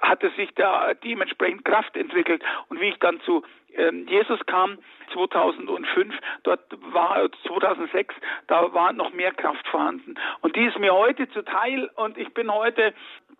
hatte 0.00 0.30
sich 0.36 0.50
da 0.54 0.94
dementsprechend 0.94 1.64
Kraft 1.64 1.96
entwickelt. 1.96 2.42
Und 2.68 2.80
wie 2.80 2.88
ich 2.88 2.98
dann 2.98 3.20
zu 3.20 3.42
ähm, 3.76 4.06
Jesus 4.08 4.40
kam 4.46 4.78
2005, 5.12 6.14
dort 6.44 6.60
war 6.92 7.28
2006, 7.46 8.14
da 8.46 8.72
war 8.72 8.92
noch 8.92 9.12
mehr 9.12 9.32
Kraft 9.32 9.66
vorhanden. 9.68 10.14
Und 10.40 10.56
die 10.56 10.64
ist 10.64 10.78
mir 10.78 10.94
heute 10.94 11.28
zuteil 11.30 11.90
und 11.96 12.16
ich 12.16 12.32
bin 12.34 12.52
heute 12.52 12.94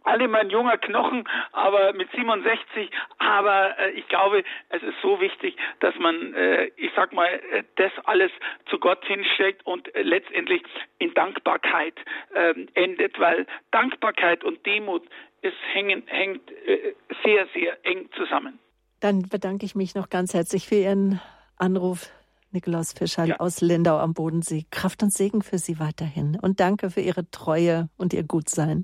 alle 0.05 0.28
mein 0.28 0.51
junger 0.51 0.78
Knochen, 0.78 1.28
aber 1.53 1.92
mit 1.92 2.11
67. 2.12 2.90
Aber 3.18 3.78
äh, 3.78 3.90
ich 3.90 4.07
glaube, 4.09 4.44
es 4.68 4.82
ist 4.82 4.96
so 5.03 5.20
wichtig, 5.20 5.57
dass 5.80 5.94
man, 5.98 6.34
äh, 6.34 6.66
ich 6.76 6.90
sag 6.96 7.12
mal, 7.12 7.28
äh, 7.28 7.64
das 7.76 7.92
alles 8.05 8.30
zu 8.68 8.78
Gott 8.78 9.05
hinsteckt 9.05 9.64
und 9.66 9.94
äh, 9.94 10.03
letztendlich 10.03 10.62
in 10.98 11.14
Dankbarkeit 11.14 11.94
ähm, 12.34 12.68
endet, 12.74 13.18
weil 13.18 13.46
Dankbarkeit 13.70 14.44
und 14.44 14.64
Demut 14.66 15.03
ist 15.42 15.57
hängen, 15.72 16.03
hängt 16.07 16.51
äh, 16.66 16.94
sehr, 17.24 17.46
sehr 17.55 17.84
eng 17.84 18.09
zusammen. 18.16 18.59
Dann 19.01 19.22
bedanke 19.22 19.64
ich 19.64 19.74
mich 19.74 19.94
noch 19.94 20.11
ganz 20.11 20.34
herzlich 20.34 20.68
für 20.68 20.76
Ihren 20.76 21.20
Anruf. 21.57 22.11
Nikolaus 22.53 22.92
Fischer 22.92 23.26
ja. 23.26 23.36
aus 23.38 23.61
Lindau 23.61 23.98
am 23.98 24.12
Bodensee. 24.12 24.66
Kraft 24.72 25.05
und 25.05 25.12
Segen 25.12 25.42
für 25.42 25.59
Sie 25.59 25.78
weiterhin. 25.78 26.36
Und 26.40 26.59
danke 26.59 26.90
für 26.90 27.01
Ihre 27.01 27.30
Treue 27.30 27.88
und 27.96 28.12
Ihr 28.12 28.24
Gutsein. 28.24 28.82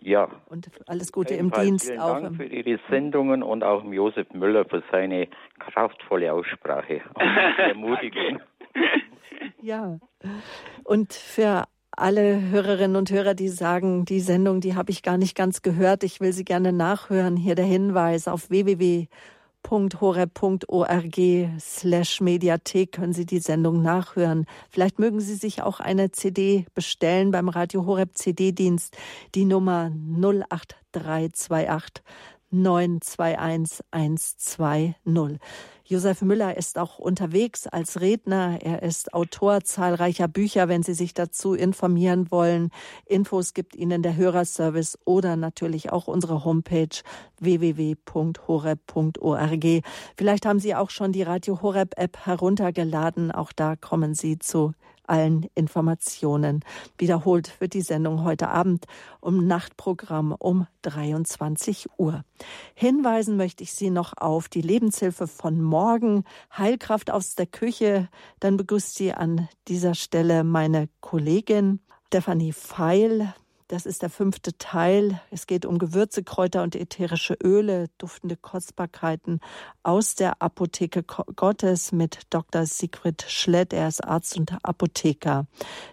Ja. 0.00 0.28
Und 0.46 0.70
alles 0.86 1.12
Gute 1.12 1.34
im 1.34 1.50
Dienst 1.50 1.86
vielen 1.86 2.00
auch. 2.00 2.20
Dank 2.20 2.36
für 2.36 2.44
Ihre 2.44 2.78
Sendungen 2.88 3.42
und 3.42 3.64
auch 3.64 3.84
Josef 3.84 4.32
Müller 4.32 4.64
für 4.64 4.82
seine 4.90 5.28
kraftvolle 5.58 6.32
Aussprache 6.32 7.02
und 7.14 7.58
Ermutigung. 7.58 8.40
ja. 9.62 9.98
Und 10.84 11.12
für 11.12 11.64
alle 11.90 12.40
Hörerinnen 12.50 12.96
und 12.96 13.10
Hörer, 13.10 13.34
die 13.34 13.48
sagen, 13.48 14.04
die 14.04 14.20
Sendung, 14.20 14.60
die 14.60 14.74
habe 14.74 14.90
ich 14.90 15.02
gar 15.02 15.16
nicht 15.16 15.34
ganz 15.34 15.62
gehört, 15.62 16.04
ich 16.04 16.20
will 16.20 16.32
sie 16.32 16.44
gerne 16.44 16.72
nachhören. 16.72 17.36
Hier 17.36 17.54
der 17.54 17.64
Hinweis 17.64 18.28
auf 18.28 18.50
www 18.50 19.08
www.horeb.org 19.70 21.20
slash 21.60 22.20
Mediathek 22.20 22.92
können 22.92 23.12
Sie 23.12 23.26
die 23.26 23.40
Sendung 23.40 23.82
nachhören. 23.82 24.46
Vielleicht 24.70 24.98
mögen 24.98 25.20
Sie 25.20 25.34
sich 25.34 25.62
auch 25.62 25.80
eine 25.80 26.12
CD 26.12 26.66
bestellen 26.74 27.30
beim 27.30 27.48
Radio 27.48 27.86
Horeb 27.86 28.10
CD-Dienst. 28.14 28.96
Die 29.34 29.44
Nummer 29.44 29.90
08328 29.90 32.04
921 32.50 33.84
120. 33.90 35.40
Josef 35.88 36.20
Müller 36.22 36.56
ist 36.56 36.78
auch 36.78 36.98
unterwegs 36.98 37.68
als 37.68 38.00
Redner. 38.00 38.58
Er 38.60 38.82
ist 38.82 39.14
Autor 39.14 39.62
zahlreicher 39.62 40.26
Bücher, 40.26 40.68
wenn 40.68 40.82
Sie 40.82 40.94
sich 40.94 41.14
dazu 41.14 41.54
informieren 41.54 42.28
wollen. 42.32 42.70
Infos 43.04 43.54
gibt 43.54 43.76
Ihnen 43.76 44.02
der 44.02 44.16
Hörerservice 44.16 44.98
oder 45.04 45.36
natürlich 45.36 45.92
auch 45.92 46.08
unsere 46.08 46.44
Homepage 46.44 46.88
www.horeb.org. 47.38 48.04
Vielleicht 50.16 50.44
haben 50.44 50.58
Sie 50.58 50.74
auch 50.74 50.90
schon 50.90 51.12
die 51.12 51.22
Radio 51.22 51.62
Horeb 51.62 51.92
App 51.96 52.18
heruntergeladen. 52.26 53.30
Auch 53.30 53.52
da 53.52 53.76
kommen 53.76 54.14
Sie 54.14 54.40
zu 54.40 54.72
allen 55.08 55.46
Informationen. 55.54 56.64
Wiederholt 56.98 57.60
wird 57.60 57.74
die 57.74 57.82
Sendung 57.82 58.24
heute 58.24 58.48
Abend 58.48 58.86
um 59.20 59.46
Nachtprogramm 59.46 60.32
um 60.32 60.66
23 60.82 61.88
Uhr. 61.98 62.24
Hinweisen 62.74 63.36
möchte 63.36 63.62
ich 63.62 63.72
Sie 63.72 63.90
noch 63.90 64.12
auf 64.16 64.48
die 64.48 64.62
Lebenshilfe 64.62 65.26
von 65.26 65.60
morgen, 65.60 66.24
Heilkraft 66.56 67.10
aus 67.10 67.34
der 67.34 67.46
Küche. 67.46 68.08
Dann 68.40 68.56
begrüßt 68.56 68.94
Sie 68.94 69.12
an 69.12 69.48
dieser 69.68 69.94
Stelle 69.94 70.44
meine 70.44 70.88
Kollegin 71.00 71.80
Stephanie 72.16 72.52
Feil. 72.52 73.34
Das 73.68 73.84
ist 73.84 74.02
der 74.02 74.10
fünfte 74.10 74.56
Teil. 74.58 75.20
Es 75.32 75.48
geht 75.48 75.66
um 75.66 75.78
Gewürze, 75.78 76.22
Kräuter 76.22 76.62
und 76.62 76.76
ätherische 76.76 77.36
Öle, 77.42 77.86
duftende 77.98 78.36
Kostbarkeiten 78.36 79.40
aus 79.82 80.14
der 80.14 80.40
Apotheke 80.40 81.02
Gottes 81.02 81.90
mit 81.90 82.32
Dr. 82.32 82.64
Sigrid 82.64 83.22
Schlett. 83.22 83.72
Er 83.72 83.88
ist 83.88 84.04
Arzt 84.04 84.38
und 84.38 84.52
Apotheker. 84.62 85.46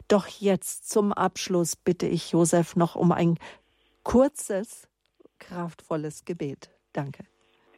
Doch 0.08 0.28
jetzt 0.28 0.92
zum 0.92 1.12
Abschluss 1.12 1.76
bitte 1.76 2.06
ich 2.06 2.32
Josef 2.32 2.76
noch 2.76 2.96
um 2.96 3.12
ein 3.12 3.40
kurzes, 4.04 4.88
kraftvolles 5.40 6.26
Gebet. 6.26 6.70
Danke. 6.94 7.26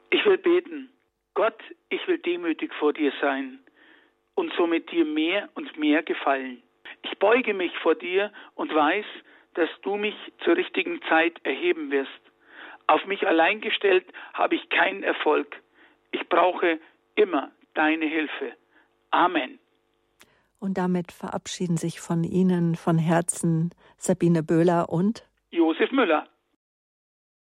Ich 0.09 0.25
will 0.25 0.37
beten. 0.37 0.89
Gott, 1.35 1.61
ich 1.87 2.05
will 2.05 2.17
demütig 2.17 2.73
vor 2.79 2.91
dir 2.91 3.13
sein 3.21 3.59
und 4.33 4.51
somit 4.57 4.91
dir 4.91 5.05
mehr 5.05 5.47
und 5.55 5.77
mehr 5.77 6.03
gefallen. 6.03 6.61
Ich 7.03 7.17
beuge 7.17 7.53
mich 7.53 7.71
vor 7.81 7.95
dir 7.95 8.33
und 8.55 8.73
weiß, 8.73 9.05
dass 9.55 9.69
du 9.81 9.95
mich 9.95 10.15
zur 10.43 10.55
richtigen 10.55 11.01
Zeit 11.09 11.39
erheben 11.43 11.91
wirst. 11.91 12.11
Auf 12.87 13.05
mich 13.05 13.27
allein 13.27 13.61
gestellt 13.61 14.05
habe 14.33 14.55
ich 14.55 14.69
keinen 14.69 15.03
Erfolg. 15.03 15.61
Ich 16.11 16.27
brauche 16.29 16.79
immer 17.15 17.51
deine 17.73 18.05
Hilfe. 18.05 18.53
Amen. 19.11 19.59
Und 20.59 20.77
damit 20.77 21.11
verabschieden 21.11 21.77
sich 21.77 21.99
von 21.99 22.23
Ihnen 22.23 22.75
von 22.75 22.97
Herzen 22.97 23.71
Sabine 23.97 24.43
Böhler 24.43 24.89
und 24.89 25.27
Josef 25.51 25.91
Müller. 25.91 26.27